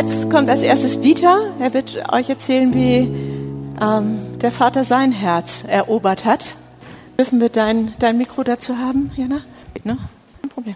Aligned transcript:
Jetzt 0.00 0.30
kommt 0.30 0.48
als 0.48 0.62
erstes 0.62 0.98
Dieter. 1.00 1.52
Er 1.60 1.74
wird 1.74 2.10
euch 2.10 2.30
erzählen, 2.30 2.72
wie 2.72 3.06
ähm, 3.82 4.38
der 4.40 4.50
Vater 4.50 4.82
sein 4.82 5.12
Herz 5.12 5.62
erobert 5.68 6.24
hat. 6.24 6.56
Dürfen 7.18 7.38
wir 7.38 7.50
dein, 7.50 7.92
dein 7.98 8.16
Mikro 8.16 8.42
dazu 8.42 8.78
haben, 8.78 9.10
Jana? 9.14 9.42
Ne? 9.84 9.98
Kein 10.40 10.48
Problem. 10.48 10.74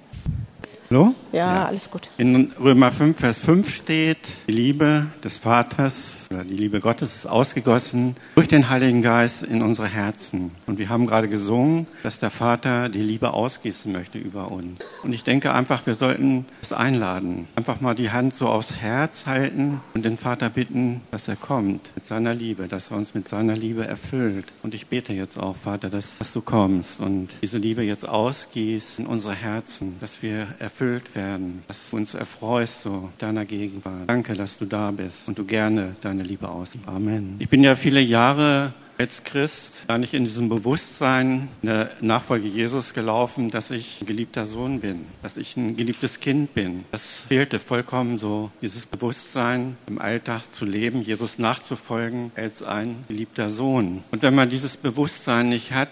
Hallo? 0.90 1.14
Ja, 1.32 1.54
ja, 1.54 1.64
alles 1.64 1.90
gut. 1.90 2.10
In 2.18 2.52
Römer 2.60 2.92
5, 2.92 3.19
Vers 3.19 3.38
5 3.38 3.74
steht, 3.74 4.19
die 4.47 4.53
Liebe 4.53 5.06
des 5.25 5.38
Vaters 5.38 6.24
die 6.31 6.56
Liebe 6.56 6.81
Gottes 6.81 7.17
ist 7.17 7.27
ausgegossen 7.27 8.17
durch 8.35 8.49
den 8.49 8.69
Heiligen 8.71 9.03
Geist 9.03 9.43
in 9.43 9.63
unsere 9.63 9.88
Herzen. 9.88 10.53
Und 10.67 10.79
wir 10.79 10.88
haben 10.88 11.06
gerade 11.06 11.29
gesungen, 11.29 11.87
dass 12.03 12.19
der 12.19 12.31
Vater 12.31 12.88
die 12.88 13.03
Liebe 13.03 13.33
ausgießen 13.33 13.91
möchte 13.93 14.19
über 14.19 14.51
uns. 14.51 14.85
Und 15.03 15.13
ich 15.13 15.24
denke 15.24 15.53
einfach, 15.53 15.87
wir 15.87 15.95
sollten 15.95 16.47
es 16.62 16.73
einladen. 16.73 17.47
Einfach 17.56 17.80
mal 17.80 17.95
die 17.95 18.10
Hand 18.10 18.34
so 18.34 18.48
aufs 18.48 18.77
Herz 18.77 19.27
halten 19.27 19.80
und 19.95 20.05
den 20.05 20.18
Vater 20.18 20.51
bitten, 20.51 21.01
dass 21.10 21.29
er 21.29 21.37
kommt 21.37 21.91
mit 21.95 22.06
seiner 22.06 22.34
Liebe, 22.34 22.68
dass 22.68 22.91
er 22.91 22.96
uns 22.96 23.15
mit 23.15 23.29
seiner 23.29 23.56
Liebe 23.56 23.87
erfüllt. 23.87 24.46
Und 24.62 24.74
ich 24.74 24.87
bete 24.87 25.12
jetzt 25.12 25.38
auch, 25.38 25.56
Vater, 25.56 25.91
dass, 25.91 26.18
dass 26.18 26.32
du 26.32 26.41
kommst 26.41 27.01
und 27.01 27.29
diese 27.43 27.59
Liebe 27.59 27.82
jetzt 27.82 28.09
ausgießt 28.09 29.01
in 29.01 29.06
unsere 29.06 29.34
Herzen, 29.34 29.96
dass 30.01 30.23
wir 30.23 30.46
erfüllt 30.59 31.15
werden, 31.15 31.62
dass 31.68 31.91
du 31.91 31.96
uns 31.96 32.15
erfreust 32.15 32.82
so 32.82 33.09
deiner 33.18 33.45
Gegenwart. 33.45 34.09
Danke, 34.09 34.34
dass 34.34 34.59
du 34.59 34.65
da 34.65 34.91
bist 34.91 35.29
und 35.29 35.38
du 35.38 35.45
gerne 35.45 35.96
deine 36.14 36.28
Liebe 36.28 36.48
aus. 36.48 36.70
Amen. 36.86 37.36
Ich 37.38 37.48
bin 37.48 37.62
ja 37.64 37.77
viele 37.77 38.00
Jahre 38.00 38.73
als 38.96 39.24
Christ 39.24 39.84
gar 39.88 39.98
nicht 39.98 40.14
in 40.14 40.23
diesem 40.23 40.48
Bewusstsein 40.48 41.48
in 41.62 41.68
der 41.68 41.90
Nachfolge 42.00 42.46
Jesus 42.46 42.95
gelaufen, 42.95 43.50
dass 43.50 43.73
ich 43.73 44.00
ein 44.00 44.06
geliebter 44.06 44.46
Sohn 44.46 44.80
bin, 44.80 45.06
dass 45.23 45.37
ich 45.37 45.56
ein 45.56 45.77
geliebtes 45.77 46.20
Kind 46.20 46.54
bin. 46.54 46.84
Das 46.92 47.24
fehlte 47.28 47.59
vollkommen 47.59 48.18
so, 48.18 48.52
dieses 48.62 48.87
Bewusstsein 48.87 49.77
im 49.88 49.98
Alltag 50.00 50.42
zu 50.52 50.64
leben, 50.64 51.02
Jesus 51.02 51.40
nachzufolgen 51.40 52.30
als 52.37 52.62
ein 52.62 53.04
geliebter 53.09 53.51
Sohn. 53.51 54.04
Und 54.12 54.23
wenn 54.23 54.35
man 54.35 54.48
dieses 54.48 54.76
Bewusstsein 54.76 55.48
nicht 55.48 55.73
hat, 55.73 55.90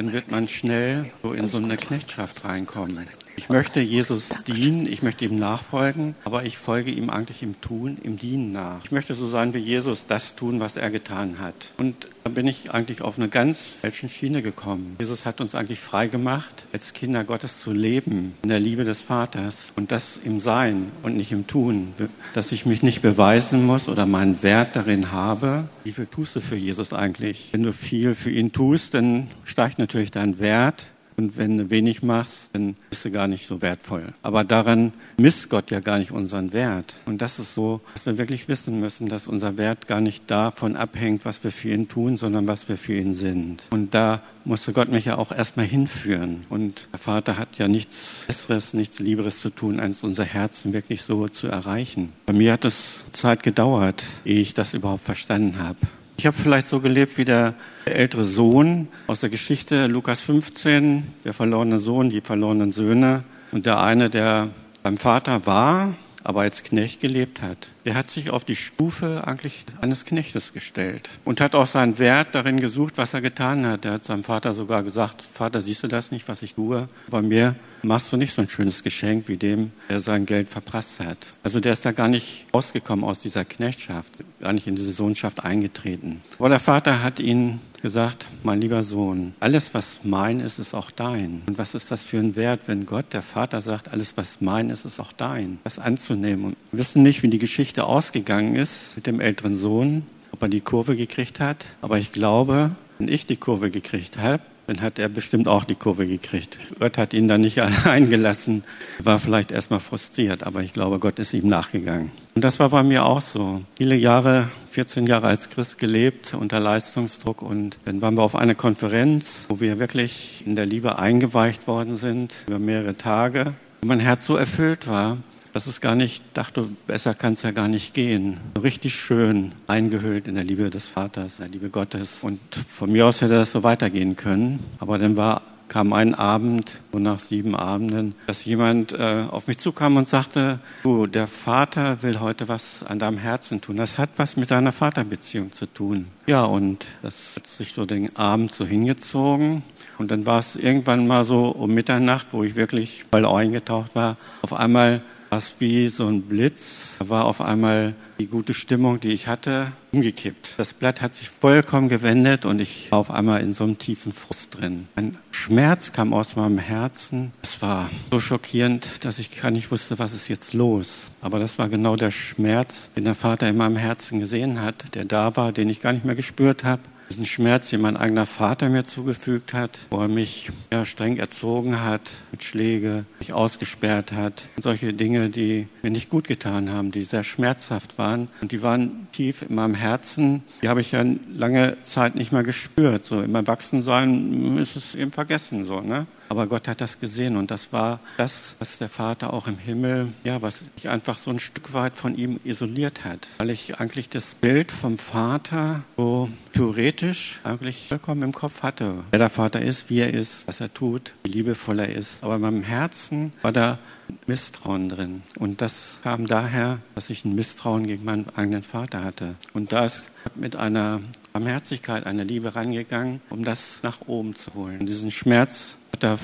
dann 0.00 0.14
wird 0.14 0.30
man 0.30 0.48
schnell 0.48 1.10
so 1.22 1.34
in 1.34 1.50
so 1.50 1.58
eine 1.58 1.76
Knechtschaft 1.76 2.46
reinkommen. 2.46 3.06
Ich 3.36 3.50
möchte 3.50 3.80
Jesus 3.80 4.30
dienen, 4.46 4.86
ich 4.86 5.02
möchte 5.02 5.26
ihm 5.26 5.38
nachfolgen, 5.38 6.14
aber 6.24 6.44
ich 6.44 6.56
folge 6.56 6.90
ihm 6.90 7.10
eigentlich 7.10 7.42
im 7.42 7.60
Tun, 7.60 7.98
im 8.02 8.16
Dienen 8.16 8.50
nach. 8.50 8.82
Ich 8.82 8.92
möchte 8.92 9.14
so 9.14 9.26
sein 9.26 9.52
wie 9.52 9.58
Jesus, 9.58 10.06
das 10.06 10.36
tun, 10.36 10.58
was 10.58 10.78
er 10.78 10.90
getan 10.90 11.38
hat. 11.38 11.54
Und 11.76 12.08
da 12.24 12.30
bin 12.30 12.46
ich 12.46 12.70
eigentlich 12.70 13.02
auf 13.02 13.18
eine 13.18 13.28
ganz 13.28 13.60
falsche 13.80 14.08
Schiene 14.08 14.42
gekommen. 14.42 14.96
Jesus 15.00 15.24
hat 15.24 15.40
uns 15.40 15.54
eigentlich 15.54 15.80
frei 15.80 16.08
gemacht, 16.08 16.64
als 16.72 16.92
Kinder 16.92 17.24
Gottes 17.24 17.60
zu 17.60 17.72
leben, 17.72 18.34
in 18.42 18.48
der 18.48 18.60
Liebe 18.60 18.84
des 18.84 19.00
Vaters 19.00 19.72
und 19.76 19.90
das 19.90 20.18
im 20.22 20.40
Sein 20.40 20.92
und 21.02 21.16
nicht 21.16 21.32
im 21.32 21.46
Tun. 21.46 21.94
Dass 22.34 22.52
ich 22.52 22.66
mich 22.66 22.82
nicht 22.82 23.02
beweisen 23.02 23.64
muss 23.64 23.88
oder 23.88 24.06
meinen 24.06 24.42
Wert 24.42 24.76
darin 24.76 25.12
habe. 25.12 25.68
Wie 25.84 25.92
viel 25.92 26.06
tust 26.06 26.36
du 26.36 26.40
für 26.40 26.56
Jesus 26.56 26.92
eigentlich? 26.92 27.48
Wenn 27.52 27.62
du 27.62 27.72
viel 27.72 28.14
für 28.14 28.30
ihn 28.30 28.52
tust, 28.52 28.94
dann 28.94 29.28
steigt 29.44 29.78
natürlich 29.78 30.10
dein 30.10 30.38
Wert. 30.38 30.84
Und 31.20 31.36
wenn 31.36 31.58
du 31.58 31.68
wenig 31.68 32.02
machst, 32.02 32.48
dann 32.54 32.76
bist 32.88 33.04
du 33.04 33.10
gar 33.10 33.28
nicht 33.28 33.46
so 33.46 33.60
wertvoll. 33.60 34.14
Aber 34.22 34.42
daran 34.42 34.94
misst 35.18 35.50
Gott 35.50 35.70
ja 35.70 35.80
gar 35.80 35.98
nicht 35.98 36.12
unseren 36.12 36.54
Wert. 36.54 36.94
Und 37.04 37.20
das 37.20 37.38
ist 37.38 37.54
so, 37.54 37.82
dass 37.92 38.06
wir 38.06 38.16
wirklich 38.16 38.48
wissen 38.48 38.80
müssen, 38.80 39.06
dass 39.06 39.28
unser 39.28 39.58
Wert 39.58 39.86
gar 39.86 40.00
nicht 40.00 40.30
davon 40.30 40.76
abhängt, 40.76 41.26
was 41.26 41.44
wir 41.44 41.52
für 41.52 41.68
ihn 41.68 41.88
tun, 41.88 42.16
sondern 42.16 42.48
was 42.48 42.70
wir 42.70 42.78
für 42.78 42.94
ihn 42.94 43.14
sind. 43.14 43.64
Und 43.68 43.92
da 43.92 44.22
musste 44.46 44.72
Gott 44.72 44.90
mich 44.90 45.04
ja 45.04 45.18
auch 45.18 45.30
erstmal 45.30 45.66
hinführen. 45.66 46.46
Und 46.48 46.88
der 46.90 46.98
Vater 46.98 47.36
hat 47.36 47.58
ja 47.58 47.68
nichts 47.68 48.24
Besseres, 48.26 48.72
nichts 48.72 48.98
Lieberes 48.98 49.40
zu 49.40 49.50
tun, 49.50 49.78
als 49.78 50.02
unser 50.02 50.24
Herzen 50.24 50.72
wirklich 50.72 51.02
so 51.02 51.28
zu 51.28 51.48
erreichen. 51.48 52.14
Bei 52.24 52.32
mir 52.32 52.54
hat 52.54 52.64
es 52.64 53.04
Zeit 53.12 53.42
gedauert, 53.42 54.04
ehe 54.24 54.40
ich 54.40 54.54
das 54.54 54.72
überhaupt 54.72 55.04
verstanden 55.04 55.58
habe. 55.58 55.80
Ich 56.20 56.26
habe 56.26 56.36
vielleicht 56.36 56.68
so 56.68 56.80
gelebt 56.80 57.16
wie 57.16 57.24
der 57.24 57.54
ältere 57.86 58.24
Sohn 58.24 58.88
aus 59.06 59.20
der 59.20 59.30
Geschichte 59.30 59.86
Lukas 59.86 60.20
15, 60.20 61.14
der 61.24 61.32
verlorene 61.32 61.78
Sohn, 61.78 62.10
die 62.10 62.20
verlorenen 62.20 62.72
Söhne. 62.72 63.24
Und 63.52 63.64
der 63.64 63.82
eine, 63.82 64.10
der 64.10 64.50
beim 64.82 64.98
Vater 64.98 65.46
war, 65.46 65.94
aber 66.22 66.42
als 66.42 66.62
Knecht 66.62 67.00
gelebt 67.00 67.40
hat, 67.40 67.68
der 67.84 67.94
hat 67.94 68.10
sich 68.10 68.30
auf 68.30 68.44
die 68.44 68.56
Stufe 68.56 69.26
eigentlich 69.26 69.64
eines 69.80 70.04
Knechtes 70.04 70.52
gestellt 70.52 71.08
und 71.24 71.40
hat 71.40 71.54
auch 71.54 71.66
seinen 71.66 71.98
Wert 71.98 72.28
darin 72.32 72.60
gesucht, 72.60 72.94
was 72.96 73.14
er 73.14 73.20
getan 73.20 73.66
hat. 73.66 73.84
Er 73.84 73.92
hat 73.92 74.04
seinem 74.04 74.24
Vater 74.24 74.54
sogar 74.54 74.82
gesagt, 74.82 75.24
Vater, 75.32 75.62
siehst 75.62 75.82
du 75.82 75.88
das 75.88 76.10
nicht, 76.10 76.28
was 76.28 76.42
ich 76.42 76.54
tue? 76.54 76.88
Bei 77.08 77.22
mir 77.22 77.56
machst 77.82 78.12
du 78.12 78.16
nicht 78.16 78.32
so 78.32 78.42
ein 78.42 78.48
schönes 78.48 78.82
Geschenk 78.82 79.28
wie 79.28 79.36
dem, 79.36 79.72
der 79.88 80.00
sein 80.00 80.26
Geld 80.26 80.48
verprasst 80.48 81.00
hat. 81.00 81.18
Also 81.42 81.60
der 81.60 81.72
ist 81.72 81.84
da 81.84 81.92
gar 81.92 82.08
nicht 82.08 82.46
rausgekommen 82.52 83.04
aus 83.04 83.20
dieser 83.20 83.44
Knechtschaft, 83.44 84.12
gar 84.40 84.52
nicht 84.52 84.66
in 84.66 84.76
diese 84.76 84.92
Sohnschaft 84.92 85.42
eingetreten. 85.42 86.20
Aber 86.38 86.48
der 86.48 86.60
Vater 86.60 87.02
hat 87.02 87.20
ihn 87.20 87.60
gesagt, 87.82 88.26
mein 88.42 88.60
lieber 88.60 88.82
Sohn, 88.82 89.34
alles, 89.40 89.72
was 89.74 89.96
mein 90.02 90.40
ist, 90.40 90.58
ist 90.58 90.74
auch 90.74 90.90
dein. 90.90 91.42
Und 91.48 91.58
was 91.58 91.74
ist 91.74 91.90
das 91.90 92.02
für 92.02 92.18
ein 92.18 92.36
Wert, 92.36 92.60
wenn 92.66 92.86
Gott, 92.86 93.06
der 93.12 93.22
Vater, 93.22 93.60
sagt, 93.60 93.88
alles, 93.88 94.16
was 94.16 94.40
mein 94.40 94.70
ist, 94.70 94.84
ist 94.84 95.00
auch 95.00 95.12
dein. 95.12 95.58
Das 95.64 95.78
anzunehmen. 95.78 96.44
Und 96.44 96.56
wissen 96.72 97.02
nicht, 97.02 97.22
wie 97.22 97.28
die 97.28 97.38
Geschichte 97.38 97.69
ausgegangen 97.78 98.56
ist 98.56 98.92
mit 98.96 99.06
dem 99.06 99.20
älteren 99.20 99.54
Sohn, 99.54 100.02
ob 100.32 100.42
er 100.42 100.48
die 100.48 100.60
Kurve 100.60 100.96
gekriegt 100.96 101.40
hat. 101.40 101.64
Aber 101.80 101.98
ich 101.98 102.12
glaube, 102.12 102.72
wenn 102.98 103.08
ich 103.08 103.26
die 103.26 103.36
Kurve 103.36 103.70
gekriegt 103.70 104.18
habe, 104.18 104.42
dann 104.70 104.82
hat 104.82 105.00
er 105.00 105.08
bestimmt 105.08 105.48
auch 105.48 105.64
die 105.64 105.74
Kurve 105.74 106.06
gekriegt. 106.06 106.58
Gott 106.78 106.96
hat 106.96 107.12
ihn 107.12 107.26
dann 107.26 107.40
nicht 107.40 107.60
allein 107.62 108.08
gelassen, 108.08 108.62
war 109.00 109.18
vielleicht 109.18 109.50
erstmal 109.50 109.80
frustriert, 109.80 110.44
aber 110.44 110.62
ich 110.62 110.72
glaube, 110.72 111.00
Gott 111.00 111.18
ist 111.18 111.32
ihm 111.32 111.48
nachgegangen. 111.48 112.12
Und 112.36 112.44
das 112.44 112.60
war 112.60 112.68
bei 112.68 112.84
mir 112.84 113.04
auch 113.04 113.20
so. 113.20 113.62
Viele 113.76 113.96
Jahre, 113.96 114.48
14 114.70 115.08
Jahre 115.08 115.26
als 115.26 115.50
Christ 115.50 115.78
gelebt 115.78 116.34
unter 116.34 116.60
Leistungsdruck 116.60 117.42
und 117.42 117.78
dann 117.84 118.00
waren 118.00 118.14
wir 118.14 118.22
auf 118.22 118.36
einer 118.36 118.54
Konferenz, 118.54 119.46
wo 119.48 119.58
wir 119.58 119.80
wirklich 119.80 120.44
in 120.46 120.54
der 120.54 120.66
Liebe 120.66 121.00
eingeweicht 121.00 121.66
worden 121.66 121.96
sind 121.96 122.36
über 122.46 122.60
mehrere 122.60 122.96
Tage. 122.96 123.54
Mein 123.84 123.98
Herz 123.98 124.26
so 124.26 124.36
erfüllt 124.36 124.86
war, 124.86 125.18
dass 125.52 125.66
es 125.66 125.80
gar 125.80 125.94
nicht 125.94 126.22
dachte, 126.34 126.68
besser 126.86 127.14
kann 127.14 127.34
es 127.34 127.42
ja 127.42 127.50
gar 127.50 127.68
nicht 127.68 127.94
gehen. 127.94 128.38
Richtig 128.60 128.94
schön 128.94 129.52
eingehüllt 129.66 130.28
in 130.28 130.34
der 130.34 130.44
Liebe 130.44 130.70
des 130.70 130.84
Vaters, 130.86 131.38
der 131.38 131.48
Liebe 131.48 131.70
Gottes. 131.70 132.22
Und 132.22 132.40
von 132.72 132.90
mir 132.92 133.06
aus 133.06 133.20
hätte 133.20 133.34
das 133.34 133.52
so 133.52 133.62
weitergehen 133.62 134.16
können. 134.16 134.60
Aber 134.78 134.98
dann 134.98 135.16
war 135.16 135.42
kam 135.70 135.92
ein 135.92 136.14
Abend, 136.14 136.72
so 136.92 136.98
nach 136.98 137.20
sieben 137.20 137.54
Abenden, 137.54 138.16
dass 138.26 138.44
jemand 138.44 138.92
äh, 138.92 139.24
auf 139.30 139.46
mich 139.46 139.58
zukam 139.58 139.96
und 139.96 140.08
sagte, 140.08 140.58
du, 140.82 141.06
der 141.06 141.28
Vater 141.28 142.02
will 142.02 142.18
heute 142.18 142.48
was 142.48 142.82
an 142.82 142.98
deinem 142.98 143.18
Herzen 143.18 143.60
tun. 143.60 143.76
Das 143.76 143.96
hat 143.96 144.10
was 144.16 144.36
mit 144.36 144.50
deiner 144.50 144.72
Vaterbeziehung 144.72 145.52
zu 145.52 145.66
tun. 145.66 146.08
Ja, 146.26 146.42
und 146.44 146.86
das 147.02 147.36
hat 147.36 147.46
sich 147.46 147.72
so 147.72 147.86
den 147.86 148.16
Abend 148.16 148.52
so 148.52 148.66
hingezogen. 148.66 149.62
Und 149.96 150.10
dann 150.10 150.26
war 150.26 150.40
es 150.40 150.56
irgendwann 150.56 151.06
mal 151.06 151.24
so 151.24 151.50
um 151.50 151.72
Mitternacht, 151.72 152.26
wo 152.32 152.42
ich 152.42 152.56
wirklich 152.56 153.04
voll 153.10 153.24
eingetaucht 153.24 153.94
war, 153.94 154.16
auf 154.42 154.52
einmal 154.52 155.02
war 155.30 155.38
es 155.38 155.54
wie 155.60 155.88
so 155.88 156.06
ein 156.06 156.22
Blitz. 156.22 156.96
War 156.98 157.24
auf 157.24 157.40
einmal 157.40 157.94
die 158.18 158.26
gute 158.26 158.52
Stimmung, 158.52 159.00
die 159.00 159.12
ich 159.12 159.28
hatte, 159.28 159.72
umgekippt. 159.92 160.54
Das 160.56 160.72
Blatt 160.72 161.00
hat 161.00 161.14
sich 161.14 161.30
vollkommen 161.30 161.88
gewendet 161.88 162.44
und 162.44 162.60
ich 162.60 162.90
war 162.90 162.98
auf 162.98 163.10
einmal 163.10 163.40
in 163.40 163.54
so 163.54 163.64
einem 163.64 163.78
tiefen 163.78 164.12
Frust 164.12 164.58
drin. 164.58 164.88
Ein 164.96 165.16
Schmerz 165.30 165.92
kam 165.92 166.12
aus 166.12 166.36
meinem 166.36 166.58
Herzen. 166.58 167.32
Es 167.42 167.62
war 167.62 167.88
so 168.10 168.20
schockierend, 168.20 169.04
dass 169.04 169.18
ich 169.18 169.40
gar 169.40 169.50
nicht 169.50 169.70
wusste, 169.70 169.98
was 169.98 170.12
ist 170.12 170.28
jetzt 170.28 170.52
los. 170.52 171.10
Aber 171.22 171.38
das 171.38 171.58
war 171.58 171.68
genau 171.68 171.96
der 171.96 172.10
Schmerz, 172.10 172.90
den 172.96 173.04
der 173.04 173.14
Vater 173.14 173.48
in 173.48 173.56
meinem 173.56 173.76
Herzen 173.76 174.18
gesehen 174.18 174.60
hat, 174.60 174.94
der 174.94 175.04
da 175.04 175.36
war, 175.36 175.52
den 175.52 175.70
ich 175.70 175.80
gar 175.80 175.92
nicht 175.92 176.04
mehr 176.04 176.16
gespürt 176.16 176.64
habe 176.64 176.82
diesen 177.10 177.26
Schmerz, 177.26 177.70
den 177.70 177.80
mein 177.80 177.96
eigener 177.96 178.24
Vater 178.24 178.68
mir 178.68 178.84
zugefügt 178.84 179.52
hat, 179.52 179.78
wo 179.90 180.00
er 180.00 180.08
mich 180.08 180.50
ja, 180.72 180.84
streng 180.84 181.16
erzogen 181.16 181.82
hat, 181.82 182.02
mit 182.30 182.44
Schläge, 182.44 183.04
mich 183.18 183.32
ausgesperrt 183.32 184.12
hat. 184.12 184.44
Und 184.56 184.62
solche 184.62 184.94
Dinge, 184.94 185.28
die 185.28 185.66
mir 185.82 185.90
nicht 185.90 186.08
gut 186.08 186.28
getan 186.28 186.70
haben, 186.70 186.92
die 186.92 187.04
sehr 187.04 187.24
schmerzhaft 187.24 187.98
waren. 187.98 188.28
Und 188.40 188.52
die 188.52 188.62
waren 188.62 189.08
tief 189.12 189.42
in 189.42 189.56
meinem 189.56 189.74
Herzen. 189.74 190.44
Die 190.62 190.68
habe 190.68 190.80
ich 190.80 190.92
ja 190.92 191.04
lange 191.36 191.76
Zeit 191.82 192.14
nicht 192.14 192.32
mehr 192.32 192.44
gespürt. 192.44 193.04
So 193.04 193.20
im 193.20 193.34
Erwachsensein 193.34 194.56
ist 194.58 194.76
es 194.76 194.94
eben 194.94 195.10
vergessen, 195.10 195.66
so, 195.66 195.80
ne? 195.80 196.06
Aber 196.30 196.46
Gott 196.46 196.68
hat 196.68 196.80
das 196.80 197.00
gesehen 197.00 197.36
und 197.36 197.50
das 197.50 197.72
war 197.72 197.98
das, 198.16 198.54
was 198.60 198.78
der 198.78 198.88
Vater 198.88 199.32
auch 199.32 199.48
im 199.48 199.58
Himmel, 199.58 200.12
ja, 200.22 200.40
was 200.40 200.62
mich 200.76 200.88
einfach 200.88 201.18
so 201.18 201.32
ein 201.32 201.40
Stück 201.40 201.72
weit 201.74 201.96
von 201.96 202.16
ihm 202.16 202.38
isoliert 202.44 203.04
hat. 203.04 203.26
Weil 203.38 203.50
ich 203.50 203.80
eigentlich 203.80 204.08
das 204.08 204.34
Bild 204.34 204.70
vom 204.70 204.96
Vater 204.96 205.82
so 205.96 206.28
theoretisch 206.52 207.40
eigentlich 207.42 207.88
vollkommen 207.88 208.22
im 208.22 208.32
Kopf 208.32 208.62
hatte. 208.62 209.02
Wer 209.10 209.18
der 209.18 209.28
Vater 209.28 209.60
ist, 209.60 209.90
wie 209.90 209.98
er 209.98 210.14
ist, 210.14 210.46
was 210.46 210.60
er 210.60 210.72
tut, 210.72 211.14
wie 211.24 211.32
liebevoll 211.32 211.80
er 211.80 211.88
ist. 211.88 212.22
Aber 212.22 212.36
in 212.36 212.42
meinem 212.42 212.62
Herzen 212.62 213.32
war 213.42 213.50
da 213.50 213.80
Misstrauen 214.28 214.88
drin. 214.88 215.22
Und 215.36 215.60
das 215.60 215.98
kam 216.04 216.26
daher, 216.26 216.78
dass 216.94 217.10
ich 217.10 217.24
ein 217.24 217.34
Misstrauen 217.34 217.88
gegen 217.88 218.04
meinen 218.04 218.28
eigenen 218.36 218.62
Vater 218.62 219.02
hatte. 219.02 219.34
Und 219.52 219.72
da 219.72 219.86
ist 219.86 220.10
mit 220.36 220.54
einer 220.54 221.00
Barmherzigkeit, 221.32 222.06
einer 222.06 222.24
Liebe 222.24 222.54
rangegangen, 222.54 223.20
um 223.30 223.44
das 223.44 223.80
nach 223.82 223.98
oben 224.06 224.36
zu 224.36 224.54
holen. 224.54 224.86
Diesen 224.86 225.10
Schmerz 225.10 225.76
er 226.00 226.18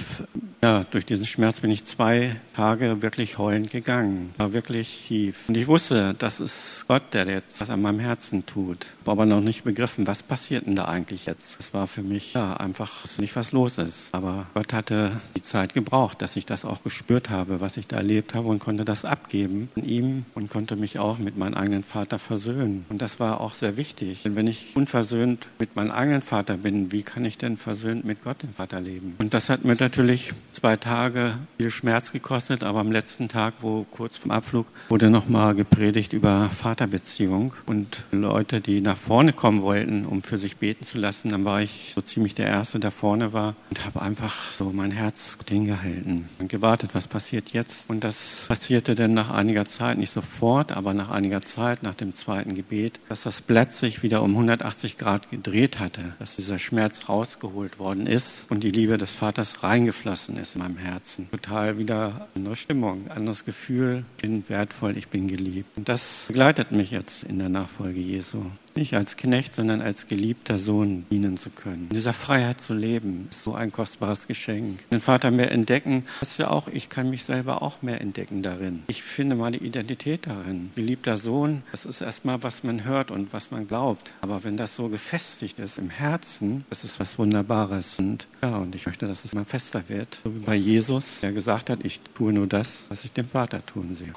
ja, 0.62 0.84
durch 0.90 1.06
diesen 1.06 1.26
Schmerz 1.26 1.60
bin 1.60 1.70
ich 1.70 1.84
zwei 1.84 2.36
Tage 2.56 3.02
wirklich 3.02 3.38
heulend 3.38 3.70
gegangen. 3.70 4.34
War 4.38 4.52
wirklich 4.52 5.04
tief. 5.06 5.44
Und 5.48 5.56
ich 5.56 5.68
wusste, 5.68 6.14
das 6.18 6.40
ist 6.40 6.86
Gott, 6.88 7.02
der 7.12 7.26
jetzt 7.28 7.60
was 7.60 7.70
an 7.70 7.82
meinem 7.82 8.00
Herzen 8.00 8.46
tut. 8.46 8.86
War 9.04 9.12
aber 9.12 9.26
noch 9.26 9.40
nicht 9.40 9.64
begriffen, 9.64 10.06
was 10.06 10.22
passiert 10.22 10.66
denn 10.66 10.74
da 10.74 10.86
eigentlich 10.86 11.26
jetzt. 11.26 11.56
Es 11.60 11.72
war 11.74 11.86
für 11.86 12.02
mich, 12.02 12.32
ja, 12.32 12.54
einfach 12.54 13.04
nicht, 13.18 13.36
was 13.36 13.52
los 13.52 13.78
ist. 13.78 14.08
Aber 14.12 14.46
Gott 14.54 14.72
hatte 14.72 15.20
die 15.36 15.42
Zeit 15.42 15.74
gebraucht, 15.74 16.22
dass 16.22 16.36
ich 16.36 16.46
das 16.46 16.64
auch 16.64 16.82
gespürt 16.82 17.30
habe, 17.30 17.60
was 17.60 17.76
ich 17.76 17.86
da 17.86 17.96
erlebt 17.96 18.34
habe 18.34 18.48
und 18.48 18.58
konnte 18.58 18.84
das 18.84 19.04
abgeben 19.04 19.68
an 19.76 19.84
ihm 19.84 20.24
und 20.34 20.50
konnte 20.50 20.76
mich 20.76 20.98
auch 20.98 21.18
mit 21.18 21.36
meinem 21.36 21.54
eigenen 21.54 21.84
Vater 21.84 22.18
versöhnen. 22.18 22.86
Und 22.88 23.02
das 23.02 23.20
war 23.20 23.40
auch 23.40 23.54
sehr 23.54 23.76
wichtig. 23.76 24.22
Denn 24.24 24.34
wenn 24.36 24.46
ich 24.48 24.74
unversöhnt 24.74 25.46
mit 25.58 25.76
meinem 25.76 25.90
eigenen 25.90 26.22
Vater 26.22 26.56
bin, 26.56 26.90
wie 26.90 27.02
kann 27.02 27.24
ich 27.24 27.38
denn 27.38 27.56
versöhnt 27.56 28.04
mit 28.04 28.24
Gott, 28.24 28.42
dem 28.42 28.54
Vater, 28.54 28.80
leben? 28.80 29.14
Und 29.18 29.34
das 29.34 29.48
hat 29.48 29.55
mir 29.64 29.76
natürlich 29.76 30.32
zwei 30.66 30.76
Tage 30.78 31.38
viel 31.58 31.70
Schmerz 31.70 32.10
gekostet, 32.10 32.64
aber 32.64 32.80
am 32.80 32.90
letzten 32.90 33.28
Tag, 33.28 33.54
wo 33.60 33.86
kurz 33.88 34.16
vom 34.16 34.32
Abflug, 34.32 34.66
wurde 34.88 35.10
nochmal 35.10 35.54
gepredigt 35.54 36.12
über 36.12 36.50
Vaterbeziehung 36.50 37.54
und 37.66 38.02
Leute, 38.10 38.60
die 38.60 38.80
nach 38.80 38.96
vorne 38.96 39.32
kommen 39.32 39.62
wollten, 39.62 40.04
um 40.04 40.24
für 40.24 40.38
sich 40.38 40.56
beten 40.56 40.84
zu 40.84 40.98
lassen, 40.98 41.30
dann 41.30 41.44
war 41.44 41.62
ich 41.62 41.92
so 41.94 42.00
ziemlich 42.00 42.34
der 42.34 42.48
Erste, 42.48 42.80
der 42.80 42.90
vorne 42.90 43.32
war 43.32 43.54
und 43.70 43.84
habe 43.84 44.02
einfach 44.02 44.34
so 44.54 44.72
mein 44.72 44.90
Herz 44.90 45.38
hingehalten 45.48 46.28
und 46.40 46.48
gewartet, 46.48 46.90
was 46.94 47.06
passiert 47.06 47.50
jetzt. 47.50 47.88
Und 47.88 48.02
das 48.02 48.46
passierte 48.48 48.96
dann 48.96 49.14
nach 49.14 49.30
einiger 49.30 49.66
Zeit, 49.66 49.98
nicht 49.98 50.12
sofort, 50.12 50.72
aber 50.72 50.94
nach 50.94 51.10
einiger 51.10 51.42
Zeit, 51.42 51.84
nach 51.84 51.94
dem 51.94 52.12
zweiten 52.16 52.56
Gebet, 52.56 52.98
dass 53.08 53.22
das 53.22 53.40
Blatt 53.40 53.72
sich 53.72 54.02
wieder 54.02 54.20
um 54.20 54.30
180 54.30 54.98
Grad 54.98 55.30
gedreht 55.30 55.78
hatte, 55.78 56.14
dass 56.18 56.34
dieser 56.34 56.58
Schmerz 56.58 57.08
rausgeholt 57.08 57.78
worden 57.78 58.08
ist 58.08 58.46
und 58.50 58.64
die 58.64 58.72
Liebe 58.72 58.98
des 58.98 59.12
Vaters 59.12 59.62
reingeflossen 59.62 60.36
ist 60.38 60.55
in 60.56 60.62
meinem 60.62 60.78
Herzen. 60.78 61.28
Total 61.30 61.78
wieder 61.78 62.28
andere 62.34 62.56
Stimmung, 62.56 63.08
anderes 63.10 63.44
Gefühl, 63.44 64.04
ich 64.16 64.22
bin 64.22 64.48
wertvoll, 64.48 64.96
ich 64.96 65.08
bin 65.08 65.28
geliebt. 65.28 65.76
Und 65.76 65.88
das 65.88 66.24
begleitet 66.28 66.72
mich 66.72 66.90
jetzt 66.90 67.24
in 67.24 67.38
der 67.38 67.48
Nachfolge 67.48 68.00
Jesu 68.00 68.44
nicht 68.76 68.94
als 68.94 69.16
Knecht, 69.16 69.54
sondern 69.54 69.80
als 69.80 70.06
geliebter 70.06 70.58
Sohn 70.58 71.06
dienen 71.10 71.36
zu 71.36 71.50
können. 71.50 71.84
In 71.90 71.96
dieser 71.96 72.12
Freiheit 72.12 72.60
zu 72.60 72.74
leben, 72.74 73.28
ist 73.30 73.44
so 73.44 73.54
ein 73.54 73.72
kostbares 73.72 74.26
Geschenk. 74.26 74.88
Den 74.90 75.00
Vater 75.00 75.30
mehr 75.30 75.50
entdecken, 75.52 76.04
das 76.20 76.38
ja 76.38 76.50
auch, 76.50 76.68
ich 76.68 76.88
kann 76.88 77.10
mich 77.10 77.24
selber 77.24 77.62
auch 77.62 77.82
mehr 77.82 78.00
entdecken 78.00 78.42
darin. 78.42 78.82
Ich 78.88 79.02
finde 79.02 79.36
meine 79.36 79.56
Identität 79.56 80.26
darin. 80.26 80.70
Geliebter 80.74 81.16
Sohn, 81.16 81.62
das 81.72 81.84
ist 81.84 82.00
erstmal, 82.00 82.42
was 82.42 82.62
man 82.62 82.84
hört 82.84 83.10
und 83.10 83.32
was 83.32 83.50
man 83.50 83.66
glaubt. 83.66 84.12
Aber 84.20 84.44
wenn 84.44 84.56
das 84.56 84.76
so 84.76 84.88
gefestigt 84.88 85.58
ist 85.58 85.78
im 85.78 85.90
Herzen, 85.90 86.64
das 86.70 86.84
ist 86.84 87.00
was 87.00 87.18
Wunderbares. 87.18 87.98
Und 87.98 88.26
ja, 88.42 88.56
und 88.56 88.74
ich 88.74 88.86
möchte, 88.86 89.06
dass 89.06 89.24
es 89.24 89.32
immer 89.32 89.44
fester 89.44 89.82
wird. 89.88 90.20
So 90.24 90.34
wie 90.34 90.40
bei 90.40 90.54
Jesus, 90.54 91.20
der 91.20 91.32
gesagt 91.32 91.70
hat, 91.70 91.84
ich 91.84 92.00
tue 92.14 92.32
nur 92.32 92.46
das, 92.46 92.84
was 92.88 93.04
ich 93.04 93.12
dem 93.12 93.28
Vater 93.28 93.64
tun 93.64 93.94
sehe. 93.94 94.12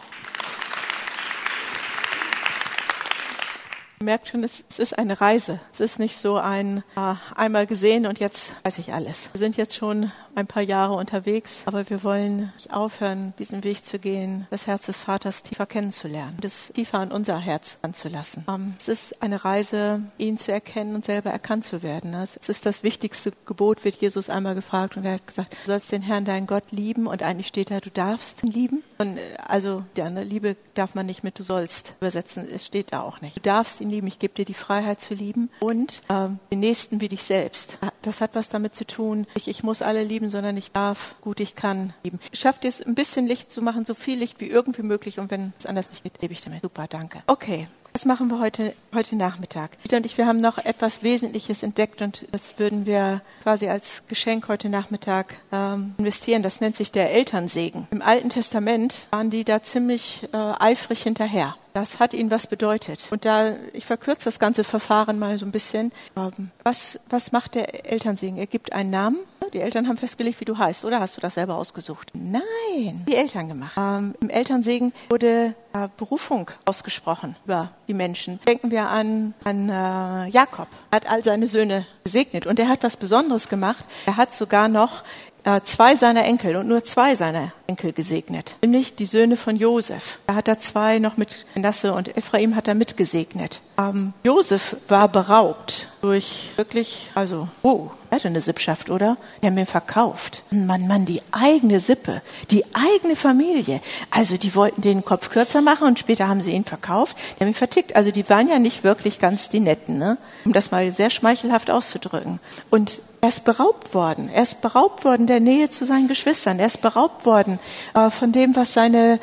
Ihr 3.88 3.88
merkt 4.01 4.27
schon, 4.27 4.43
es, 4.43 4.63
ist 4.77 4.97
eine 4.97 5.19
Reise. 5.19 5.59
Es 5.73 5.79
ist 5.79 5.99
nicht 5.99 6.17
so 6.17 6.37
ein 6.37 6.83
äh, 6.95 7.15
einmal 7.35 7.67
gesehen 7.67 8.05
und 8.05 8.19
jetzt 8.19 8.51
weiß 8.63 8.77
ich 8.77 8.93
alles. 8.93 9.29
Wir 9.33 9.39
sind 9.39 9.57
jetzt 9.57 9.75
schon 9.75 10.11
ein 10.35 10.47
paar 10.47 10.63
Jahre 10.63 10.93
unterwegs, 10.93 11.63
aber 11.65 11.89
wir 11.89 12.03
wollen 12.03 12.51
nicht 12.53 12.71
aufhören, 12.71 13.33
diesen 13.39 13.63
Weg 13.63 13.85
zu 13.85 13.99
gehen, 13.99 14.47
das 14.51 14.67
Herz 14.67 14.85
des 14.85 14.99
Vaters 14.99 15.43
tiefer 15.43 15.65
kennenzulernen, 15.65 16.37
das 16.41 16.71
tiefer 16.73 16.99
an 16.99 17.11
unser 17.11 17.39
Herz 17.39 17.77
anzulassen. 17.81 18.45
Ähm, 18.47 18.75
es 18.79 18.87
ist 18.87 19.21
eine 19.21 19.43
Reise, 19.43 20.01
ihn 20.17 20.37
zu 20.37 20.51
erkennen 20.51 20.95
und 20.95 21.05
selber 21.05 21.31
erkannt 21.31 21.65
zu 21.65 21.83
werden. 21.83 22.13
Es 22.13 22.49
ist 22.49 22.65
das 22.65 22.83
wichtigste 22.83 23.33
Gebot, 23.45 23.83
wird 23.83 23.95
Jesus 23.95 24.29
einmal 24.29 24.55
gefragt 24.55 24.97
und 24.97 25.05
er 25.05 25.15
hat 25.15 25.27
gesagt, 25.27 25.53
du 25.53 25.67
sollst 25.67 25.91
den 25.91 26.01
Herrn, 26.01 26.25
deinen 26.25 26.47
Gott 26.47 26.71
lieben 26.71 27.07
und 27.07 27.23
eigentlich 27.23 27.47
steht 27.47 27.71
da, 27.71 27.79
du 27.79 27.89
darfst 27.89 28.43
ihn 28.43 28.51
lieben. 28.51 28.83
Und 28.97 29.17
äh, 29.17 29.21
also, 29.47 29.83
ja, 29.97 30.09
ne, 30.09 30.23
Liebe 30.23 30.55
darf 30.75 30.95
man 30.95 31.05
nicht 31.05 31.23
mit 31.23 31.39
du 31.39 31.43
sollst 31.43 31.95
übersetzen, 31.99 32.47
es 32.53 32.65
steht 32.65 32.91
da 32.91 33.01
auch 33.01 33.21
nicht. 33.21 33.37
Du 33.37 33.41
darfst 33.41 33.81
ihn 33.81 33.88
lieben, 33.89 34.07
ich 34.07 34.19
gebe 34.19 34.33
dir 34.33 34.45
die 34.45 34.53
Freiheit 34.53 35.01
zu 35.01 35.13
lieben 35.13 35.49
und 35.59 36.01
äh, 36.09 36.29
den 36.51 36.59
Nächsten 36.59 37.01
wie 37.01 37.09
dich 37.09 37.23
selbst. 37.23 37.79
Das 38.01 38.21
hat 38.21 38.35
was 38.35 38.49
damit 38.49 38.75
zu 38.75 38.85
tun, 38.85 39.27
ich, 39.35 39.47
ich 39.47 39.63
muss 39.63 39.81
alle 39.81 40.03
lieben, 40.03 40.29
sondern 40.29 40.57
ich 40.57 40.71
darf, 40.71 41.15
gut 41.21 41.39
ich 41.39 41.55
kann 41.55 41.93
lieben. 42.03 42.19
Schafft 42.33 42.65
es 42.65 42.81
ein 42.81 42.95
bisschen 42.95 43.27
Licht 43.27 43.51
zu 43.51 43.61
machen, 43.61 43.85
so 43.85 43.93
viel 43.93 44.17
Licht 44.17 44.39
wie 44.39 44.47
irgendwie 44.47 44.83
möglich 44.83 45.19
und 45.19 45.31
wenn 45.31 45.53
es 45.59 45.65
anders 45.65 45.89
nicht 45.89 46.03
geht, 46.03 46.21
lebe 46.21 46.33
ich 46.33 46.41
damit. 46.41 46.61
Super, 46.61 46.87
danke. 46.87 47.21
Okay. 47.27 47.67
Was 47.93 48.05
machen 48.05 48.29
wir 48.29 48.39
heute, 48.39 48.73
heute 48.93 49.15
Nachmittag? 49.15 49.71
Dieter 49.83 49.97
und 49.97 50.05
ich, 50.05 50.17
wir 50.17 50.27
haben 50.27 50.39
noch 50.39 50.57
etwas 50.59 51.01
Wesentliches 51.01 51.63
entdeckt 51.63 52.01
und 52.01 52.27
das 52.31 52.59
würden 52.59 52.85
wir 52.85 53.21
quasi 53.41 53.67
als 53.67 54.03
Geschenk 54.07 54.47
heute 54.47 54.69
Nachmittag 54.69 55.35
ähm, 55.51 55.95
investieren. 55.97 56.43
Das 56.43 56.61
nennt 56.61 56.75
sich 56.75 56.91
der 56.91 57.11
Elternsegen. 57.11 57.87
Im 57.91 58.01
Alten 58.01 58.29
Testament 58.29 59.07
waren 59.11 59.29
die 59.29 59.43
da 59.43 59.63
ziemlich 59.63 60.27
äh, 60.33 60.37
eifrig 60.37 61.01
hinterher. 61.01 61.55
Das 61.73 61.99
hat 61.99 62.13
ihnen 62.13 62.31
was 62.31 62.47
bedeutet. 62.47 63.07
Und 63.09 63.25
da, 63.25 63.53
ich 63.73 63.85
verkürze 63.85 64.25
das 64.25 64.39
ganze 64.39 64.63
Verfahren 64.63 65.17
mal 65.17 65.39
so 65.39 65.45
ein 65.45 65.51
bisschen. 65.51 65.91
Ähm, 66.15 66.51
was, 66.63 66.99
was 67.09 67.31
macht 67.31 67.55
der 67.55 67.91
Elternsegen? 67.91 68.37
Er 68.37 68.47
gibt 68.47 68.73
einen 68.73 68.91
Namen. 68.91 69.17
Die 69.53 69.61
Eltern 69.61 69.87
haben 69.87 69.97
festgelegt, 69.97 70.39
wie 70.39 70.45
du 70.45 70.57
heißt, 70.57 70.85
oder 70.85 70.99
hast 70.99 71.17
du 71.17 71.21
das 71.21 71.33
selber 71.33 71.55
ausgesucht? 71.55 72.11
Nein, 72.13 73.05
die 73.07 73.15
Eltern 73.15 73.47
gemacht. 73.47 73.73
Ähm, 73.77 74.13
Im 74.21 74.29
Elternsegen 74.29 74.93
wurde 75.09 75.55
äh, 75.73 75.87
Berufung 75.97 76.51
ausgesprochen 76.65 77.35
über 77.45 77.71
die 77.87 77.93
Menschen. 77.93 78.39
Denken 78.47 78.71
wir 78.71 78.87
an, 78.89 79.33
an 79.43 79.69
äh, 79.69 80.29
Jakob. 80.29 80.67
Er 80.91 80.97
hat 80.97 81.09
all 81.09 81.23
seine 81.23 81.47
Söhne 81.47 81.85
gesegnet 82.03 82.45
und 82.45 82.59
er 82.59 82.69
hat 82.69 82.83
was 82.83 82.97
Besonderes 82.97 83.49
gemacht. 83.49 83.85
Er 84.05 84.17
hat 84.17 84.35
sogar 84.35 84.67
noch 84.67 85.03
äh, 85.43 85.61
zwei 85.63 85.95
seiner 85.95 86.25
Enkel 86.25 86.55
und 86.55 86.67
nur 86.67 86.83
zwei 86.83 87.15
seiner 87.15 87.53
Enkel 87.67 87.93
gesegnet, 87.93 88.55
nämlich 88.61 88.95
die 88.95 89.05
Söhne 89.05 89.37
von 89.37 89.55
Josef. 89.55 90.19
Da 90.27 90.35
hat 90.35 90.47
er 90.47 90.59
zwei 90.59 90.99
noch 90.99 91.17
mit 91.17 91.45
Nasse 91.55 91.93
und 91.93 92.15
Ephraim 92.17 92.55
hat 92.55 92.67
er 92.67 92.75
mitgesegnet. 92.75 93.61
Ähm, 93.77 94.13
Josef 94.23 94.75
war 94.87 95.07
beraubt 95.07 95.87
durch 96.01 96.51
wirklich, 96.55 97.09
also, 97.15 97.47
oh, 97.61 97.89
er 98.09 98.15
hatte 98.15 98.27
eine 98.27 98.41
Sippschaft, 98.41 98.89
oder? 98.89 99.17
Die 99.41 99.47
haben 99.47 99.57
ihn 99.57 99.65
verkauft. 99.65 100.43
Mann, 100.49 100.87
Mann, 100.87 101.05
die 101.05 101.21
eigene 101.31 101.79
Sippe, 101.79 102.21
die 102.49 102.63
eigene 102.73 103.15
Familie. 103.15 103.81
Also 104.09 104.37
die 104.37 104.55
wollten 104.55 104.81
den 104.81 105.05
Kopf 105.05 105.29
kürzer 105.29 105.61
machen 105.61 105.87
und 105.87 105.99
später 105.99 106.27
haben 106.27 106.41
sie 106.41 106.51
ihn 106.51 106.65
verkauft. 106.65 107.17
Die 107.35 107.43
haben 107.43 107.49
ihn 107.49 107.53
vertickt. 107.53 107.95
Also 107.95 108.11
die 108.11 108.27
waren 108.29 108.49
ja 108.49 108.59
nicht 108.59 108.83
wirklich 108.83 109.19
ganz 109.19 109.49
die 109.49 109.59
Netten, 109.59 109.97
ne? 109.97 110.17
um 110.45 110.53
das 110.53 110.71
mal 110.71 110.91
sehr 110.91 111.09
schmeichelhaft 111.09 111.69
auszudrücken. 111.69 112.39
Und 112.69 113.01
er 113.21 113.29
ist 113.29 113.43
beraubt 113.43 113.93
worden. 113.93 114.29
Er 114.29 114.43
ist 114.43 114.61
beraubt 114.61 115.05
worden 115.05 115.27
der 115.27 115.39
Nähe 115.39 115.69
zu 115.69 115.85
seinen 115.85 116.07
Geschwistern. 116.07 116.59
Er 116.59 116.67
ist 116.67 116.81
beraubt 116.81 117.25
worden 117.25 117.59
äh, 117.93 118.09
von 118.09 118.31
dem, 118.31 118.55
was 118.55 118.73
seine 118.73 119.19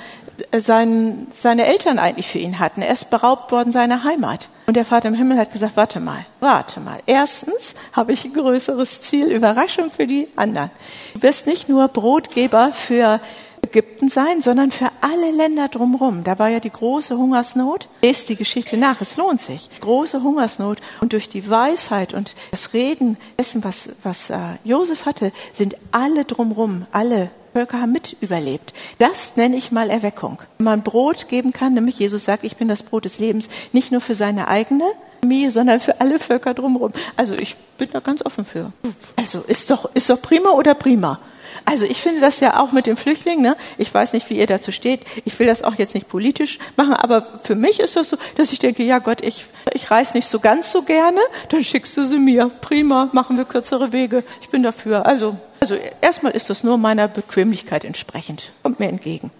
äh, 0.50 0.60
sein, 0.60 1.26
seine 1.40 1.64
Eltern 1.64 1.98
eigentlich 1.98 2.28
für 2.28 2.38
ihn 2.38 2.58
hatten. 2.58 2.82
Er 2.82 2.92
ist 2.92 3.10
beraubt 3.10 3.52
worden 3.52 3.72
seiner 3.72 4.04
Heimat. 4.04 4.48
Und 4.66 4.74
der 4.76 4.84
Vater 4.84 5.08
im 5.08 5.14
Himmel 5.14 5.38
hat 5.38 5.52
gesagt, 5.52 5.76
warte 5.76 6.00
mal, 6.00 6.26
warte 6.40 6.80
mal. 6.80 6.98
Erstens 7.06 7.74
habe 7.92 8.12
ich 8.12 8.24
ein 8.24 8.32
größeres 8.32 9.00
Ziel, 9.02 9.30
Überraschung 9.30 9.92
für 9.92 10.06
die 10.06 10.28
anderen. 10.34 10.70
Du 11.14 11.22
wirst 11.22 11.46
nicht 11.46 11.68
nur 11.68 11.86
Brotgeber 11.86 12.72
für 12.72 13.20
Ägypten 13.62 14.08
sein, 14.08 14.42
sondern 14.42 14.70
für 14.70 14.88
alle 15.00 15.30
Länder 15.36 15.68
drumherum. 15.68 16.24
Da 16.24 16.38
war 16.38 16.48
ja 16.48 16.60
die 16.60 16.70
große 16.70 17.16
Hungersnot. 17.16 17.88
Lest 18.02 18.28
die 18.28 18.36
Geschichte 18.36 18.76
nach, 18.76 19.00
es 19.00 19.16
lohnt 19.16 19.40
sich. 19.40 19.70
Große 19.80 20.22
Hungersnot. 20.22 20.78
Und 21.00 21.12
durch 21.12 21.28
die 21.28 21.48
Weisheit 21.48 22.12
und 22.12 22.34
das 22.50 22.72
Reden 22.72 23.16
dessen, 23.38 23.62
was, 23.62 23.90
was 24.02 24.30
äh, 24.30 24.36
Josef 24.64 25.06
hatte, 25.06 25.32
sind 25.54 25.76
alle 25.92 26.24
drumherum, 26.24 26.86
alle 26.90 27.30
Völker 27.56 27.80
haben 27.80 27.92
mit 27.92 28.18
überlebt. 28.20 28.74
Das 28.98 29.36
nenne 29.36 29.56
ich 29.56 29.72
mal 29.72 29.88
Erweckung. 29.88 30.42
Wenn 30.58 30.66
man 30.66 30.82
Brot 30.82 31.26
geben 31.28 31.54
kann, 31.54 31.72
nämlich 31.72 31.98
Jesus 31.98 32.26
sagt, 32.26 32.44
ich 32.44 32.58
bin 32.58 32.68
das 32.68 32.82
Brot 32.82 33.06
des 33.06 33.18
Lebens, 33.18 33.48
nicht 33.72 33.90
nur 33.90 34.02
für 34.02 34.14
seine 34.14 34.48
eigene 34.48 34.84
Familie, 35.22 35.50
sondern 35.50 35.80
für 35.80 35.98
alle 35.98 36.18
Völker 36.18 36.52
drumherum. 36.52 36.92
Also 37.16 37.32
ich 37.32 37.56
bin 37.78 37.88
da 37.94 38.00
ganz 38.00 38.20
offen 38.26 38.44
für. 38.44 38.72
Also 39.16 39.40
ist 39.40 39.70
doch, 39.70 39.88
ist 39.94 40.10
doch 40.10 40.20
prima 40.20 40.50
oder 40.50 40.74
prima. 40.74 41.18
Also 41.64 41.86
ich 41.86 42.02
finde 42.02 42.20
das 42.20 42.40
ja 42.40 42.60
auch 42.60 42.72
mit 42.72 42.84
den 42.84 42.98
Flüchtlingen, 42.98 43.42
ne? 43.42 43.56
ich 43.78 43.92
weiß 43.92 44.12
nicht, 44.12 44.28
wie 44.28 44.36
ihr 44.36 44.46
dazu 44.46 44.70
steht, 44.70 45.00
ich 45.24 45.38
will 45.38 45.46
das 45.46 45.62
auch 45.64 45.76
jetzt 45.76 45.94
nicht 45.94 46.10
politisch 46.10 46.58
machen, 46.76 46.92
aber 46.92 47.22
für 47.42 47.54
mich 47.54 47.80
ist 47.80 47.96
das 47.96 48.10
so, 48.10 48.18
dass 48.36 48.52
ich 48.52 48.58
denke, 48.58 48.82
ja 48.82 48.98
Gott, 48.98 49.22
ich, 49.22 49.46
ich 49.72 49.90
reise 49.90 50.14
nicht 50.14 50.28
so 50.28 50.40
ganz 50.40 50.70
so 50.70 50.82
gerne, 50.82 51.20
dann 51.48 51.64
schickst 51.64 51.96
du 51.96 52.04
sie 52.04 52.18
mir, 52.18 52.50
prima, 52.60 53.08
machen 53.12 53.38
wir 53.38 53.46
kürzere 53.46 53.92
Wege, 53.92 54.22
ich 54.42 54.50
bin 54.50 54.62
dafür. 54.62 55.06
Also 55.06 55.36
also 55.70 55.82
erstmal 56.00 56.32
ist 56.32 56.48
das 56.48 56.62
nur 56.62 56.78
meiner 56.78 57.08
Bequemlichkeit 57.08 57.84
entsprechend, 57.84 58.52
kommt 58.62 58.78
mir 58.78 58.88
entgegen. 58.88 59.32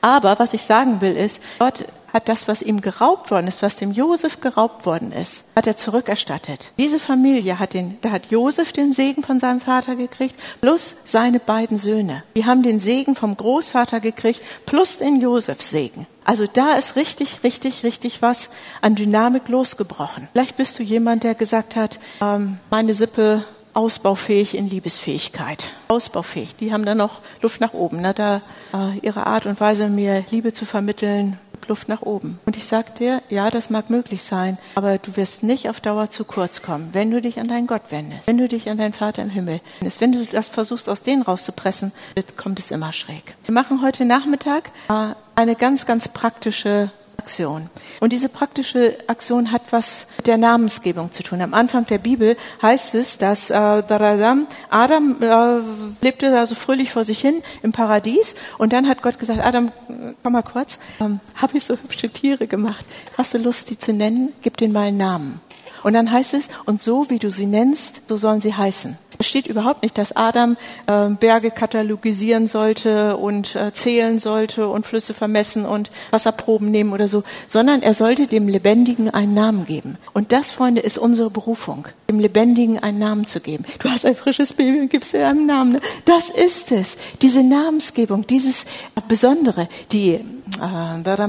Aber 0.00 0.38
was 0.38 0.54
ich 0.54 0.62
sagen 0.62 1.02
will 1.02 1.14
ist, 1.14 1.42
Gott 1.58 1.84
hat 2.10 2.28
das, 2.28 2.48
was 2.48 2.62
ihm 2.62 2.80
geraubt 2.80 3.30
worden 3.30 3.48
ist, 3.48 3.60
was 3.60 3.76
dem 3.76 3.92
Josef 3.92 4.40
geraubt 4.40 4.86
worden 4.86 5.12
ist, 5.12 5.44
hat 5.56 5.66
er 5.66 5.76
zurückerstattet. 5.76 6.70
Diese 6.78 7.00
Familie 7.00 7.58
hat 7.58 7.74
den, 7.74 7.98
da 8.00 8.12
hat 8.12 8.30
Josef 8.30 8.72
den 8.72 8.92
Segen 8.92 9.24
von 9.24 9.40
seinem 9.40 9.60
Vater 9.60 9.96
gekriegt, 9.96 10.36
plus 10.62 10.94
seine 11.04 11.40
beiden 11.40 11.76
Söhne. 11.76 12.22
Die 12.36 12.46
haben 12.46 12.62
den 12.62 12.78
Segen 12.78 13.16
vom 13.16 13.36
Großvater 13.36 14.00
gekriegt, 14.00 14.40
plus 14.64 14.98
den 14.98 15.20
Josefs 15.20 15.70
Segen. 15.70 16.06
Also 16.24 16.46
da 16.50 16.76
ist 16.76 16.96
richtig, 16.96 17.40
richtig, 17.42 17.82
richtig 17.84 18.22
was 18.22 18.48
an 18.80 18.94
Dynamik 18.94 19.48
losgebrochen. 19.48 20.28
Vielleicht 20.32 20.56
bist 20.56 20.78
du 20.78 20.82
jemand, 20.82 21.24
der 21.24 21.34
gesagt 21.34 21.76
hat, 21.76 21.98
ähm, 22.22 22.58
meine 22.70 22.94
Sippe 22.94 23.44
ausbaufähig 23.74 24.56
in 24.56 24.68
Liebesfähigkeit. 24.68 25.70
Ausbaufähig. 25.88 26.56
Die 26.56 26.72
haben 26.72 26.84
dann 26.84 26.98
noch 26.98 27.20
Luft 27.42 27.60
nach 27.60 27.74
oben. 27.74 28.00
Ne? 28.00 28.14
Da 28.14 28.40
äh, 28.72 28.98
ihre 29.02 29.26
Art 29.26 29.46
und 29.46 29.60
Weise, 29.60 29.88
mir 29.88 30.24
Liebe 30.30 30.54
zu 30.54 30.64
vermitteln, 30.64 31.38
Luft 31.68 31.88
nach 31.88 32.02
oben. 32.02 32.38
Und 32.46 32.56
ich 32.56 32.66
sag 32.66 32.94
dir, 32.96 33.22
ja, 33.28 33.50
das 33.50 33.70
mag 33.70 33.90
möglich 33.90 34.22
sein, 34.22 34.58
aber 34.74 34.98
du 34.98 35.16
wirst 35.16 35.42
nicht 35.42 35.68
auf 35.68 35.80
Dauer 35.80 36.10
zu 36.10 36.24
kurz 36.24 36.62
kommen, 36.62 36.90
wenn 36.92 37.10
du 37.10 37.20
dich 37.20 37.40
an 37.40 37.48
deinen 37.48 37.66
Gott 37.66 37.90
wendest, 37.90 38.26
wenn 38.26 38.38
du 38.38 38.48
dich 38.48 38.68
an 38.68 38.76
deinen 38.76 38.92
Vater 38.92 39.22
im 39.22 39.30
Himmel 39.30 39.60
wendest, 39.80 40.00
wenn 40.00 40.12
du 40.12 40.24
das 40.24 40.48
versuchst, 40.48 40.88
aus 40.88 41.02
denen 41.02 41.22
rauszupressen, 41.22 41.92
kommt 42.36 42.58
es 42.58 42.70
immer 42.70 42.92
schräg. 42.92 43.36
Wir 43.44 43.54
machen 43.54 43.82
heute 43.82 44.04
Nachmittag 44.04 44.70
äh, 44.88 45.14
eine 45.34 45.56
ganz, 45.56 45.86
ganz 45.86 46.08
praktische 46.08 46.90
Aktion. 47.24 47.70
Und 48.00 48.12
diese 48.12 48.28
praktische 48.28 48.98
Aktion 49.06 49.50
hat 49.50 49.62
was 49.70 50.06
mit 50.18 50.26
der 50.26 50.36
Namensgebung 50.36 51.10
zu 51.10 51.22
tun. 51.22 51.40
Am 51.40 51.54
Anfang 51.54 51.86
der 51.86 51.96
Bibel 51.96 52.36
heißt 52.60 52.94
es, 52.94 53.16
dass 53.16 53.48
äh, 53.48 53.54
Adam 53.54 55.16
äh, 55.22 56.04
lebte 56.04 56.38
also 56.38 56.54
fröhlich 56.54 56.90
vor 56.90 57.04
sich 57.04 57.18
hin 57.20 57.42
im 57.62 57.72
Paradies 57.72 58.34
und 58.58 58.74
dann 58.74 58.86
hat 58.86 59.00
Gott 59.00 59.18
gesagt, 59.18 59.40
Adam, 59.40 59.72
komm 60.22 60.32
mal 60.34 60.42
kurz, 60.42 60.78
ähm, 61.00 61.20
habe 61.36 61.56
ich 61.56 61.64
so 61.64 61.74
hübsche 61.74 62.10
Tiere 62.10 62.46
gemacht. 62.46 62.84
Hast 63.16 63.32
du 63.32 63.38
Lust, 63.38 63.70
die 63.70 63.78
zu 63.78 63.94
nennen? 63.94 64.34
Gib 64.42 64.58
denen 64.58 64.74
mal 64.74 64.88
einen 64.88 64.98
Namen. 64.98 65.40
Und 65.84 65.92
dann 65.92 66.10
heißt 66.10 66.34
es, 66.34 66.48
und 66.64 66.82
so 66.82 67.08
wie 67.10 67.18
du 67.18 67.30
sie 67.30 67.46
nennst, 67.46 68.02
so 68.08 68.16
sollen 68.16 68.40
sie 68.40 68.54
heißen. 68.54 68.98
Es 69.18 69.28
steht 69.28 69.46
überhaupt 69.46 69.82
nicht, 69.82 69.96
dass 69.96 70.16
Adam 70.16 70.56
äh, 70.86 71.10
Berge 71.10 71.50
katalogisieren 71.50 72.48
sollte 72.48 73.16
und 73.16 73.54
äh, 73.54 73.72
zählen 73.72 74.18
sollte 74.18 74.68
und 74.68 74.86
Flüsse 74.86 75.14
vermessen 75.14 75.66
und 75.66 75.90
Wasserproben 76.10 76.70
nehmen 76.70 76.92
oder 76.92 77.06
so, 77.06 77.22
sondern 77.48 77.82
er 77.82 77.94
sollte 77.94 78.26
dem 78.26 78.48
Lebendigen 78.48 79.10
einen 79.10 79.34
Namen 79.34 79.66
geben. 79.66 79.98
Und 80.12 80.32
das, 80.32 80.50
Freunde, 80.50 80.80
ist 80.80 80.98
unsere 80.98 81.30
Berufung, 81.30 81.86
dem 82.10 82.18
Lebendigen 82.18 82.82
einen 82.82 82.98
Namen 82.98 83.26
zu 83.26 83.40
geben. 83.40 83.64
Du 83.78 83.88
hast 83.88 84.04
ein 84.04 84.16
frisches 84.16 84.52
Baby 84.52 84.80
und 84.80 84.90
gibst 84.90 85.12
dir 85.12 85.28
einen 85.28 85.46
Namen. 85.46 85.74
Ne? 85.74 85.80
Das 86.06 86.28
ist 86.28 86.72
es. 86.72 86.96
Diese 87.22 87.42
Namensgebung, 87.42 88.26
dieses 88.26 88.64
Besondere, 89.06 89.68
die 89.92 90.14
äh, 90.14 91.28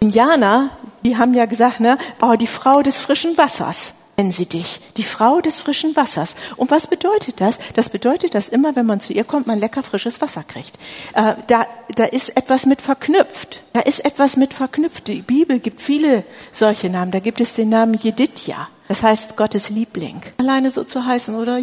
Indianer, 0.00 0.70
die 1.04 1.16
haben 1.16 1.34
ja 1.34 1.46
gesagt, 1.46 1.80
ne, 1.80 1.98
oh, 2.20 2.34
die 2.34 2.46
Frau 2.46 2.82
des 2.82 2.98
frischen 2.98 3.36
Wassers 3.36 3.94
nennen 4.16 4.32
sie 4.32 4.46
dich, 4.46 4.80
die 4.96 5.02
Frau 5.02 5.40
des 5.40 5.58
frischen 5.58 5.96
Wassers. 5.96 6.34
Und 6.56 6.70
was 6.70 6.86
bedeutet 6.86 7.40
das? 7.40 7.58
Das 7.74 7.88
bedeutet, 7.88 8.34
dass 8.34 8.48
immer, 8.48 8.76
wenn 8.76 8.86
man 8.86 9.00
zu 9.00 9.12
ihr 9.12 9.24
kommt, 9.24 9.46
man 9.46 9.58
lecker 9.58 9.82
frisches 9.82 10.20
Wasser 10.20 10.44
kriegt. 10.44 10.78
Äh, 11.14 11.34
da, 11.46 11.66
da 11.96 12.04
ist 12.04 12.36
etwas 12.36 12.66
mit 12.66 12.80
verknüpft. 12.80 13.62
Da 13.72 13.80
ist 13.80 14.04
etwas 14.04 14.36
mit 14.36 14.54
verknüpft. 14.54 15.08
Die 15.08 15.22
Bibel 15.22 15.58
gibt 15.58 15.80
viele 15.80 16.24
solche 16.52 16.90
Namen. 16.90 17.10
Da 17.10 17.18
gibt 17.18 17.40
es 17.40 17.54
den 17.54 17.70
Namen 17.70 17.94
Jedidja. 17.94 18.68
Das 18.88 19.02
heißt 19.02 19.36
Gottes 19.36 19.70
Liebling. 19.70 20.20
Alleine 20.38 20.70
so 20.70 20.84
zu 20.84 21.06
heißen, 21.06 21.34
oder? 21.34 21.58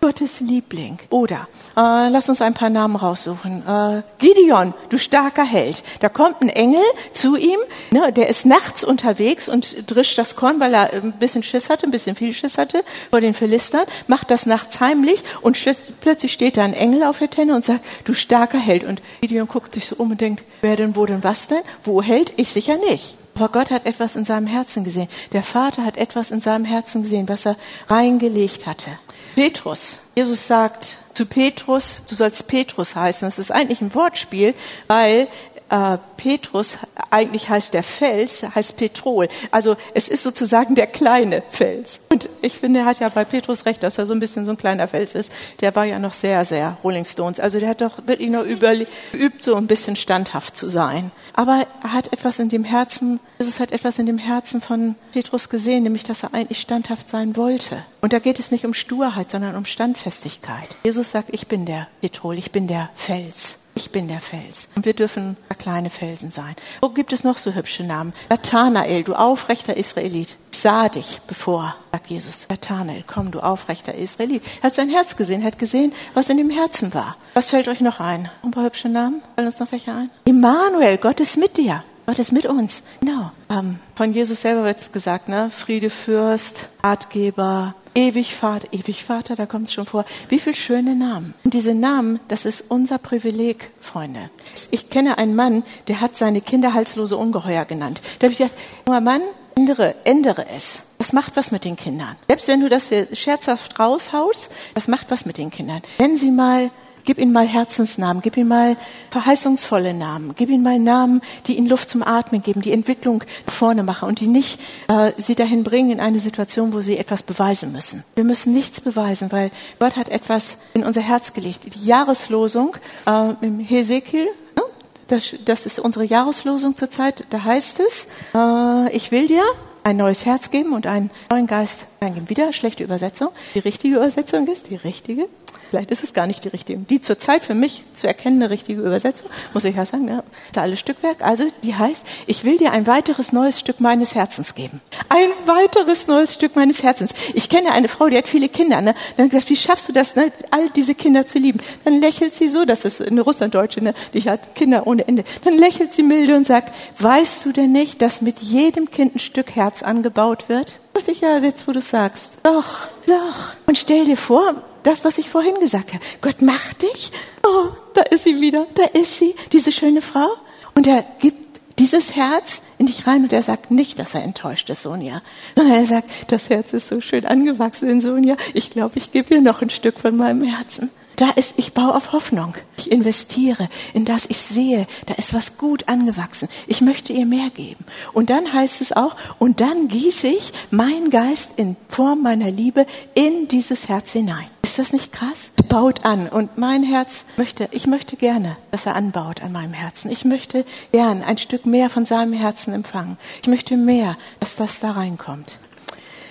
Gottes 0.00 0.40
Liebling. 0.40 0.98
Oder, 1.10 1.46
äh, 1.76 2.08
lass 2.08 2.28
uns 2.28 2.42
ein 2.42 2.54
paar 2.54 2.70
Namen 2.70 2.96
raussuchen. 2.96 3.62
Äh, 3.64 4.02
Gideon, 4.18 4.74
du 4.88 4.98
starker 4.98 5.44
Held. 5.44 5.84
Da 6.00 6.08
kommt 6.08 6.42
ein 6.42 6.48
Engel 6.48 6.82
zu 7.12 7.36
ihm, 7.36 7.60
ne, 7.92 8.12
der 8.12 8.28
ist 8.28 8.46
nachts 8.46 8.82
unterwegs 8.82 9.48
und 9.48 9.88
drischt 9.88 10.18
das 10.18 10.34
Korn, 10.34 10.58
weil 10.58 10.74
er 10.74 10.92
ein 10.92 11.12
bisschen 11.12 11.44
Schiss 11.44 11.70
hatte, 11.70 11.86
ein 11.86 11.92
bisschen 11.92 12.16
viel 12.16 12.32
Schiss 12.32 12.58
hatte 12.58 12.82
vor 13.10 13.20
den 13.20 13.32
Philistern, 13.32 13.84
macht 14.08 14.32
das 14.32 14.44
nachts 14.44 14.80
heimlich 14.80 15.22
und 15.40 15.56
plötzlich 16.00 16.32
steht 16.32 16.56
da 16.56 16.64
ein 16.64 16.74
Engel 16.74 17.04
auf 17.04 17.20
der 17.20 17.30
Tenne 17.30 17.54
und 17.54 17.64
sagt, 17.64 17.84
du 18.04 18.14
starker 18.14 18.58
Held. 18.58 18.82
Und 18.82 19.00
Gideon 19.20 19.46
guckt 19.46 19.74
sich 19.74 19.86
so 19.86 19.94
um 19.96 20.10
und 20.10 20.20
denkt, 20.20 20.44
wer 20.62 20.74
denn, 20.74 20.96
wo 20.96 21.06
denn, 21.06 21.22
was 21.22 21.46
denn? 21.46 21.62
Wo 21.84 22.02
Held? 22.02 22.32
Ich 22.36 22.52
sicher 22.52 22.76
nicht. 22.76 23.16
Aber 23.38 23.50
Gott 23.50 23.70
hat 23.70 23.86
etwas 23.86 24.16
in 24.16 24.24
seinem 24.24 24.48
Herzen 24.48 24.82
gesehen. 24.82 25.08
Der 25.30 25.44
Vater 25.44 25.84
hat 25.84 25.96
etwas 25.96 26.32
in 26.32 26.40
seinem 26.40 26.64
Herzen 26.64 27.02
gesehen, 27.02 27.28
was 27.28 27.46
er 27.46 27.54
reingelegt 27.86 28.66
hatte. 28.66 28.90
Petrus. 29.36 30.00
Jesus 30.16 30.48
sagt 30.48 30.98
zu 31.14 31.24
Petrus, 31.24 32.02
du 32.08 32.16
sollst 32.16 32.48
Petrus 32.48 32.96
heißen. 32.96 33.28
Das 33.28 33.38
ist 33.38 33.52
eigentlich 33.52 33.80
ein 33.80 33.94
Wortspiel, 33.94 34.54
weil 34.88 35.28
äh, 35.70 35.98
Petrus, 36.16 36.78
eigentlich 37.10 37.48
heißt 37.48 37.74
der 37.74 37.82
Fels, 37.82 38.42
heißt 38.54 38.76
Petrol. 38.76 39.28
Also 39.50 39.76
es 39.94 40.08
ist 40.08 40.22
sozusagen 40.22 40.74
der 40.74 40.86
kleine 40.86 41.42
Fels. 41.48 42.00
Und 42.08 42.28
ich 42.42 42.54
finde, 42.54 42.80
er 42.80 42.86
hat 42.86 43.00
ja 43.00 43.08
bei 43.08 43.24
Petrus 43.24 43.66
recht, 43.66 43.82
dass 43.82 43.98
er 43.98 44.06
so 44.06 44.14
ein 44.14 44.20
bisschen 44.20 44.44
so 44.44 44.52
ein 44.52 44.58
kleiner 44.58 44.88
Fels 44.88 45.14
ist. 45.14 45.30
Der 45.60 45.74
war 45.74 45.84
ja 45.84 45.98
noch 45.98 46.14
sehr, 46.14 46.44
sehr 46.44 46.76
Rolling 46.82 47.04
Stones. 47.04 47.40
Also 47.40 47.60
der 47.60 47.68
hat 47.68 47.80
doch 47.80 48.06
wirklich 48.06 48.30
noch 48.30 48.44
geübt, 48.44 49.42
so 49.42 49.54
ein 49.54 49.66
bisschen 49.66 49.96
standhaft 49.96 50.56
zu 50.56 50.68
sein. 50.68 51.10
Aber 51.34 51.66
er 51.82 51.92
hat 51.92 52.12
etwas 52.12 52.40
in 52.40 52.48
dem 52.48 52.64
Herzen, 52.64 53.20
Jesus 53.38 53.60
hat 53.60 53.70
etwas 53.70 53.98
in 53.98 54.06
dem 54.06 54.18
Herzen 54.18 54.60
von 54.60 54.96
Petrus 55.12 55.48
gesehen, 55.48 55.84
nämlich, 55.84 56.02
dass 56.02 56.24
er 56.24 56.34
eigentlich 56.34 56.60
standhaft 56.60 57.10
sein 57.10 57.36
wollte. 57.36 57.84
Und 58.00 58.12
da 58.12 58.18
geht 58.18 58.40
es 58.40 58.50
nicht 58.50 58.64
um 58.64 58.74
Sturheit, 58.74 59.30
sondern 59.30 59.54
um 59.54 59.64
Standfestigkeit. 59.64 60.68
Jesus 60.82 61.12
sagt, 61.12 61.28
ich 61.32 61.46
bin 61.46 61.64
der 61.64 61.86
Petrol, 62.00 62.36
ich 62.36 62.50
bin 62.50 62.66
der 62.66 62.90
Fels. 62.94 63.57
Ich 63.78 63.92
bin 63.92 64.08
der 64.08 64.18
Fels. 64.18 64.66
Und 64.74 64.86
wir 64.86 64.92
dürfen 64.92 65.36
kleine 65.56 65.88
Felsen 65.88 66.32
sein. 66.32 66.56
Wo 66.80 66.88
gibt 66.88 67.12
es 67.12 67.22
noch 67.22 67.38
so 67.38 67.54
hübsche 67.54 67.84
Namen? 67.84 68.12
Nathanael, 68.28 69.04
du 69.04 69.14
aufrechter 69.14 69.76
Israelit. 69.76 70.36
Ich 70.50 70.58
sah 70.58 70.88
dich 70.88 71.20
bevor, 71.28 71.76
sagt 71.92 72.08
Jesus. 72.08 72.46
Nathanael, 72.50 73.04
komm, 73.06 73.30
du 73.30 73.38
aufrechter 73.38 73.94
Israelit. 73.94 74.42
Er 74.62 74.64
hat 74.64 74.74
sein 74.74 74.90
Herz 74.90 75.14
gesehen, 75.14 75.44
hat 75.44 75.60
gesehen, 75.60 75.92
was 76.14 76.28
in 76.28 76.38
dem 76.38 76.50
Herzen 76.50 76.92
war. 76.92 77.16
Was 77.34 77.50
fällt 77.50 77.68
euch 77.68 77.80
noch 77.80 78.00
ein? 78.00 78.28
Ein 78.42 78.50
paar 78.50 78.64
hübsche 78.64 78.88
Namen? 78.88 79.22
Fallen 79.36 79.46
uns 79.46 79.60
noch 79.60 79.70
welche 79.70 79.92
ein? 79.92 80.10
Immanuel, 80.24 80.98
Gott 80.98 81.20
ist 81.20 81.36
mit 81.36 81.56
dir. 81.56 81.84
Gott 82.06 82.18
ist 82.18 82.32
mit 82.32 82.46
uns. 82.46 82.82
Genau. 82.98 83.30
Ähm, 83.48 83.78
von 83.94 84.12
Jesus 84.12 84.40
selber 84.40 84.64
wird 84.64 84.80
es 84.80 84.90
gesagt, 84.90 85.28
ne? 85.28 85.52
Friede 85.56 85.90
Fürst, 85.90 86.68
Ratgeber, 86.82 87.76
Ewig 87.98 88.32
Vater, 88.32 88.68
ewig 88.70 89.02
Vater, 89.02 89.34
da 89.34 89.46
kommt 89.46 89.66
es 89.66 89.74
schon 89.74 89.84
vor. 89.84 90.04
Wie 90.28 90.38
viele 90.38 90.54
schöne 90.54 90.94
Namen. 90.94 91.34
Und 91.42 91.52
diese 91.52 91.74
Namen, 91.74 92.20
das 92.28 92.44
ist 92.44 92.66
unser 92.68 92.96
Privileg, 92.98 93.72
Freunde. 93.80 94.30
Ich 94.70 94.88
kenne 94.88 95.18
einen 95.18 95.34
Mann, 95.34 95.64
der 95.88 96.00
hat 96.00 96.16
seine 96.16 96.40
Kinder 96.40 96.74
halslose 96.74 97.16
Ungeheuer 97.16 97.64
genannt. 97.64 98.00
Da 98.20 98.26
habe 98.26 98.32
ich 98.34 98.38
gedacht, 98.38 98.54
junger 98.86 99.00
Mann, 99.00 99.22
ändere, 99.56 99.96
ändere 100.04 100.46
es. 100.54 100.84
Das 100.98 101.12
macht 101.12 101.34
was 101.34 101.50
mit 101.50 101.64
den 101.64 101.74
Kindern. 101.74 102.14
Selbst 102.28 102.46
wenn 102.46 102.60
du 102.60 102.68
das 102.68 102.88
scherzhaft 103.14 103.80
raushaust, 103.80 104.48
das 104.74 104.86
macht 104.86 105.10
was 105.10 105.26
mit 105.26 105.36
den 105.36 105.50
Kindern. 105.50 105.82
Nennen 105.98 106.16
Sie 106.16 106.30
mal 106.30 106.70
Gib 107.08 107.22
ihnen 107.22 107.32
mal 107.32 107.46
Herzensnamen, 107.46 108.20
gib 108.20 108.36
ihnen 108.36 108.48
mal 108.48 108.76
verheißungsvolle 109.08 109.94
Namen, 109.94 110.34
gib 110.36 110.50
ihnen 110.50 110.62
mal 110.62 110.78
Namen, 110.78 111.22
die 111.46 111.56
ihnen 111.56 111.66
Luft 111.66 111.88
zum 111.88 112.02
Atmen 112.02 112.42
geben, 112.42 112.60
die 112.60 112.70
Entwicklung 112.70 113.24
vorne 113.46 113.82
machen 113.82 114.10
und 114.10 114.20
die 114.20 114.26
nicht 114.26 114.60
äh, 114.88 115.12
sie 115.16 115.34
dahin 115.34 115.64
bringen 115.64 115.90
in 115.90 116.00
eine 116.00 116.20
Situation, 116.20 116.74
wo 116.74 116.82
sie 116.82 116.98
etwas 116.98 117.22
beweisen 117.22 117.72
müssen. 117.72 118.04
Wir 118.14 118.24
müssen 118.24 118.52
nichts 118.52 118.82
beweisen, 118.82 119.32
weil 119.32 119.50
Gott 119.78 119.96
hat 119.96 120.10
etwas 120.10 120.58
in 120.74 120.84
unser 120.84 121.00
Herz 121.00 121.32
gelegt. 121.32 121.60
Die 121.74 121.86
Jahreslosung 121.86 122.76
äh, 123.06 123.32
im 123.40 123.58
Hesekiel, 123.58 124.26
ne? 124.54 124.62
das, 125.06 125.34
das 125.46 125.64
ist 125.64 125.78
unsere 125.78 126.04
Jahreslosung 126.04 126.76
zurzeit, 126.76 127.24
da 127.30 127.42
heißt 127.42 127.80
es, 127.80 128.06
äh, 128.34 128.94
ich 128.94 129.12
will 129.12 129.28
dir 129.28 129.44
ein 129.82 129.96
neues 129.96 130.26
Herz 130.26 130.50
geben 130.50 130.74
und 130.74 130.86
einen 130.86 131.10
neuen 131.30 131.46
Geist 131.46 131.86
eingeben. 132.00 132.28
Wieder 132.28 132.52
schlechte 132.52 132.84
Übersetzung. 132.84 133.30
Die 133.54 133.60
richtige 133.60 133.96
Übersetzung 133.96 134.46
ist 134.46 134.68
die 134.68 134.76
richtige. 134.76 135.26
Vielleicht 135.70 135.90
ist 135.90 136.02
es 136.02 136.14
gar 136.14 136.26
nicht 136.26 136.44
die 136.44 136.48
richtige. 136.48 136.78
Die 136.78 137.02
zurzeit 137.02 137.42
für 137.42 137.54
mich 137.54 137.84
zu 137.94 138.06
erkennende 138.06 138.50
richtige 138.50 138.80
Übersetzung, 138.80 139.28
muss 139.52 139.64
ich 139.64 139.76
ja 139.76 139.84
sagen, 139.84 140.08
ja, 140.08 140.22
alles 140.56 140.80
Stückwerk. 140.80 141.22
Also 141.22 141.44
die 141.62 141.74
heißt, 141.74 142.02
ich 142.26 142.44
will 142.44 142.58
dir 142.58 142.72
ein 142.72 142.86
weiteres 142.86 143.32
neues 143.32 143.60
Stück 143.60 143.80
meines 143.80 144.14
Herzens 144.14 144.54
geben. 144.54 144.80
Ein 145.08 145.28
weiteres 145.46 146.06
neues 146.06 146.34
Stück 146.34 146.56
meines 146.56 146.82
Herzens. 146.82 147.10
Ich 147.34 147.48
kenne 147.48 147.72
eine 147.72 147.88
Frau, 147.88 148.08
die 148.08 148.16
hat 148.16 148.28
viele 148.28 148.48
Kinder. 148.48 148.80
Ne? 148.80 148.94
Dann 149.16 149.26
hat 149.26 149.32
gesagt, 149.32 149.50
wie 149.50 149.56
schaffst 149.56 149.88
du 149.88 149.92
das, 149.92 150.16
ne? 150.16 150.32
all 150.50 150.70
diese 150.70 150.94
Kinder 150.94 151.26
zu 151.26 151.38
lieben? 151.38 151.60
Dann 151.84 152.00
lächelt 152.00 152.34
sie 152.34 152.48
so, 152.48 152.64
das 152.64 152.84
ist 152.84 153.02
eine 153.02 153.20
Russlanddeutsche, 153.20 153.82
ne? 153.82 153.94
die 154.14 154.22
hat 154.22 154.54
Kinder 154.54 154.86
ohne 154.86 155.06
Ende. 155.06 155.24
Dann 155.44 155.58
lächelt 155.58 155.94
sie 155.94 156.02
milde 156.02 156.36
und 156.36 156.46
sagt, 156.46 156.72
weißt 156.98 157.44
du 157.44 157.52
denn 157.52 157.72
nicht, 157.72 158.02
dass 158.02 158.20
mit 158.20 158.40
jedem 158.40 158.90
Kind 158.90 159.16
ein 159.16 159.20
Stück 159.20 159.54
Herz 159.54 159.82
angebaut 159.82 160.48
wird? 160.48 160.78
Dachte 160.94 161.12
ich, 161.12 161.20
ja, 161.20 161.38
jetzt 161.38 161.68
wo 161.68 161.72
du 161.72 161.80
sagst. 161.80 162.38
Doch, 162.42 162.88
doch. 163.06 163.54
Und 163.66 163.78
stell 163.78 164.04
dir 164.06 164.16
vor, 164.16 164.54
das, 164.82 165.04
was 165.04 165.18
ich 165.18 165.28
vorhin 165.28 165.58
gesagt 165.60 165.92
habe. 165.92 166.04
Gott 166.20 166.42
macht 166.42 166.82
dich. 166.82 167.12
Oh, 167.44 167.68
da 167.94 168.02
ist 168.02 168.24
sie 168.24 168.40
wieder. 168.40 168.66
Da 168.74 168.84
ist 168.98 169.18
sie, 169.18 169.34
diese 169.52 169.72
schöne 169.72 170.02
Frau. 170.02 170.28
Und 170.74 170.86
er 170.86 171.04
gibt 171.20 171.48
dieses 171.78 172.16
Herz 172.16 172.60
in 172.78 172.86
dich 172.86 173.06
rein 173.06 173.22
und 173.22 173.32
er 173.32 173.42
sagt 173.42 173.70
nicht, 173.70 173.98
dass 173.98 174.14
er 174.14 174.22
enttäuscht 174.22 174.68
ist, 174.70 174.82
Sonja, 174.82 175.22
sondern 175.56 175.76
er 175.76 175.86
sagt, 175.86 176.08
das 176.28 176.50
Herz 176.50 176.72
ist 176.72 176.88
so 176.88 177.00
schön 177.00 177.24
angewachsen 177.24 177.88
in 177.88 178.00
Sonja. 178.00 178.36
Ich 178.54 178.70
glaube, 178.70 178.98
ich 178.98 179.12
gebe 179.12 179.34
ihr 179.34 179.40
noch 179.40 179.62
ein 179.62 179.70
Stück 179.70 179.98
von 179.98 180.16
meinem 180.16 180.42
Herzen. 180.42 180.90
Da 181.16 181.30
ist, 181.30 181.54
ich 181.56 181.72
baue 181.74 181.96
auf 181.96 182.12
Hoffnung. 182.12 182.54
Ich 182.76 182.92
investiere 182.92 183.68
in 183.92 184.04
das, 184.04 184.26
ich 184.28 184.38
sehe, 184.38 184.86
da 185.06 185.14
ist 185.14 185.34
was 185.34 185.58
gut 185.58 185.88
angewachsen. 185.88 186.48
Ich 186.68 186.80
möchte 186.80 187.12
ihr 187.12 187.26
mehr 187.26 187.50
geben. 187.50 187.84
Und 188.12 188.30
dann 188.30 188.52
heißt 188.52 188.80
es 188.80 188.92
auch, 188.92 189.16
und 189.40 189.60
dann 189.60 189.88
gieße 189.88 190.28
ich 190.28 190.52
meinen 190.70 191.10
Geist 191.10 191.50
in 191.56 191.74
Form 191.88 192.22
meiner 192.22 192.52
Liebe 192.52 192.86
in 193.14 193.48
dieses 193.48 193.88
Herz 193.88 194.12
hinein. 194.12 194.46
Ist 194.78 194.86
das 194.86 194.92
nicht 194.92 195.12
krass? 195.12 195.50
Baut 195.68 196.04
an. 196.04 196.28
Und 196.28 196.56
mein 196.56 196.84
Herz 196.84 197.24
möchte, 197.36 197.68
ich 197.72 197.88
möchte 197.88 198.14
gerne, 198.14 198.56
dass 198.70 198.86
er 198.86 198.94
anbaut 198.94 199.42
an 199.42 199.50
meinem 199.50 199.72
Herzen. 199.72 200.08
Ich 200.08 200.24
möchte 200.24 200.64
gern 200.92 201.24
ein 201.24 201.36
Stück 201.36 201.66
mehr 201.66 201.90
von 201.90 202.04
seinem 202.04 202.32
Herzen 202.32 202.72
empfangen. 202.72 203.18
Ich 203.42 203.48
möchte 203.48 203.76
mehr, 203.76 204.16
dass 204.38 204.54
das 204.54 204.78
da 204.78 204.92
reinkommt. 204.92 205.58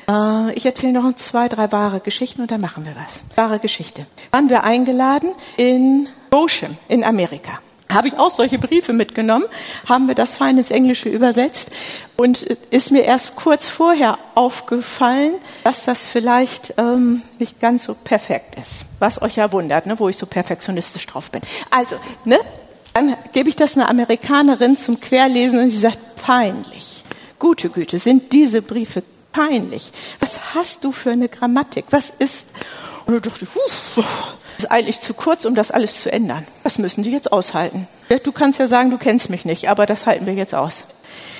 Äh, 0.09 0.53
ich 0.53 0.65
erzähle 0.65 0.93
noch 0.93 1.13
zwei, 1.17 1.49
drei 1.49 1.69
wahre 1.73 1.99
Geschichten 1.99 2.41
und 2.41 2.49
dann 2.49 2.61
machen 2.61 2.85
wir 2.85 2.95
was. 2.95 3.19
Wahre 3.35 3.59
Geschichte. 3.59 4.05
Waren 4.31 4.49
wir 4.49 4.63
eingeladen 4.63 5.31
in 5.57 6.07
Goshen 6.29 6.77
in 6.87 7.03
Amerika 7.03 7.59
habe 7.91 8.07
ich 8.07 8.17
auch 8.17 8.29
solche 8.29 8.57
Briefe 8.57 8.93
mitgenommen, 8.93 9.45
haben 9.85 10.07
wir 10.07 10.15
das 10.15 10.35
fein 10.35 10.57
ins 10.57 10.71
Englische 10.71 11.09
übersetzt 11.09 11.69
und 12.17 12.41
ist 12.41 12.91
mir 12.91 13.03
erst 13.03 13.35
kurz 13.35 13.67
vorher 13.67 14.17
aufgefallen, 14.35 15.33
dass 15.63 15.85
das 15.85 16.05
vielleicht 16.05 16.73
ähm, 16.77 17.21
nicht 17.39 17.59
ganz 17.59 17.83
so 17.85 17.93
perfekt 17.93 18.55
ist. 18.55 18.85
Was 18.99 19.21
euch 19.21 19.35
ja 19.35 19.51
wundert, 19.51 19.85
ne, 19.85 19.99
wo 19.99 20.09
ich 20.09 20.17
so 20.17 20.25
perfektionistisch 20.25 21.05
drauf 21.05 21.31
bin. 21.31 21.41
Also, 21.69 21.95
ne, 22.25 22.37
dann 22.93 23.15
gebe 23.31 23.49
ich 23.49 23.55
das 23.55 23.75
einer 23.75 23.89
Amerikanerin 23.89 24.77
zum 24.77 24.99
Querlesen 24.99 25.59
und 25.59 25.69
sie 25.69 25.77
sagt, 25.77 25.99
peinlich. 26.15 27.03
Gute 27.39 27.69
Güte, 27.69 27.99
sind 27.99 28.33
diese 28.33 28.63
Briefe 28.63 29.03
peinlich. 29.31 29.91
Was 30.19 30.55
hast 30.55 30.83
du 30.83 30.91
für 30.91 31.11
eine 31.11 31.29
Grammatik? 31.29 31.85
Was 31.91 32.11
ist? 32.17 32.47
Und 33.05 33.13
du 33.13 33.29
dachte, 33.29 33.47
ist 34.57 34.71
eigentlich 34.71 35.01
zu 35.01 35.13
kurz, 35.13 35.45
um 35.45 35.55
das 35.55 35.71
alles 35.71 36.01
zu 36.01 36.11
ändern. 36.11 36.45
Das 36.63 36.77
müssen 36.77 37.03
die 37.03 37.11
jetzt 37.11 37.31
aushalten. 37.31 37.87
Du 38.23 38.31
kannst 38.31 38.59
ja 38.59 38.67
sagen, 38.67 38.89
du 38.89 38.97
kennst 38.97 39.29
mich 39.29 39.45
nicht, 39.45 39.69
aber 39.69 39.85
das 39.85 40.05
halten 40.05 40.25
wir 40.25 40.33
jetzt 40.33 40.55
aus. 40.55 40.85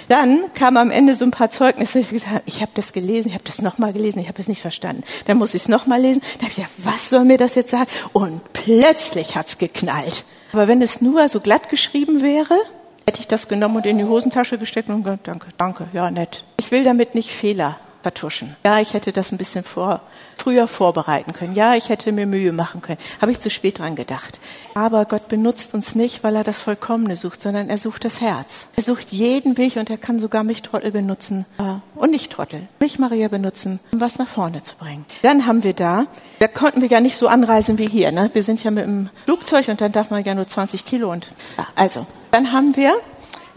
Dann 0.10 0.54
kamen 0.54 0.78
am 0.78 0.92
Ende 0.92 1.16
so 1.16 1.26
ein 1.26 1.32
paar 1.32 1.52
Zeugnisse. 1.52 2.00
Ich 2.00 2.10
gesagt, 2.10 2.44
ich 2.46 2.62
habe 2.62 2.72
das 2.76 2.94
gelesen, 2.94 3.30
ich 3.30 3.34
habe 3.34 3.44
das 3.44 3.62
nochmal 3.62 3.92
gelesen, 3.92 4.20
ich 4.20 4.30
habe 4.30 4.42
es 4.42 4.48
nicht 4.48 4.62
verstanden. 4.62 5.04
Dann 5.26 5.38
muss 5.38 5.54
ich 5.54 5.64
es 5.64 5.68
nochmal 5.68 6.02
lesen. 6.02 6.22
Dann 6.22 6.44
habe 6.44 6.52
ich 6.52 6.56
gedacht, 6.56 6.72
was 6.78 7.10
soll 7.10 7.26
mir 7.26 7.38
das 7.38 7.56
jetzt 7.56 7.72
sagen? 7.72 7.90
Und 8.14 8.42
plötzlich 8.54 9.36
hat's 9.36 9.58
geknallt. 9.58 10.24
Aber 10.54 10.68
wenn 10.68 10.82
es 10.82 11.02
nur 11.02 11.28
so 11.28 11.42
glatt 11.42 11.70
geschrieben 11.70 12.22
wäre, 12.22 12.58
hätte 13.06 13.20
ich 13.20 13.28
das 13.28 13.48
genommen 13.48 13.78
und 13.78 13.86
in 13.86 13.98
die 13.98 14.06
Hosentasche 14.06 14.58
gesteckt 14.58 14.90
und 14.90 15.04
gesagt, 15.04 15.28
danke, 15.28 15.48
danke, 15.58 15.88
ja, 15.94 16.10
nett. 16.10 16.46
Ich 16.58 16.72
will 16.72 16.84
damit 16.84 17.14
nicht 17.14 17.32
Fehler 17.32 17.78
vertuschen. 18.02 18.56
Ja, 18.64 18.80
ich 18.80 18.94
hätte 18.94 19.12
das 19.12 19.32
ein 19.32 19.38
bisschen 19.38 19.66
vor, 19.66 20.02
früher 20.38 20.68
vorbereiten 20.68 21.34
können. 21.34 21.56
Ja, 21.56 21.76
ich 21.76 21.90
hätte 21.90 22.12
mir 22.12 22.26
Mühe 22.26 22.52
machen 22.52 22.82
können. 22.82 23.00
Habe 23.22 23.32
ich 23.32 23.40
zu 23.40 23.50
spät 23.50 23.80
dran 23.80 23.96
gedacht. 23.96 24.40
Aber 24.74 25.06
Gott 25.06 25.28
benutzt 25.28 25.74
uns 25.74 25.96
nicht, 25.96 26.24
weil 26.24 26.36
er 26.36 26.44
das 26.44 26.60
Vollkommene 26.60 27.16
sucht, 27.16 27.42
sondern 27.42 27.70
er 27.70 27.78
sucht 27.78 28.06
das 28.06 28.22
Herz. 28.22 28.68
Er 28.76 28.84
sucht 28.84 29.08
jeden 29.10 29.58
Weg 29.58 29.76
und 29.76 29.90
er 29.90 29.98
kann 29.98 30.20
sogar 30.20 30.44
mich 30.44 30.62
Trottel 30.62 30.92
benutzen 30.92 31.46
äh, 31.58 31.76
und 31.96 32.12
nicht 32.12 32.32
Trottel, 32.32 32.68
mich 32.80 33.00
Maria 33.00 33.28
benutzen, 33.28 33.80
um 33.92 34.00
was 34.00 34.18
nach 34.18 34.28
vorne 34.28 34.62
zu 34.64 34.76
bringen. 34.76 35.06
Dann 35.24 35.46
haben 35.46 35.64
wir 35.64 35.74
da, 35.74 36.06
da 36.40 36.48
konnten 36.48 36.82
wir 36.82 36.90
ja 36.90 37.02
nicht 37.02 37.18
so 37.18 37.28
anreisen 37.28 37.78
wie 37.78 37.88
hier. 37.88 38.12
Ne? 38.12 38.30
Wir 38.34 38.44
sind 38.44 38.64
ja 38.64 38.72
mit 38.72 38.86
dem 38.86 39.10
Flugzeug 39.26 39.68
und 39.68 39.82
dann 39.82 39.92
darf 39.92 40.12
man 40.12 40.24
ja 40.24 40.36
nur 40.36 40.48
20 40.48 40.86
Kilo 40.86 41.12
und 41.12 41.28
also 41.76 42.06
dann 42.32 42.52
haben 42.52 42.76
wir 42.76 42.94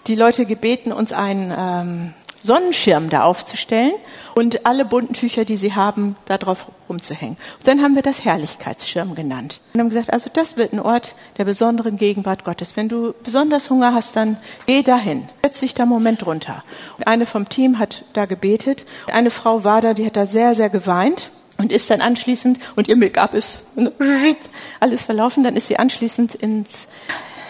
die 0.07 0.15
Leute 0.15 0.47
gebeten, 0.47 0.93
uns 0.93 1.13
einen 1.13 1.53
ähm, 1.57 2.15
Sonnenschirm 2.43 3.11
da 3.11 3.25
aufzustellen 3.25 3.93
und 4.35 4.67
alle 4.67 4.85
bunten 4.85 5.15
Tücher, 5.15 5.45
die 5.45 5.57
sie 5.57 5.75
haben, 5.75 6.17
da 6.27 6.39
drauf 6.39 6.67
rumzuhängen. 6.89 7.37
Und 7.59 7.69
dann 7.69 7.83
haben 7.83 7.95
wir 7.95 8.03
das 8.03 8.25
Herrlichkeitsschirm 8.25 9.15
genannt. 9.15 9.61
Und 9.75 9.81
haben 9.81 9.89
gesagt, 9.89 10.13
also 10.13 10.31
das 10.33 10.57
wird 10.57 10.73
ein 10.73 10.81
Ort 10.81 11.15
der 11.39 11.45
besonderen 11.45 11.97
Gegenwart 11.97 12.45
Gottes. 12.45 12.77
Wenn 12.77 12.89
du 12.89 13.15
besonders 13.23 13.71
Hunger 13.71 13.95
hast, 13.95 14.17
dann 14.17 14.37
geh 14.67 14.83
dahin. 14.83 15.29
Setz 15.45 15.61
dich 15.61 15.75
da 15.75 15.85
einen 15.85 15.93
Moment 15.93 16.27
runter. 16.27 16.65
Und 16.99 17.07
eine 17.07 17.27
vom 17.27 17.49
Team 17.49 17.79
hat 17.79 18.05
da 18.13 18.27
gebetet. 18.27 18.87
Eine 19.13 19.31
Frau 19.31 19.65
war 19.65 19.81
da, 19.81 19.95
die 19.95 20.07
hat 20.07 20.17
da 20.17 20.27
sehr, 20.27 20.55
sehr 20.55 20.71
geweint 20.71 21.31
und 21.59 21.73
ist 21.73 21.91
dann 21.91 22.01
anschließend, 22.01 22.59
und 22.77 22.89
ihr 22.89 22.97
Make-up 22.97 23.35
ist 23.35 23.65
alles 24.81 25.03
verlaufen, 25.05 25.45
dann 25.45 25.57
ist 25.57 25.69
sie 25.69 25.79
anschließend 25.79 26.35
ins 26.35 26.89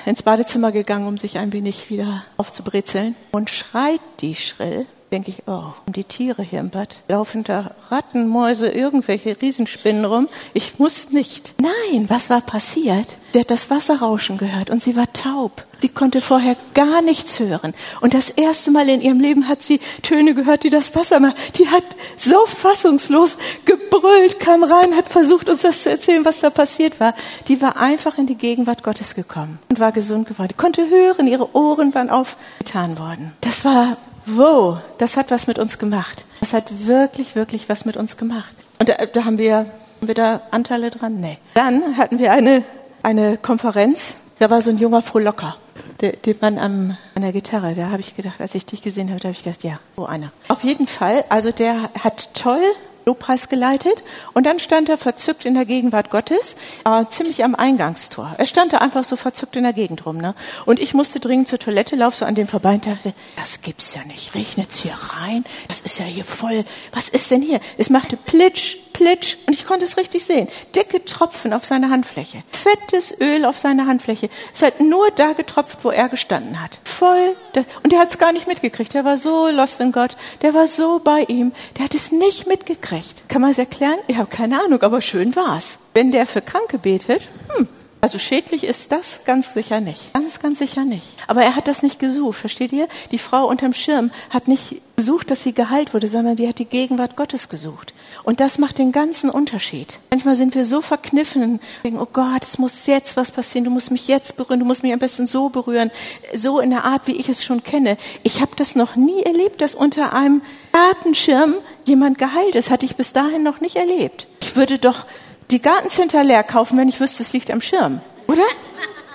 ins 0.06 0.22
Badezimmer 0.22 0.72
gegangen, 0.72 1.06
um 1.06 1.18
sich 1.18 1.38
ein 1.38 1.52
wenig 1.52 1.90
wieder 1.90 2.24
aufzubrezeln 2.36 3.14
und 3.32 3.50
schreit 3.50 4.00
die 4.20 4.34
schrill 4.34 4.86
denke 5.10 5.30
ich, 5.30 5.42
oh, 5.46 5.64
um 5.86 5.92
die 5.92 6.04
Tiere 6.04 6.42
hier 6.42 6.60
im 6.60 6.70
Bad 6.70 6.98
laufen 7.08 7.44
da 7.44 7.72
Ratten, 7.90 8.28
Mäuse, 8.28 8.68
irgendwelche 8.68 9.40
Riesenspinnen 9.40 10.04
rum. 10.04 10.28
Ich 10.54 10.78
muss 10.78 11.10
nicht. 11.10 11.54
Nein, 11.60 12.08
was 12.08 12.30
war 12.30 12.40
passiert? 12.40 13.06
Der 13.34 13.42
hat 13.42 13.50
das 13.50 13.70
Wasser 13.70 14.00
rauschen 14.00 14.38
gehört 14.38 14.70
und 14.70 14.82
sie 14.82 14.96
war 14.96 15.12
taub. 15.12 15.64
Sie 15.80 15.88
konnte 15.88 16.20
vorher 16.20 16.56
gar 16.74 17.00
nichts 17.00 17.38
hören. 17.38 17.74
Und 18.00 18.12
das 18.14 18.28
erste 18.28 18.70
Mal 18.70 18.88
in 18.88 19.00
ihrem 19.00 19.20
Leben 19.20 19.48
hat 19.48 19.62
sie 19.62 19.80
Töne 20.02 20.34
gehört, 20.34 20.64
die 20.64 20.70
das 20.70 20.94
Wasser 20.94 21.20
macht. 21.20 21.36
Die 21.58 21.68
hat 21.68 21.84
so 22.16 22.44
fassungslos 22.46 23.36
gebrüllt, 23.64 24.40
kam 24.40 24.62
rein, 24.62 24.96
hat 24.96 25.08
versucht, 25.08 25.48
uns 25.48 25.62
das 25.62 25.84
zu 25.84 25.90
erzählen, 25.90 26.24
was 26.24 26.40
da 26.40 26.50
passiert 26.50 27.00
war. 27.00 27.14
Die 27.48 27.62
war 27.62 27.76
einfach 27.76 28.18
in 28.18 28.26
die 28.26 28.34
Gegenwart 28.34 28.82
Gottes 28.82 29.14
gekommen 29.14 29.58
und 29.68 29.80
war 29.80 29.92
gesund 29.92 30.28
geworden. 30.28 30.48
Die 30.48 30.56
konnte 30.56 30.88
hören, 30.90 31.26
ihre 31.26 31.54
Ohren 31.54 31.94
waren 31.94 32.10
aufgetan 32.10 32.98
worden. 32.98 33.32
Das 33.40 33.64
war 33.64 33.96
wow, 34.36 34.78
das 34.98 35.16
hat 35.16 35.30
was 35.30 35.46
mit 35.46 35.58
uns 35.58 35.78
gemacht. 35.78 36.24
Das 36.40 36.52
hat 36.52 36.86
wirklich, 36.86 37.36
wirklich 37.36 37.68
was 37.68 37.84
mit 37.84 37.96
uns 37.96 38.16
gemacht. 38.16 38.54
Und 38.78 38.88
da, 38.88 38.94
da 39.06 39.24
haben 39.24 39.38
wir, 39.38 39.56
haben 39.56 39.66
wir 40.00 40.14
da 40.14 40.40
Anteile 40.50 40.90
dran? 40.90 41.20
Nee. 41.20 41.38
Dann 41.54 41.96
hatten 41.96 42.18
wir 42.18 42.32
eine, 42.32 42.64
eine 43.02 43.36
Konferenz, 43.36 44.16
da 44.38 44.50
war 44.50 44.62
so 44.62 44.70
ein 44.70 44.78
junger 44.78 45.02
Frohlocker. 45.02 45.56
Der, 46.00 46.12
der 46.12 46.34
Mann 46.40 46.58
am, 46.58 46.96
an 47.14 47.22
der 47.22 47.32
Gitarre, 47.32 47.74
da 47.74 47.90
habe 47.90 48.00
ich 48.00 48.16
gedacht, 48.16 48.40
als 48.40 48.54
ich 48.54 48.64
dich 48.64 48.82
gesehen 48.82 49.10
habe, 49.10 49.20
da 49.20 49.28
habe 49.28 49.36
ich 49.36 49.44
gedacht, 49.44 49.62
ja, 49.62 49.78
so 49.94 50.06
einer. 50.06 50.32
Auf 50.48 50.64
jeden 50.64 50.86
Fall, 50.86 51.24
also 51.28 51.50
der 51.50 51.90
hat 52.02 52.30
toll 52.34 52.62
Lobpreis 53.06 53.48
geleitet 53.48 54.02
und 54.34 54.44
dann 54.44 54.58
stand 54.58 54.88
er 54.88 54.98
verzückt 54.98 55.44
in 55.44 55.54
der 55.54 55.64
Gegenwart 55.64 56.10
Gottes, 56.10 56.56
äh, 56.84 57.04
ziemlich 57.06 57.44
am 57.44 57.54
Eingangstor. 57.54 58.34
Er 58.38 58.46
stand 58.46 58.72
da 58.72 58.78
einfach 58.78 59.04
so 59.04 59.16
verzückt 59.16 59.56
in 59.56 59.62
der 59.62 59.72
Gegend 59.72 60.06
rum. 60.06 60.18
Ne? 60.18 60.34
Und 60.66 60.80
ich 60.80 60.94
musste 60.94 61.20
dringend 61.20 61.48
zur 61.48 61.58
Toilette, 61.58 61.96
lauf 61.96 62.16
so 62.16 62.24
an 62.24 62.34
dem 62.34 62.48
vorbei 62.48 62.74
und 62.74 62.86
dachte, 62.86 63.14
das 63.36 63.62
gibt's 63.62 63.94
ja 63.94 64.04
nicht. 64.04 64.34
Regnet's 64.34 64.82
hier 64.82 64.94
rein? 65.16 65.44
Das 65.68 65.80
ist 65.80 65.98
ja 65.98 66.04
hier 66.04 66.24
voll. 66.24 66.64
Was 66.92 67.08
ist 67.08 67.30
denn 67.30 67.42
hier? 67.42 67.60
Es 67.78 67.90
machte 67.90 68.16
Plitsch, 68.16 68.76
Plitsch 69.00 69.38
und 69.46 69.54
ich 69.54 69.64
konnte 69.64 69.86
es 69.86 69.96
richtig 69.96 70.26
sehen. 70.26 70.46
Dicke 70.76 71.02
Tropfen 71.06 71.54
auf 71.54 71.64
seiner 71.64 71.88
Handfläche. 71.88 72.42
Fettes 72.50 73.18
Öl 73.18 73.46
auf 73.46 73.58
seiner 73.58 73.86
Handfläche. 73.86 74.28
Es 74.54 74.60
hat 74.60 74.78
nur 74.78 75.10
da 75.12 75.32
getropft, 75.32 75.78
wo 75.84 75.90
er 75.90 76.10
gestanden 76.10 76.60
hat. 76.60 76.78
Voll. 76.84 77.34
Und 77.82 77.92
der 77.94 78.00
hat 78.00 78.10
es 78.10 78.18
gar 78.18 78.32
nicht 78.32 78.46
mitgekriegt. 78.46 78.92
Der 78.92 79.06
war 79.06 79.16
so 79.16 79.48
lost 79.48 79.80
in 79.80 79.92
Gott. 79.92 80.18
Der 80.42 80.52
war 80.52 80.66
so 80.66 81.00
bei 81.02 81.24
ihm. 81.28 81.52
Der 81.78 81.86
hat 81.86 81.94
es 81.94 82.12
nicht 82.12 82.46
mitgekriegt. 82.46 83.26
Kann 83.28 83.40
man 83.40 83.52
es 83.52 83.58
erklären? 83.58 83.96
Ich 84.06 84.18
habe 84.18 84.28
keine 84.28 84.62
Ahnung, 84.62 84.82
aber 84.82 85.00
schön 85.00 85.34
war's. 85.34 85.78
Wenn 85.94 86.12
der 86.12 86.26
für 86.26 86.42
Kranke 86.42 86.76
betet, 86.76 87.22
hm, 87.56 87.68
also 88.02 88.18
schädlich 88.18 88.64
ist 88.64 88.92
das 88.92 89.20
ganz 89.24 89.52
sicher 89.52 89.80
nicht. 89.80 90.14
Ganz, 90.14 90.40
ganz 90.40 90.58
sicher 90.58 90.84
nicht. 90.84 91.06
Aber 91.26 91.42
er 91.42 91.54
hat 91.54 91.68
das 91.68 91.82
nicht 91.82 91.98
gesucht, 91.98 92.38
versteht 92.38 92.72
ihr? 92.72 92.88
Die 93.10 93.18
Frau 93.18 93.46
unterm 93.46 93.74
Schirm 93.74 94.10
hat 94.30 94.48
nicht 94.48 94.80
gesucht, 94.96 95.30
dass 95.30 95.42
sie 95.42 95.52
geheilt 95.52 95.92
wurde, 95.92 96.08
sondern 96.08 96.36
die 96.36 96.48
hat 96.48 96.58
die 96.58 96.64
Gegenwart 96.64 97.16
Gottes 97.16 97.48
gesucht. 97.48 97.92
Und 98.24 98.40
das 98.40 98.58
macht 98.58 98.78
den 98.78 98.92
ganzen 98.92 99.28
Unterschied. 99.28 99.98
Manchmal 100.10 100.36
sind 100.36 100.54
wir 100.54 100.64
so 100.64 100.80
verkniffen, 100.80 101.60
denken, 101.84 102.00
oh 102.00 102.08
Gott, 102.10 102.42
es 102.42 102.58
muss 102.58 102.86
jetzt 102.86 103.16
was 103.16 103.30
passieren, 103.30 103.64
du 103.64 103.70
musst 103.70 103.90
mich 103.90 104.08
jetzt 104.08 104.36
berühren, 104.36 104.60
du 104.60 104.66
musst 104.66 104.82
mich 104.82 104.92
am 104.92 104.98
besten 104.98 105.26
so 105.26 105.48
berühren, 105.50 105.90
so 106.34 106.60
in 106.60 106.70
der 106.70 106.84
Art, 106.84 107.06
wie 107.06 107.16
ich 107.16 107.28
es 107.28 107.44
schon 107.44 107.62
kenne. 107.62 107.96
Ich 108.22 108.40
habe 108.40 108.52
das 108.56 108.74
noch 108.74 108.96
nie 108.96 109.22
erlebt, 109.22 109.60
dass 109.60 109.74
unter 109.74 110.14
einem 110.14 110.42
Gartenschirm 110.72 111.54
jemand 111.84 112.18
geheilt 112.18 112.54
ist. 112.54 112.70
Hatte 112.70 112.86
ich 112.86 112.96
bis 112.96 113.12
dahin 113.12 113.42
noch 113.42 113.60
nicht 113.60 113.76
erlebt. 113.76 114.26
Ich 114.42 114.56
würde 114.56 114.78
doch 114.78 115.04
die 115.50 115.60
Gartencenter 115.60 116.22
leer 116.22 116.42
kaufen, 116.42 116.78
wenn 116.78 116.88
ich 116.88 117.00
wüsste, 117.00 117.22
es 117.22 117.32
liegt 117.32 117.50
am 117.50 117.60
Schirm. 117.60 118.00
Oder? 118.26 118.44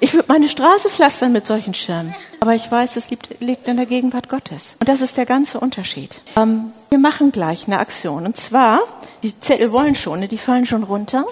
Ich 0.02 0.13
würde 0.13 0.28
meine 0.28 0.50
Straße 0.50 0.89
pflastern 0.89 1.32
mit 1.32 1.45
solchen 1.45 1.74
Schirmen. 1.74 2.13
Aber 2.41 2.54
ich 2.54 2.69
weiß, 2.69 2.98
es 2.98 3.10
liegt, 3.10 3.41
liegt 3.41 3.67
in 3.67 3.78
der 3.78 3.86
Gegenwart 3.86 4.30
Gottes. 4.30 4.76
Und 4.80 4.89
das 4.89 5.02
ist 5.02 5.17
der 5.17 5.26
ganze 5.26 5.60
Unterschied. 5.60 6.21
Ähm, 6.36 6.74
wir 6.89 7.00
machen 7.00 7.32
gleich 7.32 7.65
eine 7.67 7.80
Aktion. 7.80 8.26
Und 8.26 8.38
zwar, 8.38 8.82
die 9.24 9.39
Zettel 9.39 9.71
wollen 9.71 9.95
schon, 9.95 10.19
ne? 10.19 10.28
die 10.28 10.38
fallen 10.38 10.65
schon 10.65 10.84
runter. 10.84 11.26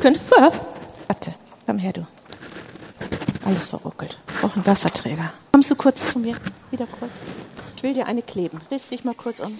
Könntest, 0.00 0.24
äh, 0.32 0.50
warte, 1.06 1.34
komm 1.66 1.78
her, 1.78 1.92
du. 1.92 2.06
Alles 3.46 3.68
verruckelt. 3.68 4.18
Auch 4.42 4.54
ein 4.56 4.66
Wasserträger. 4.66 5.32
Kommst 5.52 5.70
du 5.70 5.76
kurz 5.76 6.10
zu 6.10 6.18
mir? 6.18 6.34
Wieder 6.70 6.86
kurz. 6.86 7.12
Ich 7.76 7.82
will 7.84 7.94
dir 7.94 8.06
eine 8.06 8.22
kleben. 8.22 8.60
Drehst 8.68 8.90
dich 8.90 9.04
mal 9.04 9.14
kurz 9.14 9.38
um. 9.38 9.58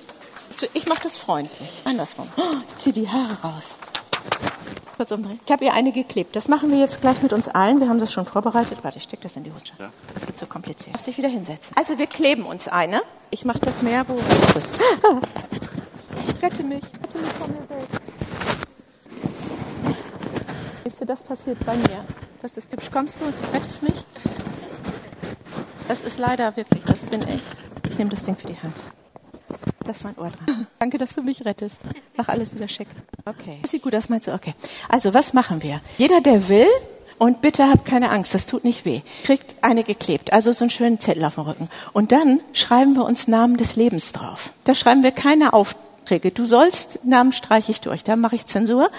Ich 0.74 0.88
mache 0.88 1.04
das 1.04 1.16
freundlich. 1.16 1.82
Andersrum. 1.84 2.28
Ich 2.76 2.84
zieh 2.84 2.92
die 2.92 3.08
Haare 3.08 3.38
raus 3.44 3.76
kurz 4.98 5.12
umdrehen. 5.12 5.38
Ich 5.46 5.52
habe 5.52 5.64
ihr 5.64 5.72
eine 5.72 5.92
geklebt. 5.92 6.34
Das 6.36 6.48
machen 6.48 6.70
wir 6.70 6.78
jetzt 6.78 7.00
gleich 7.00 7.22
mit 7.22 7.32
uns 7.32 7.48
allen. 7.48 7.80
Wir 7.80 7.88
haben 7.88 8.00
das 8.00 8.12
schon 8.12 8.26
vorbereitet. 8.26 8.78
Warte, 8.82 8.98
ich 8.98 9.04
stecke 9.04 9.22
das 9.22 9.36
in 9.36 9.44
die 9.44 9.52
Hose. 9.52 9.66
Ja. 9.78 9.90
Das 10.12 10.26
wird 10.26 10.38
so 10.38 10.46
kompliziert. 10.46 10.94
Darf 10.94 11.04
sich 11.04 11.16
wieder 11.16 11.28
hinsetzen. 11.28 11.74
Also 11.76 11.98
wir 11.98 12.06
kleben 12.06 12.44
uns 12.44 12.66
eine. 12.66 13.00
Ich 13.30 13.44
mache 13.44 13.60
das 13.60 13.80
mehr. 13.80 14.04
Wo 14.08 14.16
ist 14.16 14.56
es? 14.56 14.72
Rette 16.42 16.64
mich. 16.64 16.82
Rette 16.82 17.18
mich 17.18 17.32
von 17.38 17.50
mir 17.52 17.62
selbst. 17.68 18.00
Siehst 20.84 21.00
du, 21.00 21.06
das 21.06 21.22
passiert 21.22 21.64
bei 21.64 21.76
mir. 21.76 22.04
Das 22.42 22.56
ist 22.56 22.70
typisch. 22.70 22.90
Kommst 22.90 23.20
du 23.20 23.24
und 23.24 23.34
rettest 23.54 23.82
mich? 23.84 24.04
Das 25.86 26.00
ist 26.00 26.18
leider 26.18 26.56
wirklich, 26.56 26.82
das 26.84 26.98
bin 27.00 27.22
ich. 27.22 27.42
Ich 27.88 27.98
nehme 27.98 28.10
das 28.10 28.24
Ding 28.24 28.36
für 28.36 28.48
die 28.48 28.60
Hand. 28.60 28.74
Das 29.88 29.96
ist 29.96 30.04
mein 30.04 30.18
Ohr 30.18 30.28
dran. 30.28 30.66
Danke, 30.78 30.98
dass 30.98 31.14
du 31.14 31.22
mich 31.22 31.46
rettest. 31.46 31.76
Mach 32.14 32.28
alles 32.28 32.54
wieder 32.54 32.68
schick. 32.68 32.88
Okay. 33.24 33.58
Sieht 33.66 33.80
gut 33.80 33.94
aus, 33.94 34.10
meinst 34.10 34.26
du? 34.26 34.34
Okay. 34.34 34.52
Also, 34.86 35.14
was 35.14 35.32
machen 35.32 35.62
wir? 35.62 35.80
Jeder, 35.96 36.20
der 36.20 36.50
will, 36.50 36.66
und 37.16 37.40
bitte 37.40 37.68
habt 37.68 37.86
keine 37.86 38.10
Angst, 38.10 38.34
das 38.34 38.44
tut 38.44 38.64
nicht 38.64 38.84
weh. 38.84 39.00
Kriegt 39.24 39.56
eine 39.62 39.84
geklebt, 39.84 40.30
also 40.32 40.52
so 40.52 40.64
einen 40.64 40.70
schönen 40.70 41.00
Zettel 41.00 41.24
auf 41.24 41.36
dem 41.36 41.44
Rücken. 41.44 41.70
Und 41.94 42.12
dann 42.12 42.40
schreiben 42.52 42.96
wir 42.96 43.06
uns 43.06 43.28
Namen 43.28 43.56
des 43.56 43.76
Lebens 43.76 44.12
drauf. 44.12 44.50
Da 44.64 44.74
schreiben 44.74 45.02
wir 45.02 45.10
keine 45.10 45.54
auf, 45.54 45.74
Regel. 46.10 46.32
Du 46.32 46.44
sollst, 46.44 47.04
Namen 47.06 47.32
streiche 47.32 47.72
ich 47.72 47.80
durch, 47.80 48.04
da 48.04 48.16
mache 48.16 48.36
ich 48.36 48.46
Zensur, 48.46 48.90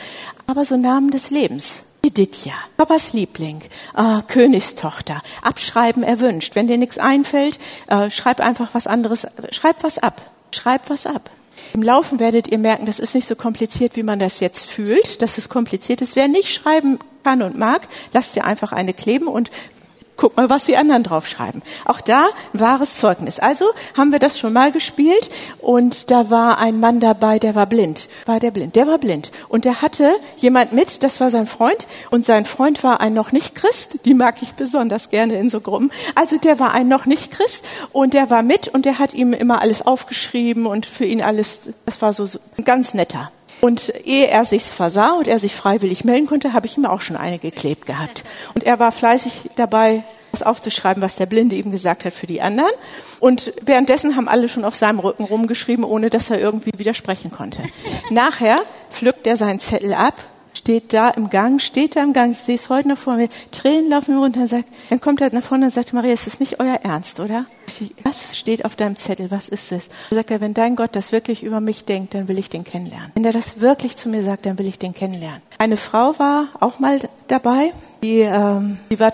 aber 0.47 0.65
so 0.65 0.75
Namen 0.75 1.11
des 1.11 1.29
Lebens. 1.29 1.83
Edithia, 2.01 2.53
Papas 2.77 3.13
Liebling, 3.13 3.61
äh, 3.95 4.21
Königstochter, 4.27 5.21
abschreiben 5.41 6.01
erwünscht. 6.01 6.55
Wenn 6.55 6.67
dir 6.67 6.77
nichts 6.77 6.97
einfällt, 6.97 7.59
äh, 7.87 8.09
schreib 8.09 8.39
einfach 8.39 8.73
was 8.73 8.87
anderes, 8.87 9.27
schreib 9.51 9.83
was 9.83 9.97
ab, 9.97 10.21
schreib 10.55 10.89
was 10.89 11.05
ab. 11.05 11.29
Im 11.73 11.83
Laufen 11.83 12.19
werdet 12.19 12.47
ihr 12.47 12.57
merken, 12.57 12.85
das 12.85 12.99
ist 12.99 13.15
nicht 13.15 13.27
so 13.27 13.35
kompliziert, 13.35 13.95
wie 13.95 14.03
man 14.03 14.19
das 14.19 14.39
jetzt 14.39 14.65
fühlt, 14.65 15.21
dass 15.21 15.37
es 15.37 15.49
kompliziert 15.49 16.01
ist. 16.01 16.15
Wer 16.15 16.27
nicht 16.27 16.53
schreiben 16.53 16.99
kann 17.23 17.41
und 17.41 17.57
mag, 17.57 17.81
lasst 18.13 18.35
ihr 18.35 18.45
einfach 18.45 18.71
eine 18.71 18.93
kleben 18.93 19.27
und 19.27 19.51
guck 20.19 20.35
mal, 20.35 20.49
was 20.49 20.65
die 20.65 20.75
anderen 20.75 21.03
draufschreiben. 21.03 21.63
Auch 21.85 22.01
da 22.01 22.27
wahres 22.53 22.97
Zeugnis. 22.97 23.39
Also 23.39 23.65
haben 23.95 24.11
wir 24.11 24.19
das 24.19 24.37
schon 24.37 24.53
mal 24.53 24.71
gespielt 24.71 25.29
und 25.59 26.11
da 26.11 26.29
war 26.29 26.57
ein 26.59 26.79
Mann 26.79 26.99
dabei, 26.99 27.39
der 27.39 27.55
war 27.55 27.65
blind. 27.65 28.09
War 28.25 28.39
der 28.39 28.51
blind? 28.51 28.75
Der 28.75 28.85
war 28.85 28.97
blind. 28.97 29.31
Und 29.47 29.63
der 29.63 29.81
hatte 29.81 30.11
jemand 30.35 30.73
mit, 30.73 31.03
das 31.03 31.21
war 31.21 31.29
sein 31.29 31.47
Freund 31.47 31.87
und 32.11 32.25
sein 32.25 32.45
Freund 32.45 32.83
war 32.83 32.99
ein 32.99 33.13
noch 33.13 33.31
nicht 33.31 33.55
Christ. 33.55 33.99
Die 34.03 34.13
mag 34.13 34.41
ich 34.41 34.53
besonders 34.53 35.09
gerne 35.09 35.39
in 35.39 35.49
so 35.49 35.61
Gruppen. 35.61 35.91
Also 36.15 36.37
der 36.37 36.59
war 36.59 36.73
ein 36.73 36.89
noch 36.89 37.05
nicht 37.05 37.31
Christ 37.31 37.63
und 37.93 38.13
der 38.13 38.29
war 38.29 38.43
mit 38.43 38.67
und 38.67 38.85
der 38.85 38.99
hat 38.99 39.13
ihm 39.13 39.31
immer 39.31 39.61
alles 39.61 39.87
aufgeschrieben 39.87 40.65
und 40.65 40.85
für 40.85 41.05
ihn 41.05 41.21
alles, 41.21 41.61
das 41.85 42.01
war 42.01 42.11
so, 42.11 42.25
so 42.25 42.39
ein 42.57 42.65
ganz 42.65 42.93
netter. 42.93 43.31
Und 43.61 43.93
ehe 44.05 44.27
er 44.27 44.45
sich's 44.45 44.71
versah 44.73 45.13
und 45.13 45.27
er 45.27 45.39
sich 45.39 45.55
freiwillig 45.55 46.05
melden 46.05 46.27
konnte, 46.27 46.53
habe 46.53 46.67
ich 46.67 46.77
ihm 46.77 46.85
auch 46.85 47.01
schon 47.01 47.17
eine 47.17 47.39
geklebt 47.39 47.85
gehabt. 47.85 48.23
Und 48.53 48.63
er 48.63 48.79
war 48.79 48.91
fleißig 48.91 49.51
dabei, 49.55 50.03
das 50.31 50.43
aufzuschreiben, 50.43 51.01
was 51.01 51.15
der 51.15 51.25
Blinde 51.25 51.55
ihm 51.55 51.71
gesagt 51.71 52.05
hat 52.05 52.13
für 52.13 52.27
die 52.27 52.41
anderen. 52.41 52.71
Und 53.19 53.53
währenddessen 53.61 54.15
haben 54.15 54.27
alle 54.27 54.47
schon 54.47 54.65
auf 54.65 54.75
seinem 54.75 54.99
Rücken 54.99 55.23
rumgeschrieben, 55.23 55.83
ohne 55.83 56.09
dass 56.09 56.29
er 56.29 56.39
irgendwie 56.39 56.71
widersprechen 56.77 57.31
konnte. 57.31 57.63
Nachher 58.09 58.57
pflückt 58.91 59.27
er 59.27 59.37
seinen 59.37 59.59
Zettel 59.59 59.93
ab 59.93 60.15
steht 60.59 60.93
da 60.93 61.09
im 61.09 61.29
Gang, 61.29 61.61
steht 61.61 61.95
da 61.95 62.03
im 62.03 62.13
Gang, 62.13 62.33
ich 62.33 62.39
sehe 62.39 62.55
es 62.55 62.69
heute 62.69 62.89
noch 62.89 62.97
vor 62.97 63.15
mir, 63.15 63.29
Tränen 63.51 63.89
laufen 63.89 64.15
mir 64.15 64.21
runter, 64.21 64.47
sagt, 64.47 64.67
dann 64.89 64.99
kommt 64.99 65.21
er 65.21 65.33
nach 65.33 65.43
vorne 65.43 65.65
und 65.65 65.73
sagt, 65.73 65.93
Maria, 65.93 66.13
ist 66.13 66.27
das 66.27 66.39
nicht 66.39 66.59
euer 66.59 66.79
Ernst, 66.83 67.19
oder? 67.19 67.45
Was 68.03 68.37
steht 68.37 68.65
auf 68.65 68.75
deinem 68.75 68.97
Zettel, 68.97 69.31
was 69.31 69.47
ist 69.47 69.71
es? 69.71 69.89
Da 70.09 70.17
sagt 70.17 70.31
er, 70.31 70.41
wenn 70.41 70.53
dein 70.53 70.75
Gott 70.75 70.95
das 70.95 71.11
wirklich 71.11 71.43
über 71.43 71.61
mich 71.61 71.85
denkt, 71.85 72.13
dann 72.13 72.27
will 72.27 72.37
ich 72.37 72.49
den 72.49 72.63
kennenlernen. 72.63 73.11
Wenn 73.15 73.23
er 73.23 73.31
das 73.31 73.61
wirklich 73.61 73.95
zu 73.95 74.09
mir 74.09 74.23
sagt, 74.23 74.45
dann 74.45 74.57
will 74.57 74.67
ich 74.67 74.79
den 74.79 74.93
kennenlernen. 74.93 75.41
Eine 75.59 75.77
Frau 75.77 76.17
war 76.17 76.47
auch 76.59 76.79
mal 76.79 76.99
dabei, 77.27 77.71
die, 78.03 78.19
ähm, 78.19 78.79
die 78.89 78.99
war 78.99 79.13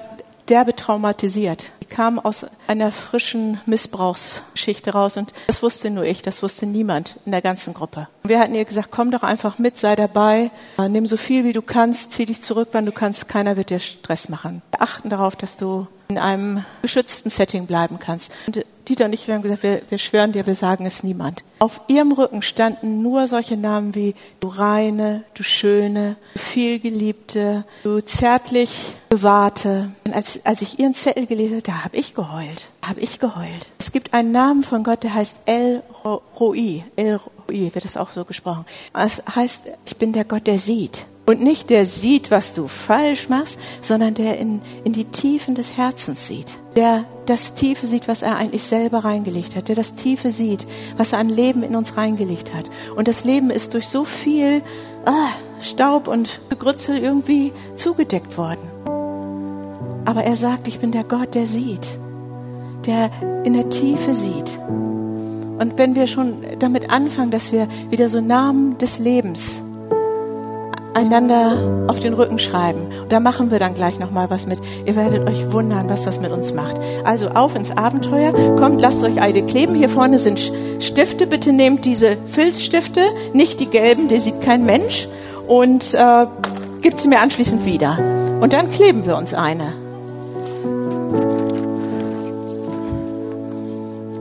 derbe 0.49 0.75
traumatisiert 0.75 1.71
kam 1.89 2.19
aus 2.19 2.45
einer 2.67 2.91
frischen 2.91 3.59
Missbrauchsgeschichte 3.65 4.91
raus 4.91 5.17
und 5.17 5.33
das 5.47 5.63
wusste 5.63 5.89
nur 5.89 6.03
ich, 6.03 6.21
das 6.21 6.43
wusste 6.43 6.65
niemand 6.65 7.15
in 7.25 7.31
der 7.31 7.41
ganzen 7.41 7.73
Gruppe. 7.73 8.07
Wir 8.23 8.39
hatten 8.39 8.55
ihr 8.55 8.65
gesagt, 8.65 8.89
komm 8.91 9.11
doch 9.11 9.23
einfach 9.23 9.59
mit, 9.59 9.77
sei 9.77 9.95
dabei, 9.95 10.51
nimm 10.77 11.05
so 11.05 11.17
viel 11.17 11.45
wie 11.45 11.53
du 11.53 11.61
kannst, 11.61 12.13
zieh 12.13 12.25
dich 12.25 12.41
zurück, 12.41 12.69
wann 12.73 12.85
du 12.85 12.91
kannst, 12.91 13.29
keiner 13.29 13.55
wird 13.55 13.69
dir 13.69 13.79
Stress 13.79 14.29
machen. 14.29 14.61
Wir 14.71 14.81
achten 14.81 15.09
darauf, 15.09 15.35
dass 15.35 15.57
du 15.57 15.87
in 16.07 16.17
einem 16.17 16.63
geschützten 16.81 17.29
Setting 17.29 17.65
bleiben 17.65 17.99
kannst. 17.99 18.31
Und 18.47 18.65
Dieter 18.87 19.05
und 19.05 19.13
ich, 19.13 19.27
wir 19.27 19.33
haben 19.33 19.41
gesagt, 19.41 19.63
wir, 19.63 19.81
wir 19.89 19.97
schwören 19.97 20.31
dir, 20.31 20.45
wir 20.45 20.53
sagen 20.53 20.85
es 20.85 21.01
niemand. 21.01 21.43
Auf 21.59 21.81
ihrem 21.87 22.11
Rücken 22.11 22.41
standen 22.41 23.01
nur 23.01 23.27
solche 23.27 23.57
Namen 23.57 23.95
wie 23.95 24.13
du 24.39 24.47
Reine, 24.47 25.23
du 25.33 25.41
Schöne, 25.41 26.17
du 26.33 26.39
Vielgeliebte, 26.39 27.65
du 27.83 28.01
zärtlich 28.01 28.95
Bewahrte. 29.09 29.89
Und 30.03 30.13
als, 30.13 30.39
als 30.43 30.61
ich 30.61 30.79
ihren 30.79 30.93
Zettel 30.93 31.25
gelesen 31.25 31.55
habe, 31.55 31.63
da 31.63 31.83
habe 31.83 31.97
ich 31.97 32.13
geheult. 32.13 32.69
Habe 32.85 32.99
ich 32.99 33.19
geheult. 33.19 33.71
Es 33.79 33.91
gibt 33.91 34.13
einen 34.13 34.31
Namen 34.31 34.61
von 34.61 34.83
Gott, 34.83 35.03
der 35.03 35.15
heißt 35.15 35.35
El 35.45 35.81
Roi. 36.03 36.83
El 36.95 37.15
Roi 37.15 37.71
wird 37.73 37.85
das 37.85 37.97
auch 37.97 38.11
so 38.11 38.25
gesprochen. 38.25 38.65
Es 38.93 39.23
heißt, 39.35 39.61
ich 39.85 39.97
bin 39.97 40.13
der 40.13 40.25
Gott, 40.25 40.45
der 40.45 40.59
sieht. 40.59 41.07
Und 41.25 41.41
nicht 41.41 41.71
der 41.71 41.85
sieht, 41.87 42.29
was 42.29 42.53
du 42.53 42.67
falsch 42.67 43.29
machst, 43.29 43.57
sondern 43.81 44.13
der 44.13 44.37
in, 44.37 44.61
in 44.83 44.93
die 44.93 45.05
Tiefen 45.05 45.55
des 45.55 45.75
Herzens 45.75 46.27
sieht. 46.27 46.57
Der 46.75 47.03
das 47.25 47.55
Tiefe 47.55 47.87
sieht, 47.87 48.07
was 48.07 48.21
er 48.21 48.37
eigentlich 48.37 48.63
selber 48.63 48.99
reingelegt 48.99 49.55
hat. 49.55 49.67
Der 49.67 49.75
das 49.75 49.95
Tiefe 49.95 50.29
sieht, 50.29 50.67
was 50.97 51.13
er 51.13 51.19
an 51.19 51.29
Leben 51.29 51.63
in 51.63 51.75
uns 51.75 51.97
reingelegt 51.97 52.53
hat. 52.53 52.65
Und 52.95 53.07
das 53.07 53.23
Leben 53.23 53.49
ist 53.49 53.73
durch 53.73 53.87
so 53.87 54.03
viel 54.03 54.61
ah, 55.05 55.29
Staub 55.61 56.07
und 56.07 56.41
Grützel 56.59 56.99
irgendwie 56.99 57.51
zugedeckt 57.75 58.37
worden. 58.37 58.69
Aber 60.05 60.23
er 60.23 60.35
sagt, 60.35 60.67
ich 60.67 60.79
bin 60.79 60.91
der 60.91 61.03
Gott, 61.03 61.33
der 61.33 61.47
sieht. 61.47 61.87
Der 62.85 63.09
in 63.43 63.53
der 63.53 63.71
Tiefe 63.71 64.13
sieht. 64.13 64.59
Und 65.57 65.77
wenn 65.77 65.95
wir 65.95 66.05
schon 66.05 66.45
damit 66.59 66.91
anfangen, 66.91 67.31
dass 67.31 67.51
wir 67.51 67.67
wieder 67.89 68.09
so 68.09 68.21
Namen 68.21 68.77
des 68.77 68.99
Lebens 68.99 69.63
einander 70.95 71.85
auf 71.87 71.99
den 71.99 72.13
Rücken 72.13 72.39
schreiben. 72.39 72.87
Und 73.03 73.11
da 73.11 73.19
machen 73.19 73.51
wir 73.51 73.59
dann 73.59 73.75
gleich 73.75 73.99
nochmal 73.99 74.29
was 74.29 74.47
mit. 74.47 74.59
Ihr 74.85 74.95
werdet 74.95 75.27
euch 75.29 75.51
wundern, 75.51 75.89
was 75.89 76.05
das 76.05 76.19
mit 76.21 76.31
uns 76.31 76.53
macht. 76.53 76.77
Also 77.03 77.29
auf 77.29 77.55
ins 77.55 77.77
Abenteuer. 77.77 78.33
Kommt, 78.55 78.81
lasst 78.81 79.03
euch 79.03 79.21
Eide 79.21 79.45
kleben. 79.45 79.75
Hier 79.75 79.89
vorne 79.89 80.17
sind 80.17 80.39
Stifte. 80.79 81.27
Bitte 81.27 81.51
nehmt 81.51 81.85
diese 81.85 82.17
Filzstifte, 82.27 83.01
nicht 83.33 83.59
die 83.59 83.67
gelben, 83.67 84.07
die 84.07 84.19
sieht 84.19 84.41
kein 84.41 84.65
Mensch. 84.65 85.07
Und 85.47 85.93
äh, 85.93 86.25
gibt 86.81 86.99
sie 86.99 87.09
mir 87.09 87.19
anschließend 87.19 87.65
wieder. 87.65 87.97
Und 88.39 88.53
dann 88.53 88.71
kleben 88.71 89.05
wir 89.05 89.17
uns 89.17 89.33
eine. 89.33 89.73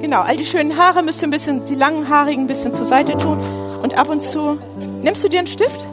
Genau, 0.01 0.21
all 0.21 0.37
die 0.37 0.45
schönen 0.45 0.77
Haare 0.77 1.03
müsst 1.03 1.23
ihr 1.23 1.29
ein 1.29 1.31
bisschen, 1.31 1.65
die 1.67 1.77
langen 1.77 2.09
haarigen 2.09 2.43
ein 2.43 2.47
bisschen 2.47 2.75
zur 2.75 2.85
Seite 2.85 3.17
tun. 3.17 3.39
Und 3.83 3.97
ab 3.97 4.09
und 4.11 4.21
zu, 4.21 4.59
nimmst 5.03 5.23
du 5.25 5.29
dir 5.29 5.39
einen 5.39 5.47
Stift? 5.47 5.87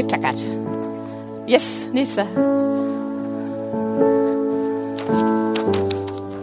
Angetackert. 0.00 0.42
Yes, 1.46 1.86
nächster. 1.92 2.24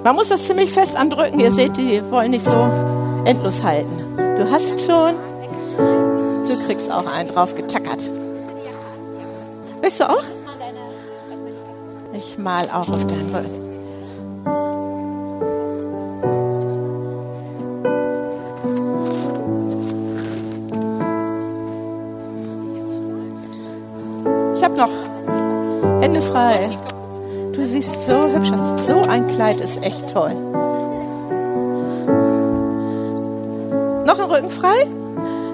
Man 0.04 0.16
muss 0.16 0.30
das 0.30 0.46
ziemlich 0.46 0.72
fest 0.72 0.96
andrücken. 0.96 1.40
Ihr 1.40 1.52
seht, 1.52 1.76
die 1.78 2.02
wollen 2.12 2.32
nicht 2.32 2.46
so 2.46 2.70
endlos 3.26 3.62
halten. 3.64 4.16
Du 4.38 4.50
hast 4.50 4.80
schon, 4.82 5.16
du 6.48 6.66
kriegst 6.66 6.92
auch 6.92 7.12
einen 7.12 7.30
drauf 7.30 7.56
getackert. 7.56 8.00
Bist 9.82 10.00
du 10.00 10.10
auch? 10.10 10.24
Ich 12.14 12.38
mal 12.38 12.70
auch 12.70 12.90
auf 12.90 13.06
deinen 13.06 13.36
Rücken. 13.36 14.77
Frei. 26.48 26.78
Du 27.54 27.66
siehst 27.66 28.04
so 28.06 28.28
hübsch 28.28 28.52
aus. 28.52 28.88
So 28.88 29.02
ein 29.02 29.28
Kleid 29.28 29.60
ist 29.60 29.84
echt 29.84 30.14
toll. 30.14 30.34
Noch 34.06 34.20
ein 34.20 34.32
Rücken 34.32 34.50
frei? 34.50 34.88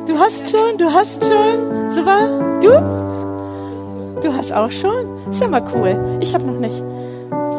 Du 0.06 0.19
hast 0.19 0.49
schon, 0.49 0.77
du 0.77 0.93
hast 0.93 1.23
schon. 1.23 1.89
So 1.91 2.06
war 2.06 2.60
du? 2.60 4.21
Du 4.21 4.34
hast 4.34 4.53
auch 4.53 4.69
schon? 4.69 5.32
Ist 5.32 5.41
ja 5.41 5.47
mal 5.47 5.63
cool. 5.73 6.17
Ich 6.19 6.36
habe 6.36 6.45
noch 6.45 6.60
nicht. 6.60 6.84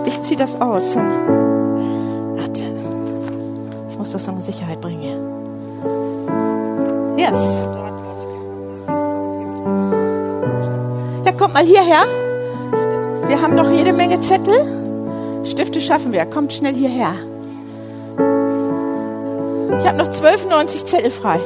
Ich 0.06 0.22
ziehe 0.22 0.38
das 0.38 0.60
aus. 0.60 0.94
Warte. 0.94 2.64
Ich 3.90 3.98
muss 3.98 4.12
das 4.12 4.26
noch 4.26 4.34
in 4.34 4.40
Sicherheit 4.42 4.80
bringen. 4.80 5.18
Yes. 7.16 7.66
kommt 11.36 11.52
mal 11.52 11.64
hierher. 11.64 12.23
Wir 13.26 13.40
haben 13.40 13.54
noch 13.54 13.70
jede 13.70 13.92
Menge 13.92 14.20
Zettel. 14.20 14.54
Stifte 15.44 15.80
schaffen 15.80 16.12
wir. 16.12 16.26
Kommt 16.26 16.52
schnell 16.52 16.74
hierher. 16.74 17.14
Ich 19.80 19.88
habe 19.88 19.98
noch 19.98 20.08
12,90 20.08 20.86
Zettel 20.86 21.10
frei. 21.10 21.40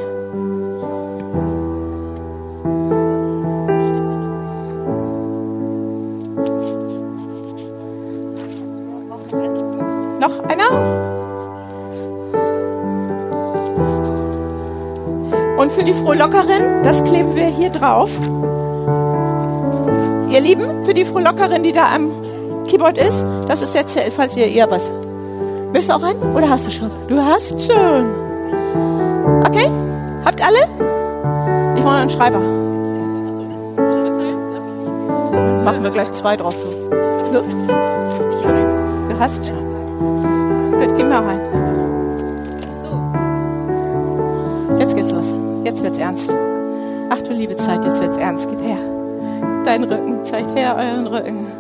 Noch 10.21 10.39
einer? 10.49 11.09
Und 15.59 15.73
für 15.73 15.85
die 15.85 15.95
Frohlockerin, 15.95 16.83
das 16.83 17.05
kleben 17.05 17.35
wir 17.35 17.47
hier 17.47 17.71
drauf. 17.71 18.11
Lieben, 20.49 20.87
für 20.87 20.95
die 20.95 21.05
Frohlockerin, 21.05 21.63
die 21.63 21.73
da 21.73 21.95
am 21.95 22.11
Keyboard 22.67 22.97
ist, 22.97 23.23
das 23.49 23.61
ist 23.61 23.75
der 23.75 23.87
Zelt, 23.87 24.15
falls 24.15 24.35
ihr 24.35 24.47
eher 24.47 24.71
was. 24.71 24.91
Willst 25.73 25.91
du 25.91 25.93
auch 25.93 26.03
einen? 26.03 26.19
Oder 26.35 26.49
hast 26.49 26.67
du 26.67 26.71
schon? 26.71 26.91
Du 27.07 27.19
hast 27.19 27.51
schon. 27.51 28.09
Okay? 29.45 29.71
Habt 30.25 30.43
alle? 30.43 30.57
Ich 31.77 31.85
mache 31.85 31.99
einen 31.99 32.09
Schreiber. 32.09 32.39
Machen 35.65 35.83
wir 35.83 35.91
gleich 35.91 36.11
zwei 36.13 36.35
drauf. 36.35 36.55
Du, 37.31 37.41
du 39.11 39.19
hast 39.19 39.45
schon. 39.45 39.59
Gut, 40.79 40.97
geh 40.97 41.05
mal 41.05 41.25
rein. 41.25 41.41
Jetzt 44.79 44.97
geht's 44.97 45.13
los. 45.13 45.35
Jetzt 45.65 45.83
wird's 45.83 45.99
ernst. 45.99 46.31
Ach 47.11 47.21
du 47.21 47.35
liebe 47.35 47.55
Zeit, 47.59 47.85
jetzt 47.85 48.01
wird's 48.01 48.17
ernst. 48.17 48.49
Gib 48.49 48.63
her 48.63 48.98
deinen 49.69 49.85
Rücken, 49.85 50.25
zeigt 50.25 50.57
her 50.57 50.77
euren 50.77 51.07
Rücken. 51.07 51.58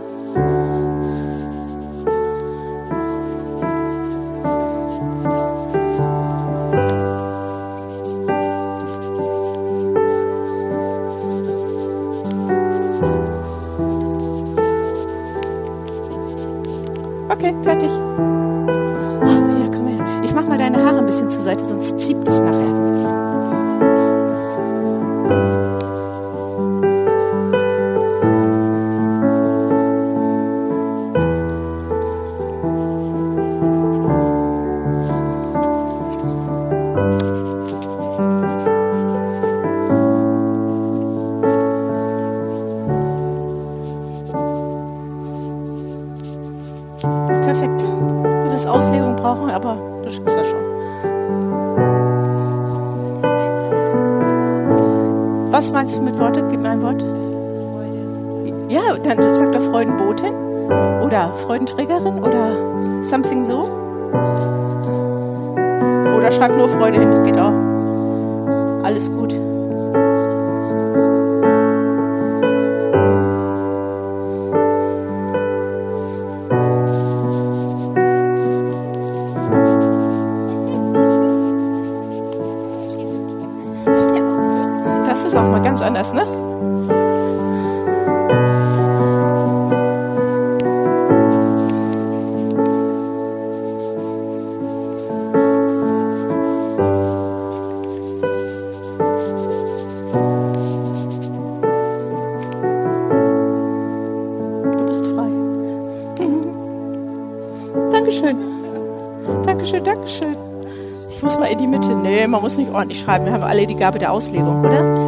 nicht 112.59 112.73
ordentlich 112.73 113.01
schreiben. 113.01 113.25
Wir 113.25 113.33
haben 113.33 113.45
alle 113.45 113.67
die 113.67 113.77
Gabe 113.77 113.99
der 113.99 114.13
Auslegung, 114.13 114.61
oder? 114.61 115.08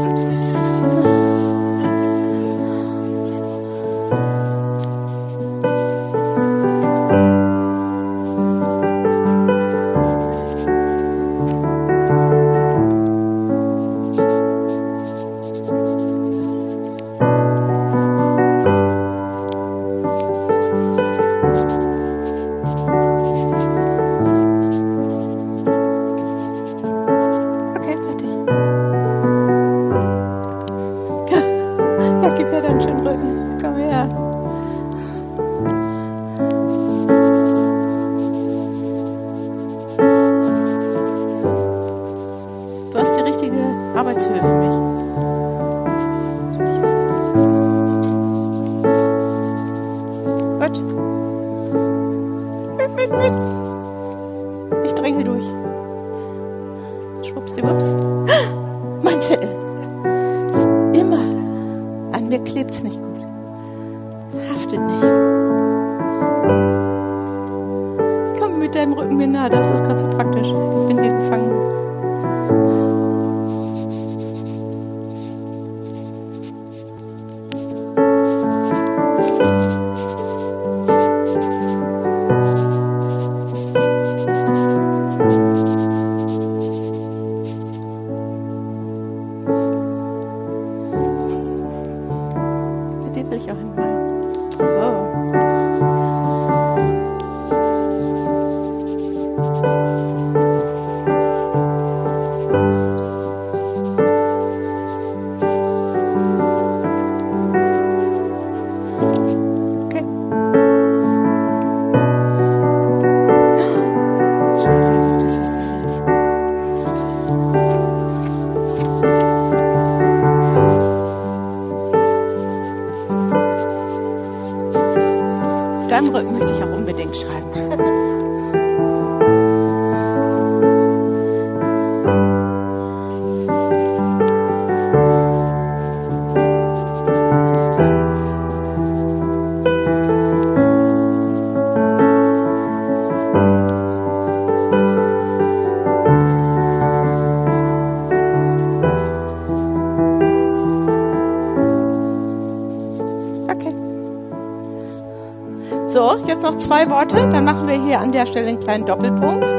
Seite. 157.10 157.28
Dann 157.30 157.44
machen 157.44 157.66
wir 157.66 157.74
hier 157.74 158.00
an 158.00 158.12
der 158.12 158.26
Stelle 158.26 158.48
einen 158.48 158.60
kleinen 158.60 158.86
Doppelpunkt. 158.86 159.50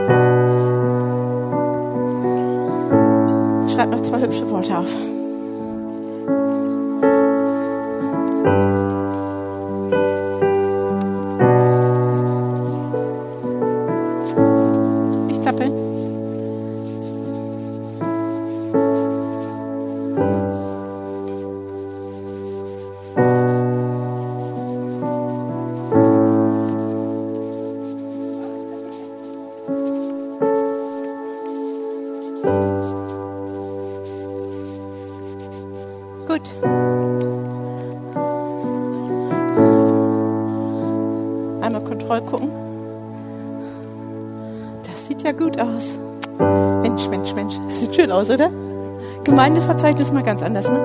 Gemeindeverzeichnis 49.42 50.12
mal 50.12 50.22
ganz 50.22 50.44
anders, 50.44 50.68
ne? 50.68 50.80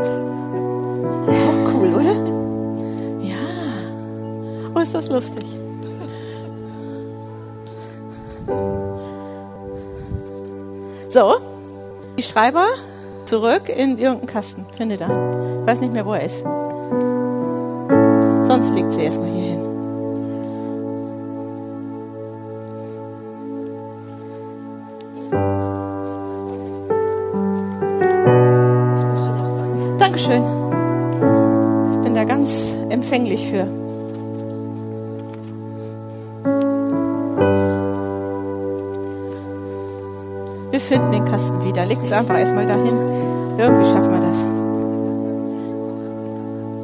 Auch 1.26 1.74
cool, 1.74 1.92
oder? 1.92 2.14
Ja. 3.20 3.36
Oh, 4.74 4.78
ist 4.78 4.94
das 4.94 5.10
lustig. 5.10 5.44
So, 11.10 11.34
die 12.16 12.22
Schreiber 12.22 12.64
zurück 13.26 13.68
in 13.68 13.98
irgendeinen 13.98 14.26
Kasten. 14.26 14.64
Finde 14.74 14.96
da. 14.96 15.10
Ich 15.60 15.66
weiß 15.66 15.82
nicht 15.82 15.92
mehr, 15.92 16.06
wo 16.06 16.14
er 16.14 16.22
ist. 16.22 16.42
Sonst 18.48 18.74
liegt 18.74 18.94
sie 18.94 19.02
erstmal 19.02 19.28
hier 19.28 19.45
empfänglich 32.96 33.46
für. 33.48 33.66
Wir 40.70 40.80
finden 40.80 41.12
den 41.12 41.24
Kasten 41.24 41.64
wieder. 41.64 41.84
Legt 41.86 42.04
es 42.04 42.12
einfach 42.12 42.38
erstmal 42.38 42.66
dahin. 42.66 42.96
Irgendwie 43.58 43.84
schaffen 43.84 44.12
wir 44.12 44.20
das. 44.20 44.44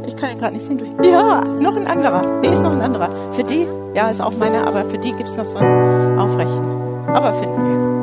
Ich 0.06 0.16
kann 0.16 0.30
ihn 0.30 0.38
gerade 0.38 0.54
nicht 0.54 0.66
sehen. 0.66 0.78
Ja, 1.02 1.40
noch 1.44 1.76
ein 1.76 1.86
anderer. 1.86 2.22
Hier 2.42 2.52
ist 2.52 2.62
noch 2.62 2.72
ein 2.72 2.82
anderer. 2.82 3.08
Für 3.32 3.44
die, 3.44 3.66
ja, 3.94 4.08
ist 4.08 4.20
auch 4.20 4.36
meiner, 4.36 4.66
aber 4.66 4.84
für 4.84 4.98
die 4.98 5.12
gibt 5.12 5.28
es 5.28 5.36
noch 5.36 5.46
so 5.46 5.58
einen 5.58 6.18
aufrechten. 6.18 6.64
Aber 7.08 7.32
finden 7.34 7.56
wir. 7.56 8.01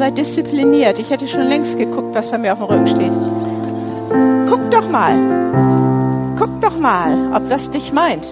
Seid 0.00 0.16
diszipliniert. 0.16 0.98
Ich 0.98 1.10
hätte 1.10 1.28
schon 1.28 1.42
längst 1.42 1.76
geguckt, 1.76 2.14
was 2.14 2.28
bei 2.30 2.38
mir 2.38 2.54
auf 2.54 2.58
dem 2.58 2.68
Rücken 2.68 2.86
steht. 2.86 3.12
Guck 4.48 4.70
doch 4.70 4.88
mal. 4.88 5.14
Guck 6.38 6.58
doch 6.62 6.78
mal, 6.78 7.12
ob 7.34 7.50
das 7.50 7.70
dich 7.70 7.92
meint. 7.92 8.24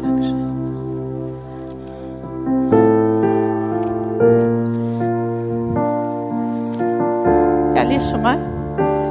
Dankeschön. 0.00 0.54
Ja, 7.74 7.82
lies 7.82 8.08
schon 8.08 8.22
mal. 8.22 8.38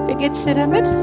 Wie 0.07 0.15
geht's 0.15 0.45
dir 0.45 0.55
damit? 0.55 1.02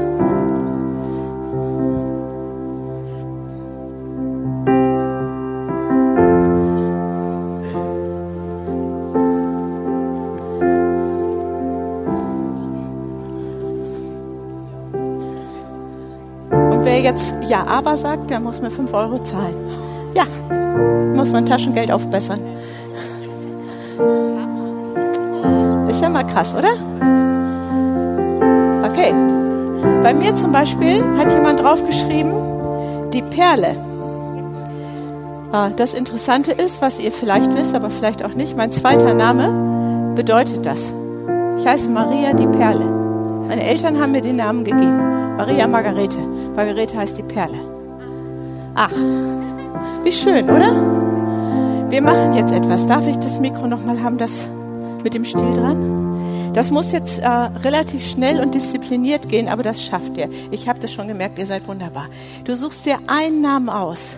Ja, 17.51 17.65
aber 17.67 17.97
sagt, 17.97 18.29
der 18.29 18.39
muss 18.39 18.61
mir 18.61 18.71
5 18.71 18.93
Euro 18.93 19.21
zahlen. 19.25 19.55
Ja, 20.13 20.23
muss 21.17 21.33
mein 21.33 21.45
Taschengeld 21.45 21.91
aufbessern. 21.91 22.39
Ist 25.89 26.01
ja 26.01 26.07
mal 26.07 26.23
krass, 26.23 26.55
oder? 26.57 26.69
Okay. 28.89 29.13
Bei 30.01 30.13
mir 30.13 30.33
zum 30.37 30.53
Beispiel 30.53 31.03
hat 31.17 31.29
jemand 31.29 31.59
draufgeschrieben, 31.59 32.31
die 33.11 33.21
Perle. 33.21 33.75
Ah, 35.51 35.71
Das 35.75 35.93
Interessante 35.93 36.53
ist, 36.53 36.81
was 36.81 36.99
ihr 36.99 37.11
vielleicht 37.11 37.53
wisst, 37.53 37.75
aber 37.75 37.89
vielleicht 37.89 38.23
auch 38.23 38.33
nicht, 38.33 38.55
mein 38.55 38.71
zweiter 38.71 39.13
Name 39.13 40.13
bedeutet 40.15 40.65
das. 40.65 40.93
Ich 41.57 41.67
heiße 41.67 41.89
Maria 41.89 42.31
die 42.31 42.47
Perle. 42.47 42.85
Meine 43.49 43.65
Eltern 43.65 43.99
haben 43.99 44.13
mir 44.13 44.21
den 44.21 44.37
Namen 44.37 44.63
gegeben. 44.63 45.35
Maria 45.35 45.67
Margarete. 45.67 46.17
Margarete 46.55 46.97
heißt 46.97 47.17
die 47.17 47.23
Perle. 47.23 47.57
Ach, 48.75 48.91
wie 50.03 50.11
schön, 50.11 50.49
oder? 50.49 50.71
Wir 51.89 52.01
machen 52.01 52.33
jetzt 52.33 52.53
etwas. 52.53 52.87
Darf 52.87 53.05
ich 53.07 53.17
das 53.17 53.39
Mikro 53.39 53.67
nochmal 53.67 54.01
haben, 54.01 54.17
das 54.17 54.47
mit 55.03 55.13
dem 55.13 55.25
Stiel 55.25 55.51
dran? 55.51 56.51
Das 56.53 56.69
muss 56.69 56.91
jetzt 56.91 57.19
äh, 57.19 57.27
relativ 57.27 58.05
schnell 58.05 58.41
und 58.41 58.55
diszipliniert 58.55 59.29
gehen, 59.29 59.47
aber 59.47 59.63
das 59.63 59.81
schafft 59.81 60.17
ihr. 60.17 60.29
Ich 60.51 60.67
habe 60.67 60.79
das 60.79 60.91
schon 60.91 61.07
gemerkt, 61.07 61.39
ihr 61.39 61.45
seid 61.45 61.67
wunderbar. 61.67 62.07
Du 62.43 62.55
suchst 62.55 62.85
dir 62.85 62.97
einen 63.07 63.41
Namen 63.41 63.69
aus, 63.69 64.17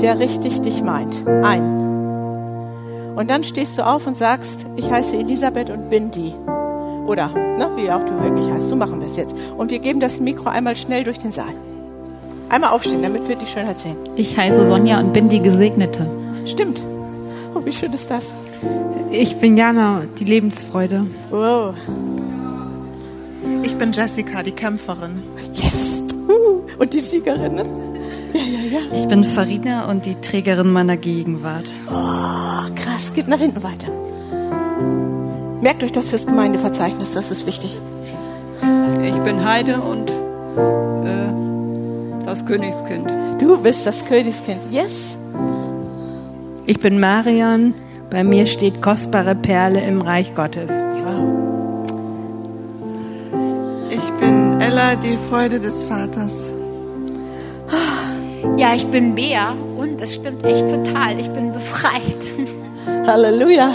der 0.00 0.20
richtig 0.20 0.60
dich 0.62 0.82
meint. 0.82 1.26
Einen. 1.26 3.16
Und 3.16 3.30
dann 3.30 3.42
stehst 3.42 3.78
du 3.78 3.86
auf 3.86 4.06
und 4.06 4.16
sagst, 4.16 4.60
ich 4.76 4.90
heiße 4.90 5.16
Elisabeth 5.16 5.70
und 5.70 5.90
bin 5.90 6.10
die. 6.12 6.32
Oder, 7.06 7.28
ne, 7.28 7.68
wie 7.76 7.90
auch 7.90 8.04
du 8.04 8.20
wirklich 8.22 8.48
heißt. 8.48 8.68
So 8.68 8.76
machen 8.76 9.00
wir 9.00 9.08
es 9.08 9.16
jetzt. 9.16 9.34
Und 9.58 9.70
wir 9.70 9.80
geben 9.80 9.98
das 9.98 10.20
Mikro 10.20 10.48
einmal 10.48 10.76
schnell 10.76 11.02
durch 11.02 11.18
den 11.18 11.32
Saal. 11.32 11.54
Einmal 12.52 12.70
aufstehen, 12.70 13.02
damit 13.02 13.26
wir 13.28 13.36
die 13.36 13.46
Schönheit 13.46 13.80
sehen. 13.80 13.96
Ich 14.14 14.36
heiße 14.36 14.64
Sonja 14.66 15.00
und 15.00 15.14
bin 15.14 15.28
die 15.30 15.40
Gesegnete. 15.40 16.06
Stimmt. 16.44 16.82
Oh, 17.54 17.64
wie 17.64 17.72
schön 17.72 17.92
ist 17.94 18.10
das? 18.10 18.24
Ich 19.10 19.36
bin 19.36 19.56
Jana, 19.56 20.02
die 20.18 20.24
Lebensfreude. 20.24 21.06
Wow. 21.30 21.74
Ich 23.62 23.74
bin 23.76 23.92
Jessica, 23.92 24.42
die 24.42 24.52
Kämpferin. 24.52 25.22
Yes. 25.54 26.02
Uh, 26.28 26.60
Und 26.78 26.92
die 26.92 27.00
Siegerin. 27.00 27.54
ne? 27.54 27.64
Ja, 28.34 28.40
ja, 28.40 28.78
ja. 28.78 28.98
Ich 29.00 29.08
bin 29.08 29.24
Farina 29.24 29.90
und 29.90 30.04
die 30.04 30.14
Trägerin 30.16 30.70
meiner 30.72 30.98
Gegenwart. 30.98 31.64
Oh, 31.88 32.70
krass. 32.74 33.12
Geht 33.14 33.28
nach 33.28 33.38
hinten 33.38 33.62
weiter. 33.62 33.88
Merkt 35.62 35.82
euch 35.84 35.92
das 35.92 36.08
fürs 36.08 36.26
Gemeindeverzeichnis, 36.26 37.12
das 37.12 37.30
ist 37.30 37.46
wichtig. 37.46 37.70
Ich 39.04 39.14
bin 39.20 39.44
Heide 39.44 39.80
und 39.80 40.10
äh, 40.10 41.51
das 42.32 42.46
Königskind. 42.46 43.10
Du 43.38 43.62
bist 43.62 43.86
das 43.86 44.06
Königskind. 44.06 44.62
Yes. 44.70 45.18
Ich 46.64 46.80
bin 46.80 46.98
Marion. 46.98 47.74
Bei 48.08 48.24
mir 48.24 48.46
steht 48.46 48.80
kostbare 48.80 49.34
Perle 49.34 49.82
im 49.82 50.00
Reich 50.00 50.34
Gottes. 50.34 50.70
Wow. 50.70 51.28
Ich 53.90 54.10
bin 54.18 54.60
Ella, 54.62 54.94
die 54.96 55.18
Freude 55.28 55.60
des 55.60 55.84
Vaters. 55.84 56.48
Ja, 58.56 58.74
ich 58.74 58.86
bin 58.86 59.14
Bea 59.14 59.54
und 59.76 60.00
das 60.00 60.14
stimmt 60.14 60.42
echt 60.44 60.70
total. 60.70 61.20
Ich 61.20 61.28
bin 61.28 61.52
befreit. 61.52 62.22
Halleluja. 63.06 63.70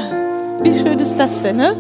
Wie 0.63 0.79
schön 0.79 0.97
ist 0.97 1.15
das 1.17 1.43
denn, 1.43 1.57
ne? 1.57 1.75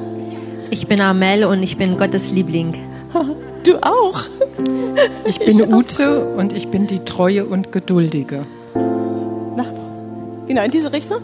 Ich 0.69 0.87
bin 0.87 1.01
Amel 1.01 1.45
und 1.45 1.63
ich 1.63 1.75
bin 1.77 1.97
Gottes 1.97 2.29
Liebling. 2.29 2.75
Du 3.67 3.75
auch. 3.81 4.21
Ich 5.25 5.39
bin 5.39 5.73
Ute 5.73 6.25
und 6.25 6.53
ich 6.53 6.69
bin 6.69 6.87
die 6.87 6.99
Treue 6.99 7.45
und 7.45 7.73
Geduldige. 7.73 8.45
Nach, 9.57 9.65
genau, 10.47 10.63
in 10.63 10.71
diese 10.71 10.93
Richtung? 10.93 11.17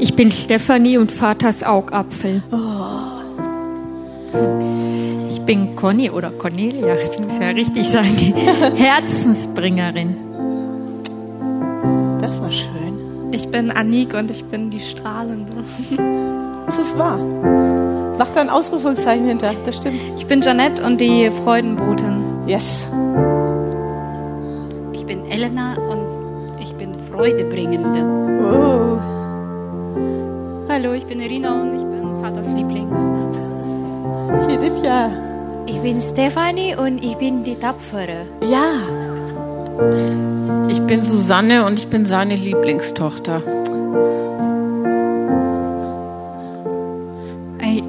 Ich 0.00 0.16
bin 0.16 0.32
Stefanie 0.32 0.98
und 0.98 1.12
Vaters 1.12 1.62
Augapfel. 1.62 2.42
Ich 5.28 5.40
bin 5.42 5.76
Conny 5.76 6.10
oder 6.10 6.30
Cornelia, 6.30 6.96
das 7.06 7.16
muss 7.20 7.38
ja 7.40 7.50
richtig 7.50 7.88
sagen, 7.88 8.34
Herzensbringerin. 8.74 10.16
Das 12.20 12.42
war 12.42 12.50
schön. 12.50 13.30
Ich 13.30 13.48
bin 13.48 13.70
Anik 13.70 14.12
und 14.14 14.32
ich 14.32 14.44
bin 14.44 14.70
die 14.70 14.80
Strahlende. 14.80 15.52
Das 16.66 16.78
ist 16.80 16.98
wahr. 16.98 17.20
Mach 18.18 18.30
da 18.30 18.40
ein 18.40 18.50
Ausrufungszeichen 18.50 19.26
hinter. 19.26 19.52
Das 19.64 19.76
stimmt. 19.76 20.00
Ich 20.16 20.26
bin 20.26 20.42
Janette 20.42 20.84
und 20.84 21.00
die 21.00 21.30
Freudenbotin. 21.30 22.24
Yes. 22.46 22.86
Ich 24.92 25.06
bin 25.06 25.24
Elena 25.26 25.76
und 25.76 26.60
ich 26.60 26.74
bin 26.74 26.94
Freudebringende. 27.12 28.00
Oh. 28.42 28.98
Hallo, 30.68 30.92
ich 30.94 31.06
bin 31.06 31.20
Irina 31.20 31.62
und 31.62 31.76
ich 31.76 31.84
bin 31.84 32.20
Vaters 32.20 32.48
Liebling. 32.48 32.88
Jedit, 34.48 34.82
ja. 34.84 35.10
Ich 35.66 35.80
bin 35.80 36.00
Stefanie 36.00 36.74
und 36.74 37.04
ich 37.04 37.16
bin 37.16 37.44
die 37.44 37.54
Tapfere. 37.54 38.26
Ja. 38.42 38.72
Ich 40.68 40.80
bin 40.82 41.04
Susanne 41.04 41.64
und 41.64 41.78
ich 41.78 41.88
bin 41.88 42.04
seine 42.04 42.34
Lieblingstochter. 42.34 43.42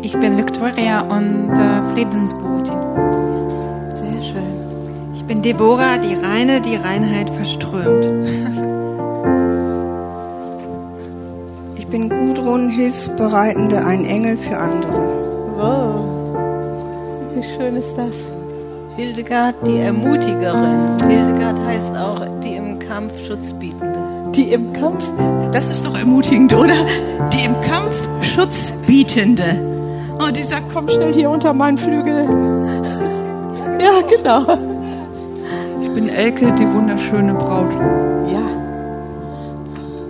Ich 0.01 0.17
bin 0.17 0.37
Victoria 0.37 1.01
und 1.01 1.51
äh, 1.51 1.93
Friedensbotin. 1.93 2.77
Sehr 3.95 4.21
schön. 4.21 5.13
Ich 5.13 5.25
bin 5.25 5.41
Deborah, 5.41 5.97
die 5.97 6.13
Reine, 6.13 6.61
die 6.61 6.75
Reinheit 6.75 7.29
verströmt. 7.29 8.05
Ich 11.75 11.87
bin 11.87 12.07
Gudrun, 12.07 12.69
Hilfsbereitende, 12.69 13.85
ein 13.85 14.05
Engel 14.05 14.37
für 14.37 14.57
andere. 14.57 15.11
Wow. 15.57 16.35
Wie 17.35 17.43
schön 17.43 17.75
ist 17.75 17.93
das? 17.97 18.23
Hildegard, 18.95 19.55
die 19.67 19.79
Ermutigerin. 19.79 20.97
Hildegard 21.07 21.59
heißt 21.65 21.97
auch 21.97 22.25
die 22.41 22.55
im 22.55 22.79
Kampf 22.79 23.11
Schutzbietende. 23.27 23.99
Die 24.33 24.53
im 24.53 24.71
Kampf, 24.71 25.09
das 25.51 25.69
ist 25.69 25.85
doch 25.85 25.97
ermutigend, 25.97 26.53
oder? 26.53 26.75
Die 27.33 27.43
im 27.43 27.59
Kampf 27.61 27.95
Schutzbietende. 28.21 29.78
Oh, 30.22 30.32
die 30.32 30.43
sagt, 30.43 30.65
komm 30.74 30.89
schnell 30.89 31.13
hier 31.13 31.30
unter 31.30 31.53
meinen 31.53 31.78
Flügel. 31.78 32.26
Ja, 33.80 34.01
genau. 34.09 34.41
Ich 35.82 35.89
bin 35.93 36.09
Elke, 36.09 36.53
die 36.55 36.70
wunderschöne 36.74 37.34
Braut. 37.36 37.72
Ja. 38.28 38.41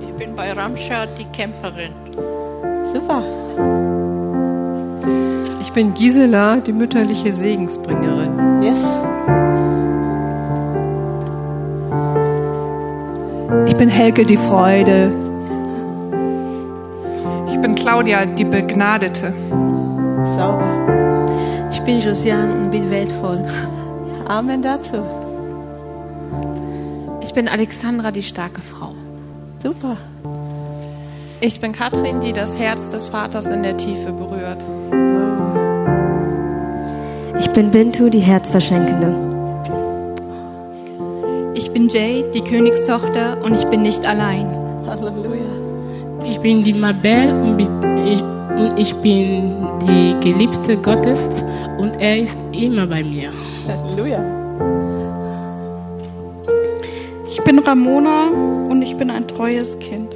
Ich 0.01 0.11
bin 0.15 0.35
bei 0.35 0.51
Ramschad 0.51 1.09
die 1.19 1.25
Kämpferin. 1.25 1.93
Super. 2.91 3.21
Ich 5.61 5.71
bin 5.71 5.93
Gisela, 5.93 6.57
die 6.57 6.73
mütterliche 6.73 7.31
Segensbringerin. 7.31 8.63
Yes. 8.63 8.83
Ich 13.67 13.75
bin 13.75 13.89
Helke, 13.89 14.25
die 14.25 14.37
Freude. 14.37 15.11
Ich 17.51 17.61
bin 17.61 17.75
Claudia, 17.75 18.25
die 18.25 18.45
Begnadete. 18.45 19.33
Sauber. 20.39 21.67
Ich 21.69 21.81
bin 21.81 21.99
Josiane 21.99 22.53
und 22.53 22.71
bin 22.71 22.89
wertvoll. 22.89 23.43
Amen 24.25 24.61
dazu. 24.61 25.03
Ich 27.19 27.33
bin 27.33 27.49
Alexandra, 27.49 28.11
die 28.11 28.21
starke 28.21 28.61
Frau. 28.61 28.93
Super. 29.61 29.97
Ich 31.41 31.59
bin 31.59 31.73
Katrin, 31.73 32.21
die 32.21 32.31
das 32.31 32.57
Herz 32.57 32.87
des 32.87 33.07
Vaters 33.07 33.45
in 33.47 33.63
der 33.63 33.75
Tiefe 33.75 34.13
berührt. 34.13 34.63
Ich 37.41 37.49
bin 37.51 37.71
Bintu, 37.71 38.09
die 38.09 38.19
Herzverschenkende. 38.19 39.13
Ich 41.53 41.69
bin 41.71 41.89
Jay, 41.89 42.23
die 42.33 42.41
Königstochter 42.41 43.43
und 43.43 43.55
ich 43.55 43.65
bin 43.65 43.81
nicht 43.81 44.05
allein. 44.05 44.47
Halleluja. 44.87 45.51
Ich 46.23 46.39
bin 46.39 46.63
die 46.63 46.73
Mabel 46.73 47.33
und 47.33 47.59
ich, 47.59 48.23
und 48.49 48.77
ich 48.77 48.93
bin 48.95 49.67
die 49.87 50.15
Geliebte 50.19 50.77
Gottes 50.77 51.27
und 51.77 51.99
er 51.99 52.19
ist 52.19 52.37
immer 52.51 52.85
bei 52.87 53.03
mir. 53.03 53.31
Halleluja. 53.67 54.19
Ich 57.27 57.43
bin 57.43 57.59
Ramona 57.59 58.27
und 58.69 58.81
ich 58.81 58.95
bin 58.97 59.09
ein 59.09 59.27
treues 59.27 59.77
Kind. 59.79 60.15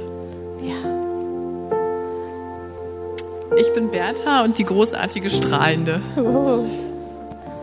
Ich 3.56 3.72
bin 3.72 3.88
Bertha 3.90 4.42
und 4.42 4.58
die 4.58 4.64
großartige 4.64 5.30
Strahlende. 5.30 6.00
Oh. 6.16 6.64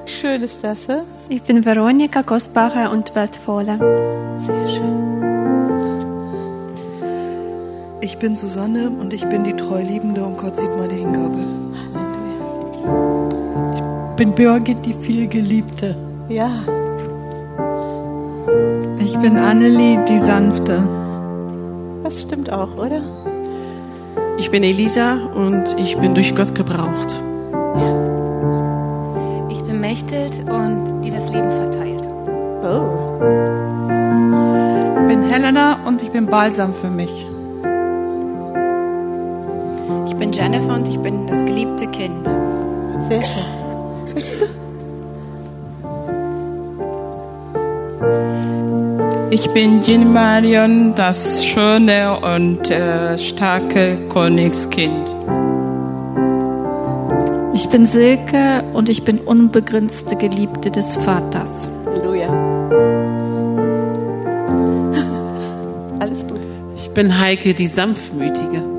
Schön 0.05 0.41
ist 0.41 0.63
das, 0.63 0.87
hä? 0.87 1.01
Ich 1.29 1.41
bin 1.43 1.65
Veronika, 1.65 2.23
kostbare 2.23 2.89
und 2.89 3.13
wertvolle. 3.13 3.77
Sehr 4.45 4.69
schön. 4.69 5.30
Ich 8.03 8.17
bin 8.17 8.33
Susanne 8.33 8.89
und 8.89 9.13
ich 9.13 9.23
bin 9.29 9.43
die 9.43 9.53
Treuliebende 9.53 10.23
und 10.23 10.35
Gott 10.35 10.57
sieht 10.57 10.75
meine 10.75 10.93
Hingabe. 10.93 11.37
Ich 13.75 14.15
bin 14.15 14.33
Birgit, 14.33 14.83
die 14.83 14.93
vielgeliebte. 14.95 15.95
Ja. 16.27 16.49
Ich 18.97 19.15
bin 19.19 19.37
Annelie, 19.37 20.03
die 20.05 20.17
Sanfte. 20.17 20.81
Das 22.03 22.23
stimmt 22.23 22.51
auch, 22.51 22.75
oder? 22.75 23.03
Ich 24.39 24.49
bin 24.49 24.63
Elisa 24.63 25.17
und 25.35 25.75
ich 25.77 25.95
bin 25.97 26.15
durch 26.15 26.35
Gott 26.35 26.55
gebraucht. 26.55 27.13
Ich 29.49 29.61
bin 29.61 29.79
Mechthild 29.79 30.49
und 30.49 31.03
die 31.03 31.11
das 31.11 31.31
Leben 31.31 31.51
verteilt. 31.51 32.07
Oh. 32.63 32.87
Ich 35.01 35.07
bin 35.07 35.29
Helena 35.29 35.77
und 35.85 36.01
ich 36.01 36.09
bin 36.09 36.25
Balsam 36.25 36.73
für 36.73 36.89
mich. 36.89 37.30
Bin 40.31 40.39
Jennifer 40.39 40.75
und 40.75 40.87
ich 40.87 40.99
bin 40.99 41.25
das 41.27 41.37
geliebte 41.45 41.87
Kind. 41.87 42.25
Sehr 43.09 43.21
schön. 43.21 43.43
Möchtest 44.13 44.41
du? 44.41 44.45
Ich 49.31 49.49
bin 49.51 49.81
Jean 49.81 50.13
Marion, 50.13 50.95
das 50.95 51.43
schöne 51.45 52.19
und 52.19 52.69
äh, 52.69 53.17
starke 53.17 53.97
Königskind. 54.09 55.09
Ich 57.53 57.67
bin 57.69 57.85
Silke 57.85 58.63
und 58.73 58.89
ich 58.89 59.03
bin 59.03 59.19
unbegrenzte 59.19 60.15
Geliebte 60.15 60.71
des 60.71 60.95
Vaters. 60.95 61.49
Halleluja. 61.85 62.29
Alles 65.99 66.25
gut. 66.27 66.39
Ich 66.75 66.89
bin 66.91 67.19
Heike, 67.19 67.53
die 67.53 67.67
Sanftmütige. 67.67 68.70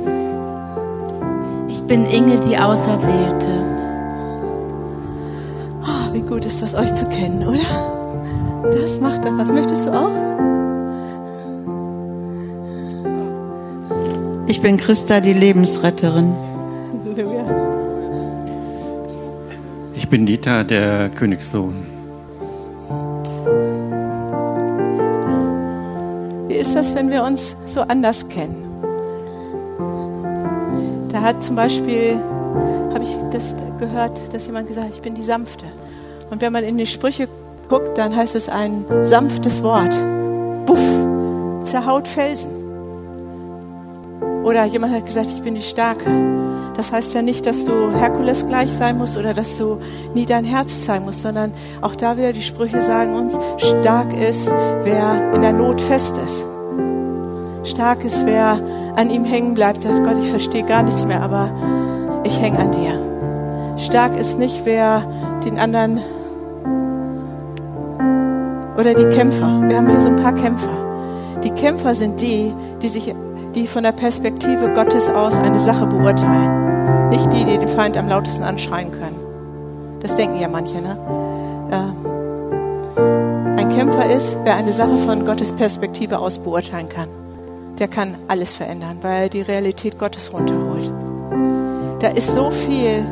Ich 1.93 1.99
bin 1.99 2.07
Inge, 2.07 2.41
die 2.41 2.57
Auserwählte. 2.57 3.49
Oh, 5.83 6.15
wie 6.15 6.23
gut 6.23 6.47
ist 6.47 6.63
das, 6.63 6.75
euch 6.75 6.95
zu 6.95 7.05
kennen, 7.11 7.47
oder? 7.47 7.59
Das 8.63 8.99
macht 8.99 9.23
doch 9.27 9.37
was. 9.37 9.53
Möchtest 9.53 9.85
du 9.85 9.91
auch? 9.91 10.11
Ich 14.47 14.63
bin 14.63 14.79
Christa, 14.79 15.21
die 15.21 15.35
Lebensretterin. 15.35 16.33
Halleluja. 17.05 17.45
Ich 19.95 20.09
bin 20.09 20.25
Dieter, 20.25 20.65
der 20.65 21.11
Königssohn. 21.11 21.75
Wie 26.49 26.55
ist 26.55 26.75
das, 26.75 26.95
wenn 26.95 27.11
wir 27.11 27.23
uns 27.23 27.55
so 27.67 27.83
anders 27.83 28.31
kennen? 28.31 28.62
Da 31.23 31.29
hat 31.29 31.43
zum 31.45 31.55
Beispiel, 31.55 32.19
habe 32.93 33.05
ich 33.05 33.17
das 33.31 33.55
gehört, 33.79 34.35
dass 34.35 34.45
jemand 34.47 34.67
gesagt 34.67 34.89
hat, 34.89 34.95
ich 34.97 35.03
bin 35.03 35.15
die 35.15 35.23
Sanfte. 35.23 35.65
Und 36.31 36.43
wenn 36.43 36.53
man 36.53 36.65
in 36.65 36.77
die 36.77 36.87
Sprüche 36.87 37.29
guckt, 37.69 37.97
dann 37.97 38.17
heißt 38.17 38.35
es 38.35 38.49
ein 38.49 38.85
sanftes 39.03 39.63
Wort. 39.63 39.97
Buff, 40.67 40.81
zerhaut 41.63 42.09
Felsen. 42.09 42.51
Oder 44.43 44.65
jemand 44.65 44.95
hat 44.95 45.07
gesagt, 45.07 45.29
ich 45.29 45.41
bin 45.43 45.55
die 45.55 45.63
Starke. 45.63 46.11
Das 46.77 46.91
heißt 46.91 47.15
ja 47.15 47.23
nicht, 47.23 47.47
dass 47.47 47.65
du 47.65 47.93
Herkules 47.93 48.45
gleich 48.49 48.73
sein 48.73 48.99
musst 48.99 49.17
oder 49.17 49.33
dass 49.33 49.57
du 49.59 49.81
nie 50.15 50.27
dein 50.27 50.45
Herz 50.45 50.83
zeigen 50.83 51.05
musst, 51.05 51.23
sondern 51.23 51.53
auch 51.83 51.95
da 51.95 52.17
wieder 52.17 52.33
die 52.33 52.43
Sprüche 52.43 52.83
sagen 52.83 53.15
uns, 53.15 53.39
stark 53.59 54.13
ist, 54.13 54.49
wer 54.49 55.33
in 55.33 55.43
der 55.43 55.53
Not 55.53 55.81
fest 55.81 56.15
ist. 56.27 56.43
Stark 57.71 58.05
ist, 58.05 58.27
wer 58.27 58.59
an 58.97 59.11
ihm 59.11 59.25
hängen 59.25 59.55
bleibt, 59.55 59.83
sagt 59.83 60.05
Gott, 60.05 60.19
ich 60.23 60.31
verstehe 60.31 60.65
gar 60.65 60.83
nichts 60.83 61.05
mehr, 61.05 61.23
aber 61.23 61.51
ich 62.25 62.41
hänge 62.41 62.59
an 62.59 62.73
dir. 62.73 63.79
Stark 63.79 64.17
ist 64.17 64.39
nicht, 64.39 64.65
wer 64.65 65.03
den 65.45 65.59
anderen 65.59 66.01
oder 68.77 68.95
die 68.95 69.17
Kämpfer. 69.17 69.61
Wir 69.69 69.77
haben 69.77 69.89
hier 69.89 70.01
so 70.01 70.09
ein 70.09 70.17
paar 70.17 70.35
Kämpfer. 70.35 71.41
Die 71.43 71.51
Kämpfer 71.51 71.95
sind 71.95 72.21
die, 72.21 72.53
die 72.81 72.89
sich 72.89 73.15
die 73.55 73.67
von 73.67 73.83
der 73.83 73.93
Perspektive 73.93 74.73
Gottes 74.75 75.09
aus 75.09 75.35
eine 75.35 75.61
Sache 75.61 75.87
beurteilen. 75.87 77.09
Nicht 77.11 77.33
die, 77.33 77.45
die 77.45 77.59
den 77.59 77.69
Feind 77.69 77.97
am 77.99 78.09
lautesten 78.09 78.45
anschreien 78.45 78.91
können. 78.91 79.17
Das 80.01 80.17
denken 80.17 80.41
ja 80.41 80.49
manche, 80.49 80.81
ne? 80.81 80.97
Ja. 81.71 81.95
Ein 83.57 83.69
Kämpfer 83.69 84.11
ist, 84.11 84.37
wer 84.45 84.57
eine 84.57 84.73
Sache 84.73 84.97
von 85.07 85.25
Gottes 85.25 85.53
Perspektive 85.53 86.19
aus 86.19 86.39
beurteilen 86.39 86.89
kann. 86.89 87.09
Der 87.83 87.89
kann 87.89 88.15
alles 88.29 88.55
verändern, 88.55 88.99
weil 89.03 89.25
er 89.25 89.29
die 89.29 89.43
Realität 89.43 89.99
Gottes 89.99 90.33
runterholt. 90.33 90.89
Da 91.99 92.11
ist 92.11 92.33
so 92.33 92.53
viel 92.53 93.05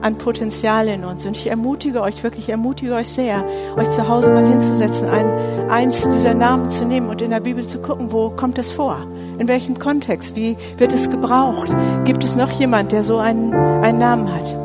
an 0.00 0.16
Potenzial 0.16 0.88
in 0.88 1.04
uns. 1.04 1.26
Und 1.26 1.36
ich 1.36 1.48
ermutige 1.48 2.00
euch, 2.00 2.24
wirklich 2.24 2.48
ermutige 2.48 2.94
euch 2.94 3.10
sehr, 3.10 3.44
euch 3.76 3.90
zu 3.90 4.08
Hause 4.08 4.32
mal 4.32 4.48
hinzusetzen, 4.48 5.06
ein, 5.10 5.30
eins 5.68 6.00
dieser 6.00 6.32
Namen 6.32 6.70
zu 6.70 6.86
nehmen 6.86 7.10
und 7.10 7.20
in 7.20 7.28
der 7.28 7.40
Bibel 7.40 7.66
zu 7.66 7.78
gucken, 7.82 8.10
wo 8.10 8.30
kommt 8.30 8.56
es 8.56 8.70
vor? 8.70 9.06
In 9.38 9.48
welchem 9.48 9.78
Kontext? 9.78 10.34
Wie 10.34 10.56
wird 10.78 10.94
es 10.94 11.10
gebraucht? 11.10 11.68
Gibt 12.06 12.24
es 12.24 12.36
noch 12.36 12.52
jemand, 12.52 12.92
der 12.92 13.04
so 13.04 13.18
einen, 13.18 13.52
einen 13.52 13.98
Namen 13.98 14.34
hat? 14.34 14.56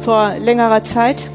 Vor 0.00 0.34
längerer 0.38 0.84
Zeit 0.84 1.30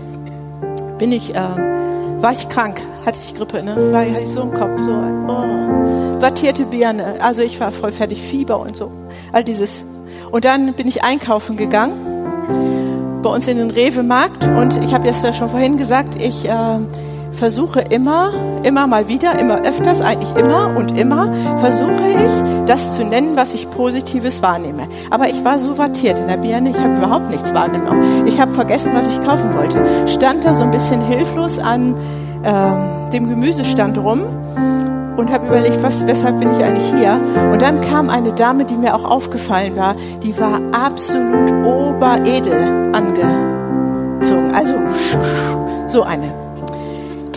bin 1.00 1.12
ich, 1.12 1.34
äh, 1.34 2.22
war 2.22 2.34
ich 2.34 2.50
krank, 2.50 2.80
hatte 3.04 3.20
ich 3.20 3.34
Grippe, 3.34 3.64
ne? 3.64 3.76
War, 3.92 4.02
hatte 4.02 4.22
ich 4.22 4.30
so 4.30 4.44
im 4.44 4.54
Kopf, 4.54 4.78
so, 4.78 4.92
oh, 4.92 5.87
wattierte 6.22 6.66
Birne. 6.66 7.16
Also 7.20 7.42
ich 7.42 7.60
war 7.60 7.72
voll 7.72 7.92
fertig, 7.92 8.22
Fieber 8.22 8.60
und 8.60 8.76
so. 8.76 8.92
All 9.32 9.44
dieses. 9.44 9.86
Und 10.32 10.46
dann 10.46 10.74
bin 10.74 10.88
ich 10.88 11.04
einkaufen 11.04 11.58
gegangen 11.58 11.94
bei 13.22 13.30
uns 13.30 13.48
in 13.48 13.58
den 13.58 13.72
Rewe-Markt 13.72 14.46
und 14.46 14.82
ich 14.84 14.94
habe 14.94 15.08
jetzt 15.08 15.24
ja 15.24 15.34
schon 15.34 15.50
vorhin 15.50 15.78
gesagt, 15.78 16.16
ich 16.22 16.48
äh, 16.48 16.80
versuche 17.34 17.82
immer, 17.82 18.32
immer 18.64 18.88
mal 18.88 19.08
wieder, 19.08 19.40
immer 19.40 19.62
öfters, 19.62 20.02
eigentlich 20.02 20.36
immer 20.36 20.76
und 20.76 20.98
immer, 20.98 21.34
versuche 21.60 21.92
ich, 21.92 22.66
das 22.66 22.96
zu 22.96 23.04
nennen, 23.04 23.36
was 23.36 23.54
ich 23.54 23.70
Positives 23.72 24.42
wahrnehme. 24.42 24.88
Aber 25.10 25.30
ich 25.30 25.44
war 25.44 25.60
so 25.60 25.78
wattiert 25.78 26.20
in 26.20 26.28
der 26.28 26.38
Birne, 26.38 26.70
ich 26.70 26.78
habe 26.78 26.96
überhaupt 26.96 27.30
nichts 27.30 27.54
wahrgenommen. 27.54 28.28
Ich 28.28 28.40
habe 28.40 28.54
vergessen, 28.54 28.92
was 28.94 29.08
ich 29.08 29.22
kaufen 29.24 29.54
wollte. 29.56 29.84
Stand 30.08 30.44
da 30.44 30.54
so 30.54 30.64
ein 30.64 30.72
bisschen 30.72 31.02
hilflos 31.02 31.60
an 31.60 31.96
äh, 32.44 33.12
dem 33.12 33.30
Gemüsestand 33.30 33.98
rum 33.98 34.22
und 35.18 35.32
habe 35.32 35.48
überlegt, 35.48 35.84
was, 35.84 36.06
weshalb 36.08 36.40
bin 36.40 36.52
ich 36.52 36.64
eigentlich 36.64 36.94
hier? 36.94 37.20
Und 37.52 37.62
dann 37.62 37.82
kam 37.82 38.10
eine 38.10 38.34
Dame, 38.34 38.66
die 38.66 38.76
mir 38.76 38.96
auch 38.96 39.04
aufgefallen 39.04 39.76
war, 39.76 39.96
die 40.24 40.38
war 40.40 40.62
absolut 40.72 41.52
oberedel 41.66 42.94
angezogen. 42.94 44.54
Also 44.54 44.76
so 45.88 46.04
eine 46.04 46.32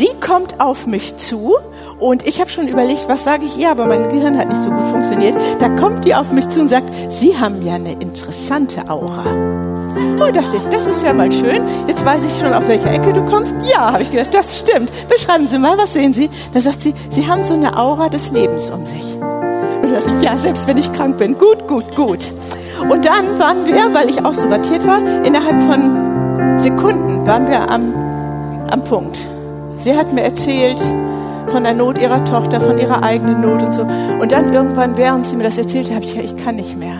die 0.00 0.08
kommt 0.18 0.60
auf 0.60 0.86
mich 0.86 1.18
zu 1.18 1.56
und 1.98 2.26
ich 2.26 2.40
habe 2.40 2.48
schon 2.48 2.68
überlegt, 2.68 3.06
was 3.08 3.24
sage 3.24 3.44
ich 3.44 3.58
ihr, 3.58 3.70
aber 3.70 3.84
mein 3.84 4.08
Gehirn 4.08 4.38
hat 4.38 4.48
nicht 4.48 4.62
so 4.62 4.70
gut 4.70 4.86
funktioniert. 4.88 5.34
Da 5.58 5.68
kommt 5.68 6.06
die 6.06 6.14
auf 6.14 6.32
mich 6.32 6.48
zu 6.48 6.60
und 6.60 6.68
sagt, 6.68 6.86
Sie 7.10 7.38
haben 7.38 7.60
ja 7.62 7.74
eine 7.74 7.92
interessante 7.92 8.88
Aura. 8.88 9.79
Und 9.96 10.36
dachte 10.36 10.56
ich, 10.56 10.62
das 10.70 10.86
ist 10.86 11.02
ja 11.02 11.12
mal 11.12 11.30
schön. 11.32 11.62
Jetzt 11.88 12.04
weiß 12.04 12.24
ich 12.24 12.38
schon, 12.40 12.52
auf 12.52 12.66
welcher 12.68 12.92
Ecke 12.92 13.12
du 13.12 13.24
kommst. 13.26 13.54
Ja, 13.64 13.92
habe 13.92 14.02
ich 14.02 14.10
gedacht, 14.10 14.32
das 14.32 14.58
stimmt. 14.58 14.90
Beschreiben 15.08 15.46
Sie 15.46 15.58
mal, 15.58 15.76
was 15.78 15.92
sehen 15.92 16.12
Sie? 16.12 16.30
Da 16.54 16.60
sagt 16.60 16.82
sie, 16.82 16.94
Sie 17.10 17.26
haben 17.26 17.42
so 17.42 17.54
eine 17.54 17.76
Aura 17.76 18.08
des 18.08 18.30
Lebens 18.30 18.70
um 18.70 18.86
sich. 18.86 19.14
Und 19.14 19.92
dachte 19.92 20.10
ich, 20.18 20.24
ja, 20.24 20.36
selbst 20.36 20.66
wenn 20.66 20.78
ich 20.78 20.92
krank 20.92 21.18
bin. 21.18 21.38
Gut, 21.38 21.66
gut, 21.66 21.94
gut. 21.96 22.32
Und 22.88 23.04
dann 23.04 23.38
waren 23.38 23.66
wir, 23.66 23.94
weil 23.94 24.08
ich 24.08 24.24
auch 24.24 24.34
so 24.34 24.48
wattiert 24.50 24.86
war, 24.86 24.98
innerhalb 25.24 25.60
von 25.62 26.58
Sekunden 26.58 27.26
waren 27.26 27.48
wir 27.48 27.70
am, 27.70 27.94
am 28.70 28.84
Punkt. 28.84 29.18
Sie 29.78 29.94
hat 29.94 30.12
mir 30.12 30.22
erzählt 30.22 30.80
von 31.48 31.64
der 31.64 31.74
Not 31.74 31.98
ihrer 31.98 32.24
Tochter, 32.24 32.60
von 32.60 32.78
ihrer 32.78 33.02
eigenen 33.02 33.40
Not 33.40 33.62
und 33.62 33.72
so. 33.72 33.82
Und 33.82 34.32
dann 34.32 34.52
irgendwann, 34.52 34.96
während 34.96 35.26
sie 35.26 35.36
mir 35.36 35.44
das 35.44 35.58
erzählte, 35.58 35.94
habe 35.94 36.04
ich 36.04 36.14
gesagt, 36.14 36.32
ich 36.32 36.44
kann 36.44 36.56
nicht 36.56 36.78
mehr. 36.78 36.98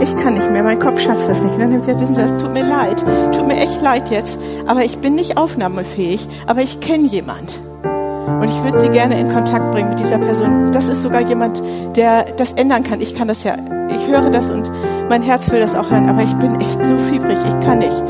Ich 0.00 0.16
kann 0.16 0.34
nicht 0.34 0.50
mehr, 0.50 0.62
mein 0.62 0.78
Kopf 0.78 1.00
schafft 1.00 1.28
das 1.28 1.42
nicht. 1.42 1.54
Und 1.54 1.60
dann 1.60 1.72
habe 1.72 1.80
ich 1.80 1.86
gesagt, 1.86 2.00
wissen 2.00 2.14
Sie, 2.14 2.20
es 2.20 2.42
tut 2.42 2.52
mir 2.52 2.64
leid, 2.64 3.04
tut 3.34 3.46
mir 3.46 3.56
echt 3.56 3.82
leid 3.82 4.10
jetzt, 4.10 4.38
aber 4.66 4.84
ich 4.84 4.98
bin 4.98 5.14
nicht 5.14 5.36
aufnahmefähig, 5.36 6.28
aber 6.46 6.60
ich 6.60 6.80
kenne 6.80 7.06
jemand. 7.06 7.60
Und 7.82 8.48
ich 8.48 8.62
würde 8.62 8.80
Sie 8.80 8.90
gerne 8.90 9.18
in 9.18 9.28
Kontakt 9.28 9.72
bringen 9.72 9.90
mit 9.90 9.98
dieser 9.98 10.18
Person. 10.18 10.70
Das 10.72 10.86
ist 10.88 11.02
sogar 11.02 11.22
jemand, 11.22 11.60
der 11.96 12.24
das 12.36 12.52
ändern 12.52 12.84
kann. 12.84 13.00
Ich 13.00 13.14
kann 13.14 13.26
das 13.26 13.42
ja, 13.42 13.56
ich 13.88 14.06
höre 14.06 14.30
das 14.30 14.50
und 14.50 14.70
mein 15.08 15.22
Herz 15.22 15.50
will 15.50 15.60
das 15.60 15.74
auch 15.74 15.90
hören, 15.90 16.08
aber 16.08 16.22
ich 16.22 16.34
bin 16.34 16.60
echt 16.60 16.84
so 16.84 16.96
fiebrig, 17.10 17.38
ich 17.44 17.66
kann 17.66 17.78
nicht. 17.78 18.00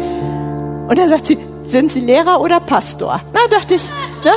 Und 0.88 0.98
dann 0.98 1.08
sagt 1.08 1.26
sie, 1.26 1.38
sind 1.64 1.92
Sie 1.92 2.00
Lehrer 2.00 2.40
oder 2.40 2.60
Pastor? 2.60 3.20
Na, 3.32 3.40
dachte 3.50 3.74
ich, 3.74 3.84
ne? 4.24 4.32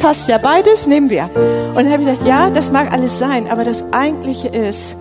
passt 0.00 0.28
ja 0.28 0.38
beides, 0.38 0.86
nehmen 0.86 1.10
wir. 1.10 1.24
Und 1.24 1.76
dann 1.76 1.90
habe 1.90 2.02
ich 2.02 2.08
gesagt, 2.08 2.26
ja, 2.26 2.50
das 2.50 2.70
mag 2.70 2.92
alles 2.92 3.18
sein, 3.18 3.50
aber 3.50 3.64
das 3.64 3.92
Eigentliche 3.92 4.48
ist, 4.48 4.96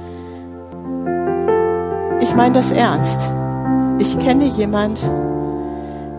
meine 2.35 2.55
das 2.55 2.71
ernst. 2.71 3.19
Ich 3.97 4.19
kenne 4.19 4.45
jemand, 4.45 4.99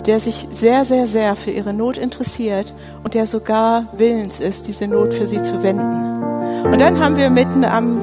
der 0.06 0.18
sich 0.18 0.48
sehr, 0.50 0.84
sehr, 0.84 1.06
sehr 1.06 1.36
für 1.36 1.50
ihre 1.50 1.74
Not 1.74 1.98
interessiert 1.98 2.72
und 3.04 3.14
der 3.14 3.26
sogar 3.26 3.84
willens 3.92 4.40
ist, 4.40 4.66
diese 4.66 4.86
Not 4.86 5.12
für 5.12 5.26
sie 5.26 5.42
zu 5.42 5.62
wenden. 5.62 6.64
Und 6.64 6.80
dann 6.80 7.00
haben 7.00 7.16
wir 7.16 7.28
mitten 7.28 7.64
am 7.64 8.00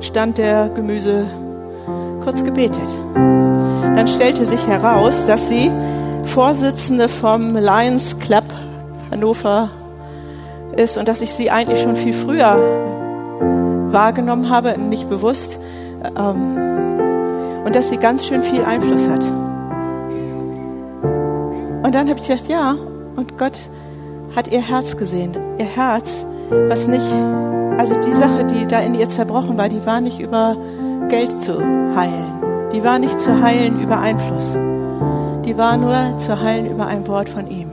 Stand 0.00 0.38
der 0.38 0.70
Gemüse 0.70 1.26
kurz 2.22 2.44
gebetet. 2.44 2.88
Dann 3.14 4.08
stellte 4.08 4.44
sich 4.44 4.66
heraus, 4.66 5.26
dass 5.26 5.48
sie 5.48 5.70
Vorsitzende 6.24 7.08
vom 7.08 7.56
Lions 7.56 8.18
Club 8.20 8.44
Hannover 9.10 9.70
ist 10.76 10.96
und 10.96 11.08
dass 11.08 11.20
ich 11.20 11.32
sie 11.32 11.50
eigentlich 11.50 11.82
schon 11.82 11.96
viel 11.96 12.12
früher 12.12 12.56
wahrgenommen 13.90 14.50
habe, 14.50 14.78
nicht 14.78 15.08
bewusst, 15.08 15.58
ähm, 16.16 16.56
und 17.64 17.74
dass 17.74 17.88
sie 17.88 17.96
ganz 17.96 18.26
schön 18.26 18.42
viel 18.42 18.62
Einfluss 18.62 19.08
hat. 19.08 19.22
Und 21.82 21.94
dann 21.94 22.08
habe 22.08 22.20
ich 22.20 22.28
gedacht, 22.28 22.48
ja, 22.48 22.76
und 23.16 23.38
Gott 23.38 23.58
hat 24.36 24.48
ihr 24.48 24.60
Herz 24.60 24.96
gesehen. 24.96 25.36
Ihr 25.58 25.66
Herz, 25.66 26.24
was 26.50 26.86
nicht, 26.86 27.06
also 27.78 27.94
die 28.06 28.12
Sache, 28.12 28.44
die 28.44 28.66
da 28.66 28.80
in 28.80 28.94
ihr 28.94 29.08
zerbrochen 29.08 29.56
war, 29.56 29.68
die 29.68 29.84
war 29.86 30.00
nicht 30.00 30.20
über 30.20 30.56
Geld 31.08 31.42
zu 31.42 31.54
heilen. 31.96 32.68
Die 32.72 32.84
war 32.84 32.98
nicht 32.98 33.20
zu 33.20 33.42
heilen 33.42 33.80
über 33.80 33.98
Einfluss 33.98 34.56
die 35.48 35.56
war 35.56 35.78
nur 35.78 36.18
zu 36.18 36.38
heilen 36.40 36.70
über 36.70 36.86
ein 36.86 37.08
Wort 37.08 37.28
von 37.30 37.46
ihm. 37.46 37.70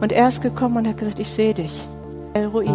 Und 0.00 0.12
er 0.12 0.28
ist 0.28 0.40
gekommen 0.40 0.76
und 0.76 0.88
hat 0.88 0.98
gesagt, 0.98 1.18
ich 1.18 1.30
sehe 1.30 1.52
dich. 1.52 1.86
El 2.32 2.46
Rui, 2.46 2.66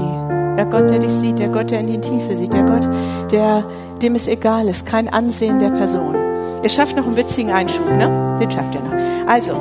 der 0.57 0.65
Gott, 0.65 0.89
der 0.89 0.99
dich 0.99 1.13
sieht, 1.13 1.39
der 1.39 1.47
Gott, 1.47 1.71
der 1.71 1.79
in 1.79 1.87
die 1.87 2.01
Tiefe 2.01 2.35
sieht, 2.35 2.51
der 2.51 2.63
Gott, 2.63 2.89
der, 3.31 3.63
dem 4.01 4.15
es 4.15 4.27
egal 4.27 4.67
ist, 4.67 4.85
kein 4.85 5.07
Ansehen 5.09 5.59
der 5.59 5.69
Person. 5.69 6.15
Ihr 6.63 6.69
schafft 6.69 6.95
noch 6.95 7.05
einen 7.05 7.17
witzigen 7.17 7.51
Einschub, 7.51 7.89
ne? 7.89 8.37
Den 8.39 8.51
schafft 8.51 8.75
ihr 8.75 8.81
noch. 8.81 8.93
Also, 9.27 9.53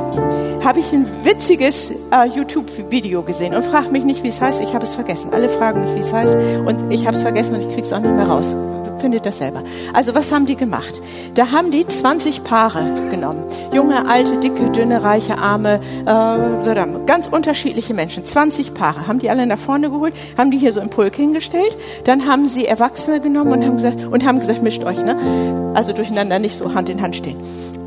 habe 0.64 0.80
ich 0.80 0.92
ein 0.92 1.06
witziges 1.22 1.90
äh, 1.90 2.26
YouTube-Video 2.34 3.22
gesehen 3.22 3.54
und 3.54 3.64
frag 3.64 3.90
mich 3.90 4.04
nicht, 4.04 4.22
wie 4.22 4.28
es 4.28 4.40
heißt. 4.40 4.60
Ich 4.60 4.74
habe 4.74 4.84
es 4.84 4.94
vergessen. 4.94 5.30
Alle 5.32 5.48
fragen 5.48 5.80
mich, 5.80 5.94
wie 5.94 6.00
es 6.00 6.12
heißt 6.12 6.36
und 6.66 6.92
ich 6.92 7.06
habe 7.06 7.16
es 7.16 7.22
vergessen 7.22 7.54
und 7.54 7.62
ich 7.62 7.74
krieg's 7.74 7.92
auch 7.92 8.00
nicht 8.00 8.14
mehr 8.14 8.28
raus 8.28 8.54
findet 9.00 9.26
das 9.26 9.38
selber. 9.38 9.62
Also 9.92 10.14
was 10.14 10.32
haben 10.32 10.46
die 10.46 10.56
gemacht? 10.56 11.00
Da 11.34 11.50
haben 11.50 11.70
die 11.70 11.86
20 11.86 12.44
Paare 12.44 12.84
genommen. 13.10 13.44
Junge, 13.72 14.08
alte, 14.08 14.36
dicke, 14.38 14.70
dünne, 14.70 15.02
reiche, 15.02 15.38
arme, 15.38 15.80
äh, 16.06 17.06
ganz 17.06 17.26
unterschiedliche 17.26 17.94
Menschen. 17.94 18.24
20 18.24 18.74
Paare. 18.74 19.06
Haben 19.06 19.18
die 19.18 19.30
alle 19.30 19.46
nach 19.46 19.58
vorne 19.58 19.90
geholt, 19.90 20.14
haben 20.36 20.50
die 20.50 20.58
hier 20.58 20.72
so 20.72 20.80
im 20.80 20.90
Pulk 20.90 21.16
hingestellt. 21.16 21.76
Dann 22.04 22.26
haben 22.26 22.48
sie 22.48 22.66
Erwachsene 22.66 23.20
genommen 23.20 23.52
und 23.52 23.64
haben 23.64 23.76
gesagt, 23.76 24.04
und 24.04 24.24
haben 24.24 24.40
gesagt 24.40 24.62
mischt 24.62 24.84
euch, 24.84 25.02
ne? 25.04 25.72
Also 25.74 25.92
durcheinander 25.92 26.38
nicht 26.38 26.56
so 26.56 26.74
Hand 26.74 26.88
in 26.88 27.00
Hand 27.02 27.16
stehen. 27.16 27.36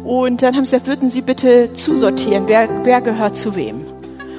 Und 0.04 0.42
dann 0.42 0.56
haben 0.56 0.66
sie 0.66 0.72
gesagt, 0.72 0.88
würden 0.88 1.10
Sie 1.10 1.22
bitte 1.22 1.74
zusortieren, 1.74 2.44
wer, 2.48 2.68
wer 2.84 3.02
gehört 3.02 3.38
zu 3.38 3.56
wem. 3.56 3.83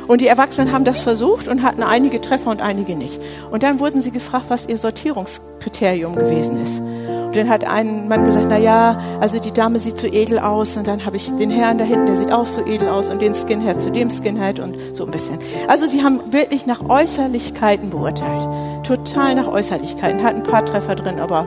Und 0.07 0.21
die 0.21 0.27
Erwachsenen 0.27 0.73
haben 0.73 0.85
das 0.85 1.01
versucht 1.01 1.49
und 1.49 1.63
hatten 1.63 1.83
einige 1.83 2.21
Treffer 2.21 2.51
und 2.51 2.61
einige 2.61 2.97
nicht. 2.97 3.21
Und 3.51 3.63
dann 3.63 3.81
wurden 3.81 4.01
sie 4.01 4.11
gefragt, 4.11 4.47
was 4.49 4.67
ihr 4.67 4.77
Sortierungskriterium 4.77 6.15
gewesen 6.15 6.63
ist. 6.63 6.81
Und 6.81 7.37
dann 7.37 7.49
hat 7.49 7.65
ein 7.65 8.07
Mann 8.07 8.25
gesagt, 8.25 8.47
na 8.49 8.59
ja, 8.59 9.01
also 9.21 9.41
die 9.41 9.51
Dame 9.51 9.81
sieht 9.81 9.99
so 9.99 10.07
edel 10.07 10.39
aus 10.39 10.77
und 10.77 10.87
dann 10.87 11.05
habe 11.05 11.17
ich 11.17 11.33
den 11.37 11.51
Herrn 11.51 11.79
da 11.79 11.85
hinten, 11.85 12.07
der 12.07 12.17
sieht 12.17 12.33
auch 12.33 12.47
so 12.47 12.65
edel 12.65 12.89
aus 12.89 13.11
und 13.11 13.21
den 13.21 13.35
Skinhead 13.35 13.81
zu 13.81 13.91
dem 13.91 14.09
Skinhead 14.09 14.61
und 14.61 14.77
so 14.93 15.05
ein 15.05 15.11
bisschen. 15.11 15.39
Also 15.67 15.87
sie 15.87 16.05
haben 16.05 16.21
wirklich 16.31 16.67
nach 16.67 16.89
Äußerlichkeiten 16.89 17.91
beurteilt. 17.91 18.49
Total 18.85 19.35
nach 19.35 19.49
Äußerlichkeiten. 19.49 20.23
Hat 20.23 20.37
ein 20.37 20.45
paar 20.45 20.65
Treffer 20.65 20.95
drin, 20.95 21.19
aber 21.19 21.47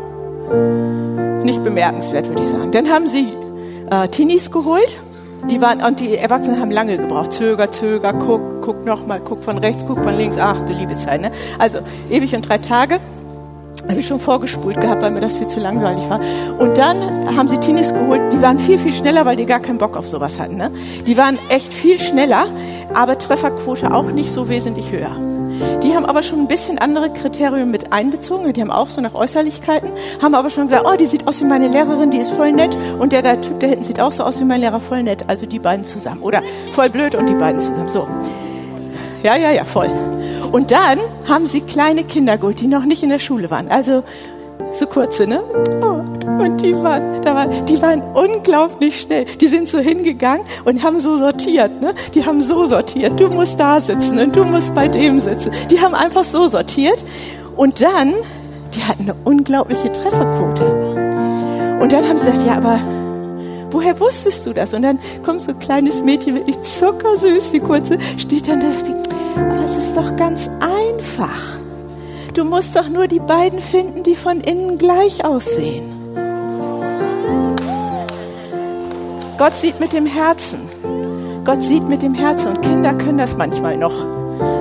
nicht 1.44 1.64
bemerkenswert, 1.64 2.28
würde 2.28 2.42
ich 2.42 2.48
sagen. 2.50 2.72
Dann 2.72 2.90
haben 2.90 3.08
sie 3.08 3.28
äh, 3.90 4.10
Teenies 4.10 4.52
geholt 4.52 5.00
die 5.50 5.62
waren, 5.62 5.84
und 5.84 6.00
die 6.00 6.18
Erwachsenen 6.18 6.60
haben 6.60 6.72
lange 6.72 6.98
gebraucht. 6.98 7.34
Zöger, 7.34 7.72
zöger, 7.72 8.14
guck, 8.14 8.62
guck 8.62 8.86
nochmal, 8.86 9.22
guck 9.24 9.44
von 9.44 9.58
rechts, 9.58 9.84
guck 9.88 10.04
von 10.04 10.16
links. 10.16 10.38
Ach, 10.40 10.58
du 10.66 10.74
liebe 10.74 10.98
Zeit, 10.98 11.22
ne? 11.22 11.32
Also, 11.60 11.80
ewig 12.10 12.36
und 12.36 12.48
drei 12.48 12.58
Tage. 12.58 13.00
Habe 13.88 14.00
ich 14.00 14.08
schon 14.08 14.20
vorgespult 14.20 14.82
gehabt, 14.82 15.02
weil 15.02 15.12
mir 15.12 15.22
das 15.22 15.38
viel 15.38 15.48
zu 15.48 15.62
langweilig 15.62 16.10
war. 16.10 16.20
Und 16.60 16.78
dann 16.78 17.38
haben 17.38 17.48
sie 17.48 17.58
Teenies 17.58 17.94
geholt, 17.94 18.34
die 18.34 18.42
waren 18.42 18.60
viel, 18.60 18.78
viel 18.78 18.92
schneller, 18.92 19.26
weil 19.26 19.38
die 19.38 19.46
gar 19.46 19.62
keinen 19.62 19.78
Bock 19.78 19.96
auf 19.96 20.08
sowas 20.08 20.40
hatten. 20.40 20.58
Ne? 20.58 20.72
Die 21.06 21.16
waren 21.16 21.40
echt 21.48 21.74
viel 21.74 22.00
schneller, 22.00 22.48
aber 22.94 23.18
Trefferquote 23.18 23.94
auch 23.94 24.12
nicht 24.12 24.32
so 24.32 24.50
wesentlich 24.50 24.92
höher. 24.92 25.37
Die 25.84 25.96
haben 25.96 26.06
aber 26.06 26.24
schon 26.24 26.40
ein 26.40 26.48
bisschen 26.48 26.78
andere 26.78 27.12
Kriterien 27.12 27.72
mit 27.72 27.94
einbezogen. 27.94 28.54
Die 28.54 28.62
haben 28.62 28.72
auch 28.72 28.90
so 28.90 29.02
nach 29.02 29.14
Äußerlichkeiten, 29.14 29.90
haben 30.22 30.36
aber 30.36 30.50
schon 30.50 30.68
gesagt, 30.68 30.86
oh, 30.86 30.96
die 30.96 31.06
sieht 31.06 31.28
aus 31.28 31.42
wie 31.42 31.46
meine 31.46 31.68
Lehrerin, 31.68 32.12
die 32.12 32.18
ist 32.18 32.32
voll 32.32 32.52
nett. 32.52 32.76
Und 33.00 33.14
der, 33.14 33.22
der 33.22 33.42
Typ 33.42 33.60
da 33.60 33.68
hinten 33.68 33.84
sieht 33.84 34.00
auch 34.00 34.12
so 34.12 34.24
aus 34.24 34.40
wie 34.40 34.46
mein 34.46 34.62
Lehrer, 34.62 34.80
voll 34.80 35.04
nett. 35.04 35.26
Also 35.28 35.46
die 35.46 35.60
beiden 35.60 35.86
zusammen. 35.86 36.22
Oder 36.22 36.42
voll 36.74 36.90
blöd 36.90 37.16
und 37.16 37.28
die 37.28 37.36
beiden 37.36 37.60
zusammen. 37.60 37.90
So. 37.90 38.08
Ja, 39.24 39.36
ja, 39.36 39.52
ja, 39.52 39.66
voll. 39.66 39.90
Und 40.52 40.72
dann 40.72 41.00
haben 41.28 41.46
sie 41.46 41.62
kleine 41.62 42.04
Kinder 42.04 42.38
geholt, 42.38 42.60
die 42.60 42.68
noch 42.68 42.86
nicht 42.86 43.04
in 43.04 43.10
der 43.10 43.20
Schule 43.20 43.52
waren. 43.52 43.68
Also 43.70 44.04
so 44.78 44.86
kurze, 44.86 45.28
ne? 45.28 45.42
Oh, 45.82 46.02
und 46.42 46.62
die 46.62 46.74
waren, 46.76 47.22
da 47.22 47.36
war, 47.36 47.48
die 47.48 47.82
waren 47.82 48.02
unglaublich 48.02 49.02
schnell. 49.02 49.26
Die 49.26 49.48
sind 49.48 49.70
so 49.70 49.80
hingegangen 49.80 50.46
und 50.66 50.84
haben 50.84 51.00
so 51.00 51.18
sortiert, 51.18 51.82
ne? 51.82 51.94
Die 52.14 52.26
haben 52.26 52.42
so 52.42 52.66
sortiert. 52.66 53.20
Du 53.20 53.30
musst 53.30 53.60
da 53.60 53.80
sitzen 53.80 54.20
und 54.20 54.36
du 54.36 54.44
musst 54.44 54.74
bei 54.76 54.88
dem 54.88 55.20
sitzen. 55.20 55.52
Die 55.70 55.80
haben 55.82 55.96
einfach 55.96 56.24
so 56.24 56.48
sortiert. 56.48 57.04
Und 57.56 57.82
dann, 57.82 58.14
die 58.76 58.84
hatten 58.84 59.04
eine 59.04 59.16
unglaubliche 59.24 59.92
Trefferquote. 59.92 61.78
Und 61.82 61.92
dann 61.92 62.08
haben 62.08 62.18
sie 62.18 62.26
gesagt, 62.26 62.46
ja, 62.46 62.58
aber 62.58 62.80
Woher 63.70 64.00
wusstest 64.00 64.46
du 64.46 64.54
das? 64.54 64.74
Und 64.74 64.82
dann 64.84 64.98
kommt 65.24 65.42
so 65.42 65.52
ein 65.52 65.60
kleines 65.60 66.02
Mädchen, 66.02 66.36
wirklich 66.36 66.62
zuckersüß, 66.62 67.52
die 67.52 67.60
kurze, 67.60 67.98
steht 68.18 68.48
dann 68.48 68.62
da, 68.62 68.68
aber 69.36 69.66
es 69.66 69.78
ist 69.78 69.96
doch 69.96 70.16
ganz 70.16 70.50
einfach. 70.60 71.60
Du 72.38 72.46
musst 72.46 72.76
doch 72.76 72.88
nur 72.88 73.08
die 73.08 73.20
beiden 73.20 73.60
finden, 73.60 74.04
die 74.04 74.14
von 74.14 74.42
innen 74.42 74.78
gleich 74.78 75.26
aussehen. 75.26 75.86
Gott 79.40 79.58
sieht 79.58 79.80
mit 79.80 79.92
dem 79.92 80.06
Herzen. 80.06 80.60
Gott 81.46 81.64
sieht 81.64 81.90
mit 81.90 82.04
dem 82.04 82.14
Herzen 82.14 82.56
und 82.56 82.62
Kinder 82.62 82.94
können 82.94 83.18
das 83.18 83.36
manchmal 83.38 83.76
noch. 83.76 84.06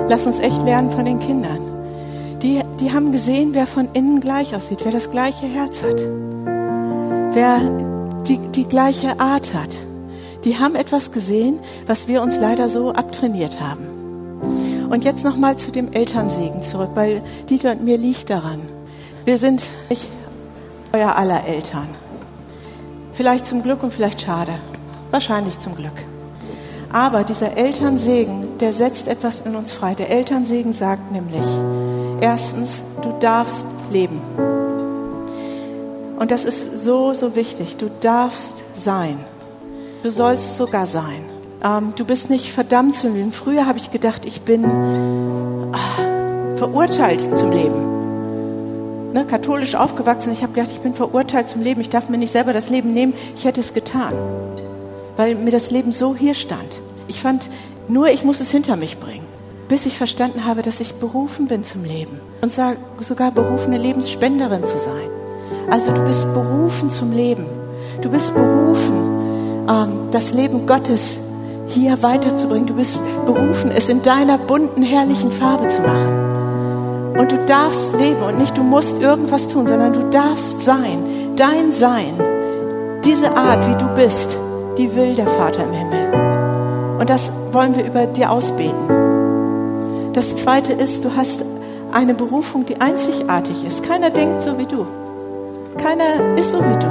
Lass 0.09 0.25
uns 0.25 0.39
echt 0.39 0.59
lernen 0.63 0.89
von 0.89 1.05
den 1.05 1.19
Kindern. 1.19 1.59
Die, 2.41 2.63
die 2.79 2.91
haben 2.91 3.11
gesehen, 3.11 3.53
wer 3.53 3.67
von 3.67 3.89
innen 3.93 4.21
gleich 4.21 4.55
aussieht, 4.55 4.79
wer 4.83 4.91
das 4.91 5.11
gleiche 5.11 5.45
Herz 5.45 5.83
hat, 5.83 6.01
wer 7.35 7.59
die, 8.27 8.39
die 8.55 8.67
gleiche 8.67 9.19
Art 9.19 9.53
hat. 9.53 9.69
Die 10.45 10.57
haben 10.57 10.73
etwas 10.73 11.11
gesehen, 11.11 11.59
was 11.85 12.07
wir 12.07 12.23
uns 12.23 12.37
leider 12.39 12.69
so 12.69 12.91
abtrainiert 12.91 13.61
haben. 13.61 13.96
Und 14.89 15.03
jetzt 15.03 15.23
nochmal 15.23 15.57
zu 15.57 15.71
dem 15.71 15.91
Elternsegen 15.91 16.63
zurück, 16.63 16.91
weil 16.95 17.21
Dieter 17.49 17.71
und 17.71 17.83
mir 17.83 17.97
liegt 17.97 18.29
daran. 18.29 18.61
Wir 19.25 19.37
sind 19.37 19.61
nicht 19.89 20.07
euer 20.93 21.15
aller 21.15 21.45
Eltern. 21.45 21.87
Vielleicht 23.11 23.45
zum 23.45 23.63
Glück 23.63 23.83
und 23.83 23.91
vielleicht 23.91 24.21
schade. 24.21 24.53
Wahrscheinlich 25.11 25.59
zum 25.59 25.75
Glück. 25.75 26.05
Aber 26.91 27.23
dieser 27.23 27.57
Elternsegen, 27.57 28.57
der 28.59 28.71
setzt 28.71 29.07
etwas 29.07 29.41
in 29.41 29.55
uns 29.55 29.73
frei. 29.73 29.93
Der 29.93 30.09
Elternsegen 30.09 30.71
sagt 30.71 31.11
nämlich, 31.11 31.45
erstens, 32.21 32.83
du 33.01 33.11
darfst 33.19 33.65
leben. 33.91 34.21
Und 36.17 36.31
das 36.31 36.45
ist 36.45 36.83
so, 36.83 37.13
so 37.13 37.35
wichtig. 37.35 37.77
Du 37.77 37.89
darfst 37.99 38.55
sein. 38.75 39.19
Du 40.01 40.09
sollst 40.09 40.55
sogar 40.55 40.87
sein. 40.87 41.36
Ähm, 41.63 41.93
du 41.95 42.05
bist 42.05 42.29
nicht 42.29 42.51
verdammt 42.51 42.95
zum 42.95 43.13
Leben. 43.15 43.31
Früher 43.31 43.65
habe 43.65 43.77
ich 43.77 43.91
gedacht, 43.91 44.25
ich 44.25 44.41
bin 44.41 44.65
ach, 45.73 46.57
verurteilt 46.57 47.21
zum 47.21 47.51
Leben. 47.51 49.13
Ne, 49.13 49.25
katholisch 49.25 49.75
aufgewachsen. 49.75 50.31
Ich 50.33 50.43
habe 50.43 50.53
gedacht, 50.53 50.71
ich 50.71 50.81
bin 50.81 50.93
verurteilt 50.93 51.49
zum 51.49 51.61
Leben. 51.61 51.81
Ich 51.81 51.89
darf 51.89 52.09
mir 52.09 52.17
nicht 52.17 52.31
selber 52.31 52.53
das 52.53 52.69
Leben 52.69 52.93
nehmen. 52.93 53.13
Ich 53.35 53.45
hätte 53.45 53.61
es 53.61 53.73
getan 53.73 54.13
weil 55.17 55.35
mir 55.35 55.51
das 55.51 55.71
Leben 55.71 55.91
so 55.91 56.15
hier 56.15 56.35
stand. 56.35 56.81
Ich 57.07 57.19
fand, 57.19 57.49
nur 57.89 58.09
ich 58.09 58.23
muss 58.23 58.39
es 58.39 58.51
hinter 58.51 58.77
mich 58.77 58.99
bringen, 58.99 59.25
bis 59.67 59.85
ich 59.85 59.97
verstanden 59.97 60.45
habe, 60.45 60.61
dass 60.61 60.79
ich 60.79 60.95
berufen 60.95 61.47
bin 61.47 61.63
zum 61.63 61.83
Leben 61.83 62.21
und 62.41 62.51
sogar 62.51 63.31
berufene 63.31 63.77
Lebensspenderin 63.77 64.63
zu 64.63 64.77
sein. 64.77 65.09
Also 65.69 65.91
du 65.91 66.03
bist 66.05 66.31
berufen 66.33 66.89
zum 66.89 67.11
Leben. 67.11 67.45
Du 68.01 68.09
bist 68.09 68.33
berufen, 68.33 69.65
ähm, 69.67 70.09
das 70.11 70.33
Leben 70.33 70.67
Gottes 70.67 71.17
hier 71.67 72.01
weiterzubringen. 72.01 72.67
Du 72.67 72.75
bist 72.75 73.01
berufen, 73.25 73.71
es 73.71 73.89
in 73.89 74.01
deiner 74.01 74.37
bunten, 74.37 74.81
herrlichen 74.81 75.31
Farbe 75.31 75.67
zu 75.69 75.81
machen. 75.81 77.15
Und 77.17 77.31
du 77.31 77.37
darfst 77.45 77.93
leben 77.93 78.21
und 78.21 78.37
nicht 78.37 78.57
du 78.57 78.63
musst 78.63 79.01
irgendwas 79.01 79.47
tun, 79.47 79.65
sondern 79.67 79.93
du 79.93 80.09
darfst 80.09 80.61
sein. 80.61 81.03
Dein 81.35 81.71
Sein, 81.71 82.13
diese 83.03 83.35
Art, 83.35 83.67
wie 83.67 83.75
du 83.75 83.87
bist, 83.93 84.29
die 84.77 84.95
will 84.95 85.15
der 85.15 85.27
Vater 85.27 85.63
im 85.63 85.73
Himmel. 85.73 86.97
Und 86.99 87.09
das 87.09 87.31
wollen 87.51 87.75
wir 87.75 87.85
über 87.85 88.05
dir 88.05 88.31
ausbeten. 88.31 90.13
Das 90.13 90.35
zweite 90.35 90.73
ist, 90.73 91.05
du 91.05 91.15
hast 91.15 91.45
eine 91.91 92.13
Berufung, 92.13 92.65
die 92.65 92.81
einzigartig 92.81 93.65
ist. 93.65 93.87
Keiner 93.87 94.09
denkt 94.09 94.43
so 94.43 94.57
wie 94.57 94.65
du. 94.65 94.85
Keiner 95.77 96.35
ist 96.37 96.51
so 96.51 96.57
wie 96.57 96.79
du. 96.79 96.87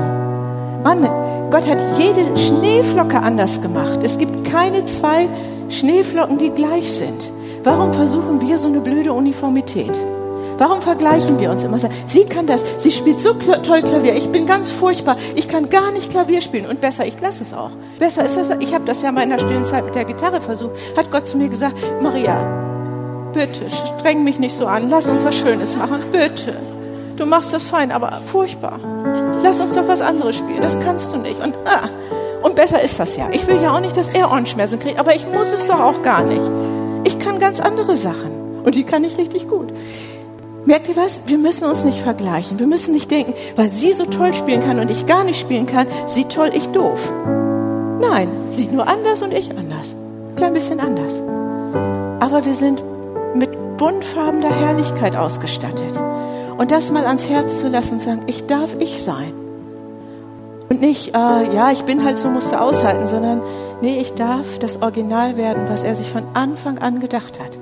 Mann, 0.82 1.08
Gott 1.50 1.66
hat 1.66 1.78
jede 1.98 2.36
Schneeflocke 2.36 3.18
anders 3.18 3.62
gemacht. 3.62 4.00
Es 4.02 4.18
gibt 4.18 4.44
keine 4.44 4.84
zwei 4.84 5.28
Schneeflocken, 5.68 6.38
die 6.38 6.50
gleich 6.50 6.92
sind. 6.92 7.32
Warum 7.62 7.92
versuchen 7.92 8.40
wir 8.40 8.58
so 8.58 8.68
eine 8.68 8.80
blöde 8.80 9.12
Uniformität? 9.12 9.92
Warum 10.58 10.80
vergleichen 10.80 11.38
wir 11.38 11.50
uns 11.50 11.62
immer? 11.62 11.78
Sie 12.06 12.24
kann 12.24 12.46
das, 12.46 12.62
sie 12.78 12.90
spielt 12.90 13.20
so 13.20 13.34
toll 13.34 13.82
Klavier, 13.82 14.14
ich 14.14 14.32
bin 14.32 14.46
ganz 14.46 14.70
furchtbar, 14.70 15.16
ich 15.34 15.48
kann 15.48 15.68
gar 15.68 15.92
nicht 15.92 16.10
Klavier 16.10 16.40
spielen 16.40 16.66
und 16.66 16.80
besser, 16.80 17.06
ich 17.06 17.20
lasse 17.20 17.42
es 17.42 17.52
auch. 17.52 17.72
Besser 17.98 18.24
ist 18.24 18.36
das, 18.36 18.48
ich 18.60 18.72
habe 18.72 18.86
das 18.86 19.02
ja 19.02 19.12
mal 19.12 19.22
in 19.22 19.30
der 19.30 19.38
stillen 19.38 19.66
Zeit 19.66 19.84
mit 19.84 19.94
der 19.94 20.06
Gitarre 20.06 20.40
versucht, 20.40 20.72
hat 20.96 21.10
Gott 21.10 21.28
zu 21.28 21.36
mir 21.36 21.50
gesagt, 21.50 21.74
Maria, 22.02 23.30
bitte, 23.34 23.68
streng 23.68 24.24
mich 24.24 24.38
nicht 24.38 24.56
so 24.56 24.66
an, 24.66 24.88
lass 24.88 25.08
uns 25.08 25.24
was 25.24 25.36
Schönes 25.36 25.76
machen, 25.76 26.04
bitte. 26.10 26.54
Du 27.16 27.24
machst 27.24 27.52
das 27.52 27.64
fein, 27.64 27.92
aber 27.92 28.20
furchtbar. 28.26 28.78
Lass 29.42 29.58
uns 29.60 29.72
doch 29.72 29.88
was 29.88 30.00
anderes 30.00 30.36
spielen, 30.36 30.60
das 30.60 30.78
kannst 30.80 31.12
du 31.12 31.16
nicht. 31.16 31.42
Und, 31.42 31.56
ah, 31.64 31.88
und 32.42 32.54
besser 32.54 32.82
ist 32.82 33.00
das 33.00 33.16
ja. 33.16 33.28
Ich 33.32 33.46
will 33.46 33.60
ja 33.62 33.74
auch 33.74 33.80
nicht, 33.80 33.96
dass 33.96 34.08
er 34.08 34.30
Ohrenschmerzen 34.30 34.78
kriegt, 34.78 34.98
aber 34.98 35.14
ich 35.14 35.26
muss 35.26 35.52
es 35.52 35.66
doch 35.66 35.80
auch 35.80 36.02
gar 36.02 36.22
nicht. 36.22 36.50
Ich 37.04 37.18
kann 37.18 37.38
ganz 37.38 37.60
andere 37.60 37.96
Sachen 37.96 38.60
und 38.64 38.74
die 38.74 38.84
kann 38.84 39.04
ich 39.04 39.16
richtig 39.16 39.48
gut. 39.48 39.72
Merkt 40.66 40.88
ihr 40.88 40.96
was? 40.96 41.20
Wir 41.26 41.38
müssen 41.38 41.64
uns 41.64 41.84
nicht 41.84 42.00
vergleichen. 42.00 42.58
Wir 42.58 42.66
müssen 42.66 42.92
nicht 42.92 43.10
denken, 43.10 43.34
weil 43.54 43.70
sie 43.70 43.92
so 43.92 44.04
toll 44.04 44.34
spielen 44.34 44.62
kann 44.62 44.80
und 44.80 44.90
ich 44.90 45.06
gar 45.06 45.22
nicht 45.22 45.38
spielen 45.38 45.66
kann, 45.66 45.86
sie 46.06 46.24
toll, 46.24 46.50
ich 46.52 46.66
doof. 46.68 47.12
Nein, 48.00 48.28
sie 48.52 48.66
nur 48.66 48.88
anders 48.88 49.22
und 49.22 49.32
ich 49.32 49.50
anders. 49.52 49.94
Klein 50.34 50.52
bisschen 50.52 50.80
anders. 50.80 51.12
Aber 52.20 52.44
wir 52.44 52.54
sind 52.54 52.82
mit 53.34 53.76
buntfarbener 53.76 54.50
Herrlichkeit 54.50 55.14
ausgestattet. 55.14 55.94
Und 56.58 56.70
das 56.70 56.90
mal 56.90 57.06
ans 57.06 57.28
Herz 57.28 57.60
zu 57.60 57.68
lassen 57.68 57.94
und 57.94 58.02
sagen, 58.02 58.22
ich 58.26 58.46
darf 58.46 58.74
ich 58.78 59.02
sein. 59.02 59.32
Und 60.68 60.80
nicht, 60.80 61.14
äh, 61.14 61.54
ja, 61.54 61.70
ich 61.70 61.82
bin 61.84 62.04
halt 62.04 62.18
so, 62.18 62.28
musste 62.28 62.60
aushalten, 62.60 63.06
sondern 63.06 63.40
nee, 63.82 63.98
ich 63.98 64.14
darf 64.14 64.58
das 64.58 64.82
Original 64.82 65.36
werden, 65.36 65.64
was 65.68 65.84
er 65.84 65.94
sich 65.94 66.10
von 66.10 66.24
Anfang 66.34 66.78
an 66.78 67.00
gedacht 67.00 67.38
hat. 67.38 67.58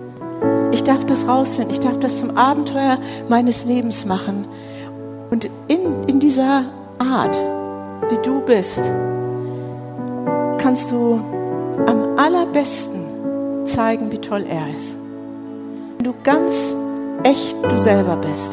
Ich 0.73 0.83
darf 0.83 1.05
das 1.07 1.29
rausfinden. 1.29 1.73
Ich 1.73 1.81
darf 1.81 1.99
das 2.01 2.19
zum 2.19 2.37
Abenteuer 2.37 2.99
meines 3.29 3.65
Lebens 3.65 4.05
machen. 4.05 4.47
Und 5.31 5.49
in, 5.69 6.05
in 6.07 6.21
dieser 6.21 6.65
Art, 6.99 7.37
wie 8.09 8.19
du 8.23 8.41
bist, 8.41 8.83
kannst 10.59 10.91
du 10.91 11.21
am 11.87 12.19
allerbesten 12.19 13.67
zeigen, 13.67 14.11
wie 14.11 14.19
toll 14.19 14.45
er 14.49 14.69
ist. 14.75 14.97
Wenn 15.99 16.05
du 16.05 16.15
ganz 16.23 16.55
echt 17.23 17.57
du 17.63 17.79
selber 17.79 18.17
bist, 18.17 18.51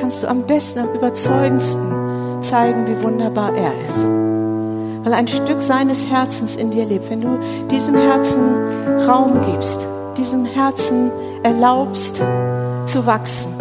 kannst 0.00 0.22
du 0.22 0.28
am 0.28 0.42
besten, 0.42 0.80
am 0.80 0.92
überzeugendsten 0.94 2.42
zeigen, 2.42 2.86
wie 2.86 3.02
wunderbar 3.02 3.54
er 3.54 3.72
ist. 3.88 4.04
Weil 5.04 5.14
ein 5.14 5.28
Stück 5.28 5.60
seines 5.60 6.08
Herzens 6.08 6.56
in 6.56 6.70
dir 6.70 6.84
lebt. 6.84 7.10
Wenn 7.10 7.20
du 7.20 7.38
diesem 7.70 7.96
Herzen 7.96 8.40
Raum 9.06 9.40
gibst, 9.50 9.80
diesem 10.16 10.44
Herzen 10.44 11.10
erlaubst 11.42 12.16
zu 12.86 13.06
wachsen. 13.06 13.52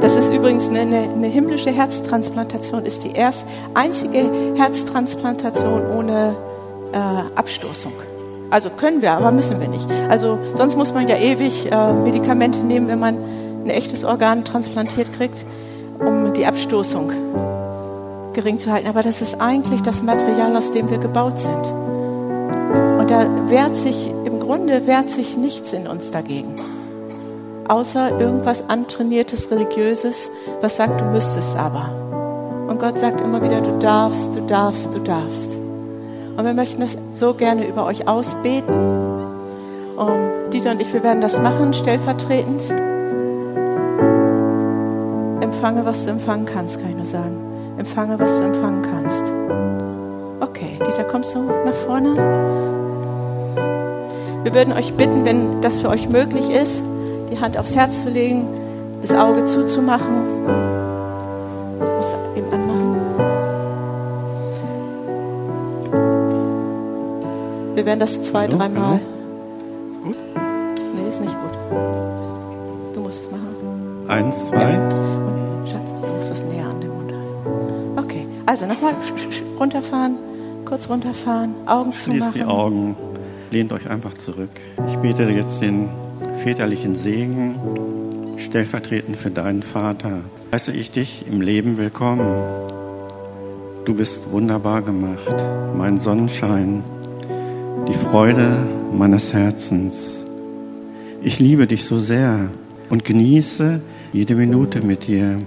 Das 0.00 0.16
ist 0.16 0.32
übrigens 0.32 0.68
eine, 0.68 0.80
eine, 0.80 1.26
himmlische 1.28 1.70
Herztransplantation, 1.70 2.84
ist 2.84 3.04
die 3.04 3.12
erst 3.12 3.44
einzige 3.72 4.54
Herztransplantation 4.54 5.82
ohne 5.96 6.36
äh, 6.92 6.98
Abstoßung. 7.34 7.92
Also 8.50 8.68
können 8.70 9.00
wir, 9.00 9.12
aber 9.12 9.32
müssen 9.32 9.60
wir 9.60 9.68
nicht. 9.68 9.88
Also 10.10 10.38
sonst 10.54 10.76
muss 10.76 10.92
man 10.92 11.08
ja 11.08 11.16
ewig 11.16 11.72
äh, 11.72 11.92
Medikamente 11.92 12.60
nehmen, 12.60 12.86
wenn 12.86 12.98
man 13.00 13.16
ein 13.64 13.70
echtes 13.70 14.04
Organ 14.04 14.44
transplantiert 14.44 15.12
kriegt, 15.12 15.44
um 15.98 16.32
die 16.34 16.46
Abstoßung 16.46 17.12
gering 18.32 18.60
zu 18.60 18.70
halten. 18.70 18.88
Aber 18.88 19.02
das 19.02 19.20
ist 19.20 19.40
eigentlich 19.40 19.82
das 19.82 20.02
Material, 20.02 20.56
aus 20.56 20.72
dem 20.72 20.90
wir 20.90 20.98
gebaut 20.98 21.38
sind. 21.38 21.66
Und 22.98 23.10
da 23.10 23.26
wehrt 23.48 23.76
sich 23.76 24.10
Grunde 24.44 24.86
wehrt 24.86 25.10
sich 25.10 25.38
nichts 25.38 25.72
in 25.72 25.86
uns 25.86 26.10
dagegen. 26.10 26.56
Außer 27.66 28.20
irgendwas 28.20 28.68
antrainiertes, 28.68 29.50
religiöses, 29.50 30.30
was 30.60 30.76
sagt, 30.76 31.00
du 31.00 31.06
müsstest 31.06 31.56
aber. 31.56 31.96
Und 32.68 32.78
Gott 32.78 32.98
sagt 32.98 33.22
immer 33.22 33.42
wieder, 33.42 33.62
du 33.62 33.78
darfst, 33.78 34.36
du 34.36 34.42
darfst, 34.42 34.94
du 34.94 34.98
darfst. 34.98 35.50
Und 36.36 36.44
wir 36.44 36.52
möchten 36.52 36.82
das 36.82 36.98
so 37.14 37.32
gerne 37.32 37.66
über 37.66 37.86
euch 37.86 38.06
ausbeten. 38.06 38.74
Und 39.96 40.52
Dieter 40.52 40.72
und 40.72 40.80
ich, 40.82 40.92
wir 40.92 41.02
werden 41.02 41.22
das 41.22 41.40
machen, 41.40 41.72
stellvertretend. 41.72 42.62
Empfange, 45.64 45.86
was 45.86 46.04
du 46.04 46.10
empfangen 46.10 46.44
kannst, 46.44 46.78
kann 46.78 46.90
ich 46.90 46.96
nur 46.96 47.06
sagen. 47.06 47.38
Empfange, 47.78 48.20
was 48.20 48.36
du 48.36 48.44
empfangen 48.44 48.82
kannst. 48.82 49.24
Okay, 50.40 50.78
Dieter, 50.86 51.04
kommst 51.04 51.34
du 51.34 51.38
nach 51.40 51.72
vorne? 51.72 52.14
Wir 54.42 54.54
würden 54.54 54.74
euch 54.74 54.92
bitten, 54.92 55.24
wenn 55.24 55.62
das 55.62 55.78
für 55.78 55.88
euch 55.88 56.10
möglich 56.10 56.50
ist, 56.50 56.82
die 57.32 57.40
Hand 57.40 57.56
aufs 57.56 57.74
Herz 57.74 58.02
zu 58.02 58.10
legen, 58.10 58.46
das 59.00 59.16
Auge 59.16 59.46
zuzumachen. 59.46 60.44
Muss 61.78 62.08
eben 62.36 62.52
anmachen. 62.52 62.96
Wir 67.74 67.86
werden 67.86 68.00
das 68.00 68.22
zwei, 68.22 68.48
dreimal. 68.48 68.96
Ist 68.96 70.02
gut? 70.02 70.16
Nee, 70.94 71.08
ist 71.08 71.22
nicht 71.22 71.36
gut. 71.40 71.52
Du 72.94 73.00
musst 73.00 73.22
es 73.22 73.30
machen. 73.30 74.04
Eins, 74.08 74.46
zwei. 74.50 74.72
Ja. 74.72 75.23
Also 78.54 78.66
nochmal 78.66 78.94
runterfahren. 79.58 80.14
kurz 80.64 80.88
runterfahren, 80.88 81.54
Augen 81.66 81.92
zu 81.92 82.10
Schließt 82.10 82.20
machen. 82.20 82.32
die 82.36 82.44
Augen, 82.44 82.96
lehnt 83.50 83.72
euch 83.72 83.90
einfach 83.90 84.14
zurück. 84.14 84.50
Ich 84.88 84.96
bete 84.98 85.24
jetzt 85.24 85.60
den 85.60 85.88
väterlichen 86.38 86.94
Segen 86.94 87.56
stellvertretend 88.36 89.16
für 89.16 89.30
deinen 89.30 89.64
Vater. 89.64 90.20
Heiße 90.52 90.70
ich 90.70 90.92
dich 90.92 91.24
im 91.28 91.40
Leben 91.40 91.78
willkommen. 91.78 92.26
Du 93.86 93.94
bist 93.94 94.30
wunderbar 94.30 94.82
gemacht, 94.82 95.34
mein 95.76 95.98
Sonnenschein, 95.98 96.84
die 97.88 97.94
Freude 97.94 98.56
meines 98.96 99.32
Herzens. 99.34 100.14
Ich 101.22 101.40
liebe 101.40 101.66
dich 101.66 101.86
so 101.86 101.98
sehr 101.98 102.50
und 102.88 103.04
genieße 103.04 103.80
jede 104.12 104.36
Minute 104.36 104.80
mit 104.80 105.08
dir. 105.08 105.38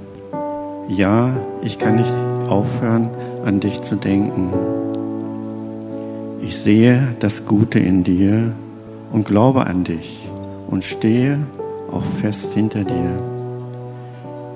Ja, 0.89 1.38
ich 1.64 1.80
kann 1.80 1.95
nicht 1.95 2.26
aufhören, 2.48 3.08
an 3.45 3.60
dich 3.60 3.82
zu 3.82 3.95
denken. 3.95 4.50
Ich 6.41 6.58
sehe 6.58 7.16
das 7.20 7.45
Gute 7.45 7.80
in 7.80 8.04
dir 8.04 8.54
und 9.12 9.26
glaube 9.26 9.68
an 9.68 9.84
dich 9.84 10.28
und 10.68 10.84
stehe 10.84 11.39
auch 11.91 12.06
fest 12.22 12.54
hinter 12.54 12.84
dir. 12.84 13.18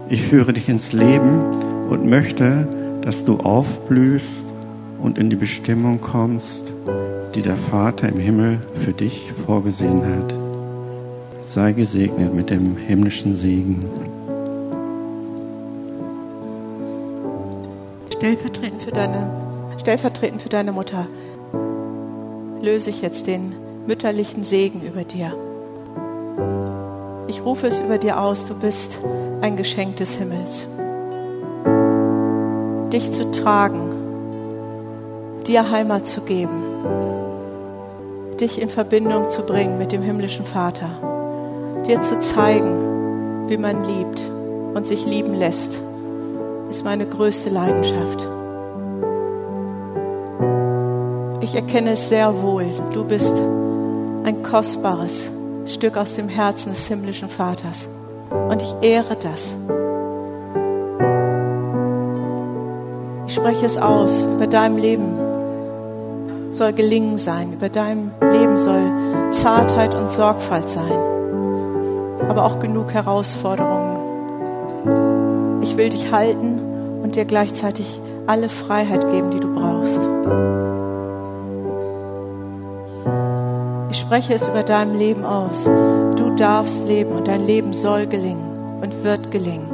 Ich 0.10 0.24
führe 0.24 0.54
dich 0.54 0.68
ins 0.68 0.92
Leben 0.92 1.42
und 1.90 2.06
möchte, 2.06 2.68
dass 3.02 3.26
du 3.26 3.38
aufblühst 3.38 4.44
und 5.02 5.18
in 5.18 5.30
die 5.30 5.36
Bestimmung 5.36 6.02
kommst, 6.02 6.74
die 7.34 7.42
der 7.42 7.56
Vater 7.56 8.10
im 8.10 8.20
Himmel 8.20 8.60
für 8.76 8.92
dich 8.92 9.32
vorgesehen 9.46 10.06
hat. 10.06 10.34
Sei 11.48 11.74
gesegnet 11.74 12.34
mit 12.34 12.50
dem 12.50 12.78
himmlischen 12.78 13.36
Segen. 13.36 13.80
Stellvertretend 18.22 18.84
für 18.84 18.92
deine, 18.92 19.32
stellvertretend 19.80 20.44
für 20.44 20.50
deine 20.50 20.72
Mutter 20.72 21.08
löse 22.62 22.92
ich 22.92 23.02
jetzt 23.02 23.26
den 23.26 23.52
mütterlichen 23.88 24.44
Segen 24.44 24.84
über 24.84 25.04
dir. 25.04 25.34
Ich 27.26 27.44
rufe 27.44 27.66
es 27.66 27.80
über 27.80 27.98
dir 27.98 28.22
aus, 28.22 28.46
du 28.46 28.54
bist 28.54 29.00
ein 29.42 29.56
Geschenk 29.56 29.98
des 29.98 30.18
Himmels. 30.18 30.68
Dich 32.94 33.12
zu 33.12 33.32
tragen, 33.32 33.90
dir 35.48 35.72
Heimat 35.72 36.08
zu 36.08 36.22
geben, 36.22 36.62
dich 38.40 38.62
in 38.62 38.70
Verbindung 38.70 39.32
zu 39.32 39.42
bringen 39.42 39.80
mit 39.80 39.92
dem 39.92 40.04
himmlischen 40.04 40.46
Vater, 40.46 40.92
dir 41.88 42.04
zu 42.04 42.20
zeigen, 42.20 43.50
wie 43.50 43.58
man 43.58 43.84
liebt 43.84 44.22
und 44.76 44.86
sich 44.86 45.08
lieben 45.08 45.34
lässt, 45.34 45.72
ist 46.72 46.86
meine 46.86 47.06
größte 47.06 47.50
Leidenschaft. 47.50 48.28
Ich 51.42 51.54
erkenne 51.54 51.92
es 51.92 52.08
sehr 52.08 52.42
wohl, 52.42 52.66
du 52.94 53.04
bist 53.04 53.36
ein 54.24 54.42
kostbares 54.42 55.24
Stück 55.66 55.98
aus 55.98 56.16
dem 56.16 56.30
Herzen 56.30 56.70
des 56.70 56.88
himmlischen 56.88 57.28
Vaters. 57.28 57.90
Und 58.30 58.62
ich 58.62 58.74
ehre 58.82 59.18
das. 59.18 59.54
Ich 63.28 63.36
spreche 63.36 63.66
es 63.66 63.78
aus. 63.78 64.24
Über 64.24 64.48
deinem 64.48 64.78
Leben 64.78 65.18
soll 66.54 66.72
Gelingen 66.72 67.18
sein. 67.18 67.52
Über 67.52 67.68
deinem 67.68 68.12
Leben 68.22 68.58
soll 68.58 69.32
Zartheit 69.32 69.94
und 69.94 70.10
Sorgfalt 70.10 70.70
sein. 70.70 70.94
Aber 72.30 72.46
auch 72.46 72.60
genug 72.60 72.94
Herausforderungen. 72.94 73.81
Will 75.82 75.90
dich 75.90 76.12
halten 76.12 77.02
und 77.02 77.16
dir 77.16 77.26
gleichzeitig 77.26 78.00
alle 78.28 78.50
Freiheit 78.50 79.10
geben, 79.10 79.32
die 79.32 79.40
du 79.40 79.52
brauchst. 79.52 80.00
Ich 83.90 83.98
spreche 83.98 84.36
es 84.36 84.48
über 84.48 84.62
deinem 84.62 84.96
Leben 84.96 85.26
aus. 85.26 85.64
Du 85.64 86.36
darfst 86.38 86.88
leben 86.88 87.14
und 87.14 87.28
dein 87.28 87.48
Leben 87.48 87.74
soll 87.74 88.06
gelingen 88.06 88.80
und 88.80 89.04
wird 89.04 89.32
gelingen. 89.32 89.72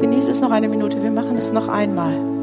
Genieße 0.00 0.32
es 0.32 0.40
noch 0.40 0.50
eine 0.50 0.68
Minute. 0.68 1.00
Wir 1.00 1.12
machen 1.12 1.36
es 1.38 1.52
noch 1.52 1.68
einmal. 1.68 2.33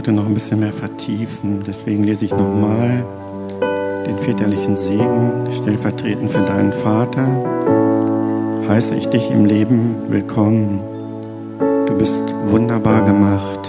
Worte 0.00 0.12
noch 0.12 0.24
ein 0.24 0.32
bisschen 0.32 0.60
mehr 0.60 0.72
vertiefen. 0.72 1.60
Deswegen 1.66 2.04
lese 2.04 2.24
ich 2.24 2.30
nochmal 2.30 3.04
den 4.06 4.16
väterlichen 4.16 4.74
Segen 4.74 5.30
stellvertretend 5.52 6.30
für 6.30 6.40
deinen 6.40 6.72
Vater. 6.72 7.28
Heiße 8.66 8.94
ich 8.94 9.08
dich 9.08 9.30
im 9.30 9.44
Leben 9.44 9.96
willkommen. 10.08 10.80
Du 11.86 11.92
bist 11.98 12.34
wunderbar 12.46 13.04
gemacht, 13.04 13.60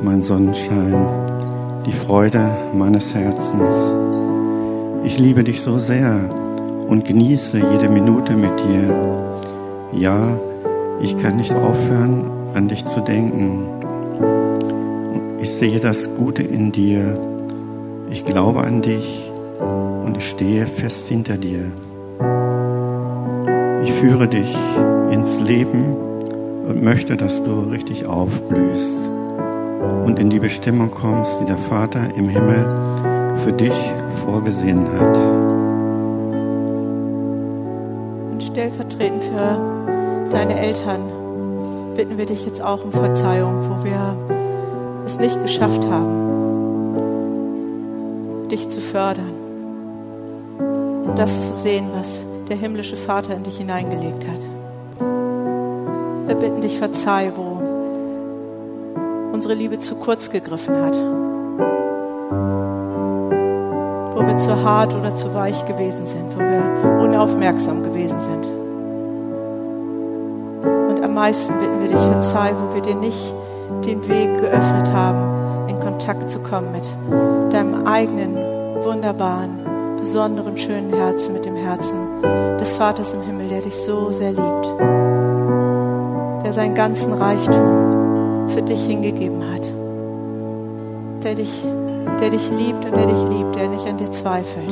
mein 0.00 0.22
Sonnenschein, 0.22 0.94
die 1.86 1.92
Freude 1.92 2.48
meines 2.72 3.12
Herzens. 3.12 3.72
Ich 5.02 5.18
liebe 5.18 5.42
dich 5.42 5.62
so 5.62 5.76
sehr 5.80 6.20
und 6.86 7.04
genieße 7.04 7.58
jede 7.58 7.88
Minute 7.88 8.36
mit 8.36 8.52
dir. 8.60 8.94
Ja, 9.90 10.38
ich 11.00 11.18
kann 11.18 11.34
nicht 11.34 11.52
aufhören, 11.52 12.30
an 12.54 12.68
dich 12.68 12.86
zu 12.86 13.00
denken. 13.00 13.66
Ich 15.62 15.70
sehe 15.70 15.78
das 15.78 16.10
Gute 16.16 16.42
in 16.42 16.72
dir. 16.72 17.14
Ich 18.10 18.24
glaube 18.24 18.62
an 18.62 18.82
dich 18.82 19.30
und 20.04 20.16
ich 20.16 20.28
stehe 20.28 20.66
fest 20.66 21.06
hinter 21.06 21.36
dir. 21.36 21.70
Ich 23.84 23.92
führe 23.92 24.26
dich 24.26 24.56
ins 25.12 25.38
Leben 25.38 25.94
und 26.66 26.82
möchte, 26.82 27.16
dass 27.16 27.44
du 27.44 27.60
richtig 27.70 28.06
aufblühst 28.06 28.92
und 30.04 30.18
in 30.18 30.30
die 30.30 30.40
Bestimmung 30.40 30.90
kommst, 30.90 31.30
die 31.40 31.44
der 31.44 31.58
Vater 31.58 32.08
im 32.16 32.28
Himmel 32.28 33.36
für 33.44 33.52
dich 33.52 33.92
vorgesehen 34.26 34.88
hat. 34.98 35.16
Und 38.32 38.42
stellvertretend 38.42 39.22
für 39.22 40.28
deine 40.28 40.58
Eltern 40.58 41.02
bitten 41.94 42.18
wir 42.18 42.26
dich 42.26 42.46
jetzt 42.46 42.60
auch 42.60 42.84
um 42.84 42.90
Verzeihung, 42.90 43.60
wo 43.70 43.84
wir 43.84 44.42
es 45.12 45.18
nicht 45.18 45.42
geschafft 45.42 45.82
haben, 45.90 46.88
dich 48.50 48.70
zu 48.70 48.80
fördern 48.80 49.34
und 51.06 51.18
das 51.18 51.46
zu 51.46 51.52
sehen, 51.52 51.88
was 51.94 52.24
der 52.48 52.56
himmlische 52.56 52.96
Vater 52.96 53.34
in 53.34 53.42
dich 53.42 53.58
hineingelegt 53.58 54.26
hat. 54.26 54.40
Wir 56.26 56.34
bitten 56.36 56.62
dich, 56.62 56.78
verzeih, 56.78 57.32
wo 57.36 57.60
unsere 59.32 59.52
Liebe 59.54 59.78
zu 59.80 59.96
kurz 59.96 60.30
gegriffen 60.30 60.76
hat, 60.76 60.96
wo 64.14 64.26
wir 64.26 64.38
zu 64.38 64.62
hart 64.62 64.94
oder 64.94 65.14
zu 65.14 65.34
weich 65.34 65.66
gewesen 65.66 66.06
sind, 66.06 66.34
wo 66.34 66.38
wir 66.38 66.62
unaufmerksam 67.02 67.82
gewesen 67.82 68.18
sind. 68.20 68.46
Und 70.88 71.04
am 71.04 71.12
meisten 71.14 71.52
bitten 71.58 71.80
wir 71.80 71.88
dich, 71.88 71.98
verzeih, 71.98 72.54
wo 72.58 72.74
wir 72.74 72.80
dir 72.80 72.94
nicht 72.94 73.34
den 73.84 74.06
Weg 74.08 74.40
geöffnet 74.40 74.92
haben, 74.92 75.68
in 75.68 75.80
Kontakt 75.80 76.30
zu 76.30 76.38
kommen 76.40 76.72
mit 76.72 76.84
deinem 77.52 77.86
eigenen, 77.86 78.36
wunderbaren, 78.84 79.96
besonderen, 79.96 80.56
schönen 80.56 80.92
Herzen, 80.92 81.32
mit 81.32 81.44
dem 81.44 81.56
Herzen 81.56 81.96
des 82.58 82.72
Vaters 82.74 83.12
im 83.12 83.22
Himmel, 83.22 83.48
der 83.48 83.62
dich 83.62 83.74
so 83.74 84.10
sehr 84.10 84.30
liebt, 84.30 84.66
der 86.44 86.52
seinen 86.52 86.74
ganzen 86.74 87.12
Reichtum 87.12 88.48
für 88.48 88.62
dich 88.62 88.84
hingegeben 88.84 89.42
hat, 89.52 89.72
der 91.24 91.34
dich, 91.34 91.64
der 92.20 92.30
dich 92.30 92.50
liebt 92.50 92.84
und 92.84 92.96
der 92.96 93.06
dich 93.06 93.28
liebt, 93.30 93.54
der 93.56 93.68
nicht 93.68 93.88
an 93.88 93.98
dir 93.98 94.10
zweifelt. 94.10 94.70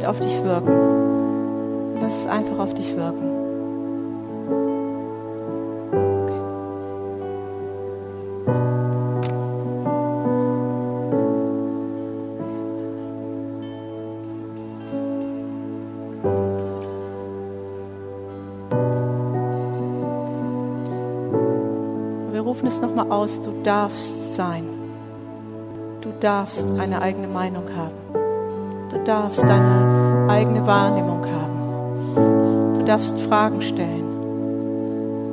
damit 0.00 0.06
auf 0.06 0.20
dich 0.20 0.42
wirken. 0.44 1.98
Lass 2.00 2.14
es 2.14 2.26
einfach 2.26 2.58
auf 2.58 2.74
dich 2.74 2.96
wirken. 2.96 3.40
es 22.66 22.80
nochmal 22.80 23.10
aus, 23.10 23.42
du 23.42 23.50
darfst 23.64 24.34
sein. 24.34 24.62
Du 26.02 26.10
darfst 26.20 26.64
eine 26.78 27.02
eigene 27.02 27.26
Meinung 27.26 27.64
haben. 27.76 27.96
Du 28.90 28.98
darfst 29.04 29.42
deine 29.42 29.89
eigene 30.30 30.64
Wahrnehmung 30.66 31.24
haben. 31.26 32.74
Du 32.74 32.84
darfst 32.84 33.20
Fragen 33.22 33.60
stellen. 33.62 34.04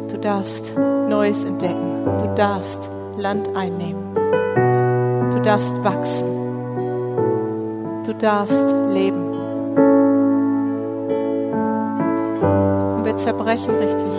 Du 0.09 0.17
darfst 0.17 0.75
Neues 0.75 1.43
entdecken. 1.43 2.03
Du 2.05 2.33
darfst 2.35 2.89
Land 3.17 3.49
einnehmen. 3.55 4.15
Du 5.31 5.39
darfst 5.41 5.75
wachsen. 5.83 6.27
Du 8.05 8.13
darfst 8.13 8.65
leben. 8.91 9.33
Und 12.95 13.05
wir 13.05 13.17
zerbrechen 13.17 13.75
richtig 13.75 14.13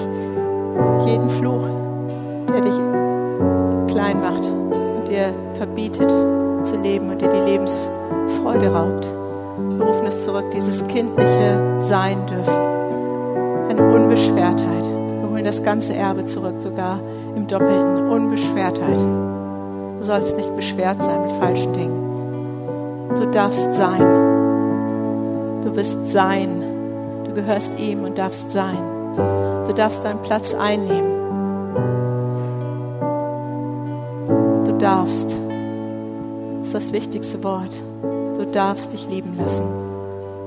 jeden 1.07 1.29
Fluch, 1.31 1.67
der 2.49 2.61
dich 2.61 2.79
klein 3.93 4.21
macht 4.21 4.45
und 4.45 5.09
dir 5.09 5.35
verbietet 5.55 6.09
zu 6.65 6.77
leben 6.77 7.11
und 7.11 7.21
dir 7.21 7.31
die 7.31 7.51
Lebensfreude 7.51 8.73
raubt. 8.73 9.18
Zurück, 10.39 10.53
dieses 10.53 10.87
kindliche 10.87 11.81
Sein 11.81 12.25
dürfen. 12.27 12.55
Eine 13.71 13.93
Unbeschwertheit. 13.93 14.85
Wir 15.21 15.31
holen 15.31 15.45
das 15.45 15.65
ganze 15.65 15.97
Erbe 15.97 16.27
zurück, 16.27 16.55
sogar 16.61 17.01
im 17.35 17.49
Doppelten. 17.49 18.09
Unbeschwertheit. 18.09 19.01
Du 19.99 20.03
sollst 20.03 20.37
nicht 20.37 20.55
beschwert 20.55 21.03
sein 21.03 21.23
mit 21.23 21.33
falschen 21.39 21.73
Dingen. 21.73 23.09
Du 23.17 23.27
darfst 23.27 23.75
sein. 23.75 24.01
Du 25.65 25.73
bist 25.73 25.97
sein. 26.13 26.63
Du 27.25 27.35
gehörst 27.35 27.73
ihm 27.77 28.05
und 28.05 28.17
darfst 28.17 28.53
sein. 28.53 28.79
Du 29.67 29.73
darfst 29.75 30.05
deinen 30.05 30.23
Platz 30.23 30.55
einnehmen. 30.55 31.15
Du 34.65 34.73
darfst. 34.79 35.31
Das 35.31 36.69
ist 36.69 36.75
das 36.75 36.93
wichtigste 36.93 37.43
Wort. 37.43 37.73
Du 38.37 38.47
darfst 38.47 38.93
dich 38.93 39.09
lieben 39.11 39.37
lassen. 39.37 39.88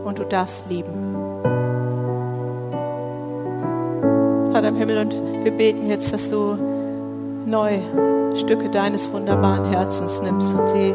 Und 0.03 0.19
du 0.19 0.23
darfst 0.25 0.69
lieben. 0.69 1.15
Vater 4.51 4.67
im 4.67 4.75
Himmel, 4.75 4.97
und 4.99 5.13
wir 5.43 5.51
beten 5.51 5.87
jetzt, 5.87 6.13
dass 6.13 6.29
du 6.29 6.57
neu 7.45 7.79
Stücke 8.35 8.69
deines 8.69 9.11
wunderbaren 9.11 9.65
Herzens 9.65 10.21
nimmst 10.21 10.53
und 10.53 10.67
sie 10.69 10.93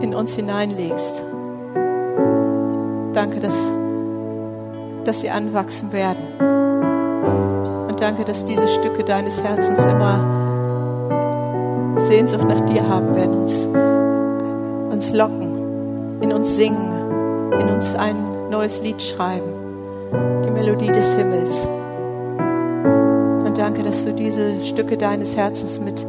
in 0.00 0.14
uns 0.14 0.34
hineinlegst. 0.34 1.22
Danke, 3.14 3.40
dass, 3.40 3.56
dass 5.04 5.20
sie 5.20 5.30
anwachsen 5.30 5.92
werden. 5.92 6.22
Und 7.88 8.00
danke, 8.00 8.24
dass 8.24 8.44
diese 8.44 8.68
Stücke 8.68 9.04
deines 9.04 9.42
Herzens 9.42 9.82
immer 9.84 10.48
Sehnsucht 12.06 12.48
nach 12.48 12.60
dir 12.62 12.88
haben 12.88 13.14
werden, 13.14 13.34
uns, 13.42 13.58
uns 14.92 15.12
locken, 15.12 16.20
in 16.20 16.32
uns 16.32 16.56
singen, 16.56 16.87
in 17.58 17.68
uns 17.68 17.94
ein 17.94 18.50
neues 18.50 18.80
Lied 18.82 19.02
schreiben, 19.02 19.52
die 20.44 20.50
Melodie 20.50 20.92
des 20.92 21.12
Himmels. 21.12 21.66
Und 23.46 23.58
danke, 23.58 23.82
dass 23.82 24.04
du 24.04 24.12
diese 24.12 24.64
Stücke 24.64 24.96
deines 24.96 25.36
Herzens 25.36 25.80
mit 25.80 26.06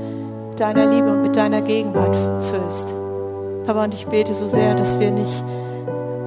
deiner 0.58 0.86
Liebe 0.86 1.12
und 1.12 1.22
mit 1.22 1.36
deiner 1.36 1.62
Gegenwart 1.62 2.16
füllst. 2.16 2.88
Papa, 3.66 3.84
und 3.84 3.94
ich 3.94 4.08
bete 4.08 4.34
so 4.34 4.48
sehr, 4.48 4.76
dass 4.76 5.00
wir 5.00 5.12
nicht, 5.12 5.44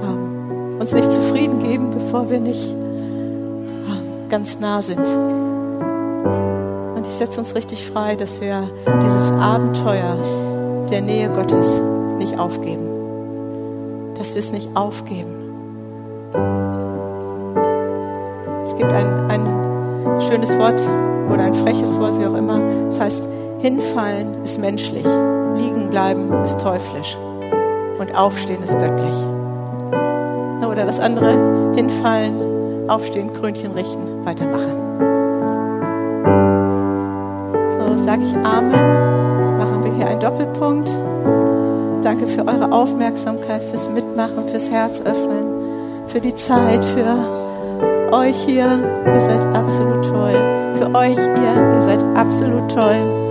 ähm, 0.01 0.79
uns 0.79 0.93
nicht 0.93 1.11
zufrieden 1.11 1.59
geben, 1.59 1.91
bevor 1.91 2.29
wir 2.29 2.39
nicht 2.39 2.69
ähm, 2.69 4.29
ganz 4.29 4.59
nah 4.59 4.81
sind. 4.81 5.05
Und 6.95 7.05
ich 7.05 7.15
setze 7.15 7.39
uns 7.39 7.53
richtig 7.55 7.85
frei, 7.85 8.15
dass 8.15 8.39
wir 8.41 8.63
dieses 9.01 9.31
Abenteuer 9.31 10.17
der 10.89 11.01
Nähe 11.01 11.29
Gottes 11.29 11.81
nicht 12.17 12.39
aufgeben. 12.39 12.92
Wir 14.33 14.39
es 14.39 14.51
nicht 14.51 14.75
aufgeben. 14.75 15.31
Es 18.65 18.75
gibt 18.75 18.91
ein, 18.91 19.29
ein 19.29 20.21
schönes 20.21 20.57
Wort 20.57 20.81
oder 21.31 21.43
ein 21.43 21.53
freches 21.53 21.95
Wort, 21.99 22.19
wie 22.19 22.25
auch 22.25 22.33
immer. 22.33 22.59
Das 22.89 22.99
heißt, 22.99 23.23
hinfallen 23.59 24.43
ist 24.43 24.59
menschlich, 24.59 25.05
liegen 25.55 25.91
bleiben 25.91 26.33
ist 26.43 26.59
teuflisch 26.59 27.15
und 27.99 28.15
aufstehen 28.15 28.63
ist 28.63 28.73
göttlich. 28.73 29.13
Oder 30.67 30.87
das 30.87 30.99
andere, 30.99 31.73
hinfallen, 31.75 32.89
aufstehen, 32.89 33.31
Krönchen 33.33 33.73
richten, 33.73 34.25
weitermachen. 34.25 34.81
So 37.77 38.03
sage 38.03 38.23
ich 38.23 38.35
Amen. 38.37 39.59
Machen 39.59 39.83
wir 39.83 39.93
hier 39.93 40.07
einen 40.07 40.19
Doppelpunkt. 40.19 40.89
Danke 42.03 42.27
für 42.27 42.45
eure 42.45 42.69
Aufmerksamkeit, 42.71 43.63
fürs 43.63 43.89
Mitmachen, 43.89 44.49
fürs 44.49 44.69
Herz 44.69 44.99
öffnen, 45.01 45.45
für 46.07 46.19
die 46.19 46.35
Zeit, 46.35 46.83
für 46.83 48.11
euch 48.11 48.35
hier. 48.43 48.65
Ihr 49.05 49.19
seid 49.21 49.55
absolut 49.55 50.05
toll. 50.05 50.35
Für 50.75 50.93
euch, 50.95 51.17
ihr, 51.17 51.73
ihr 51.75 51.81
seid 51.81 52.03
absolut 52.15 52.69
toll. 52.69 53.22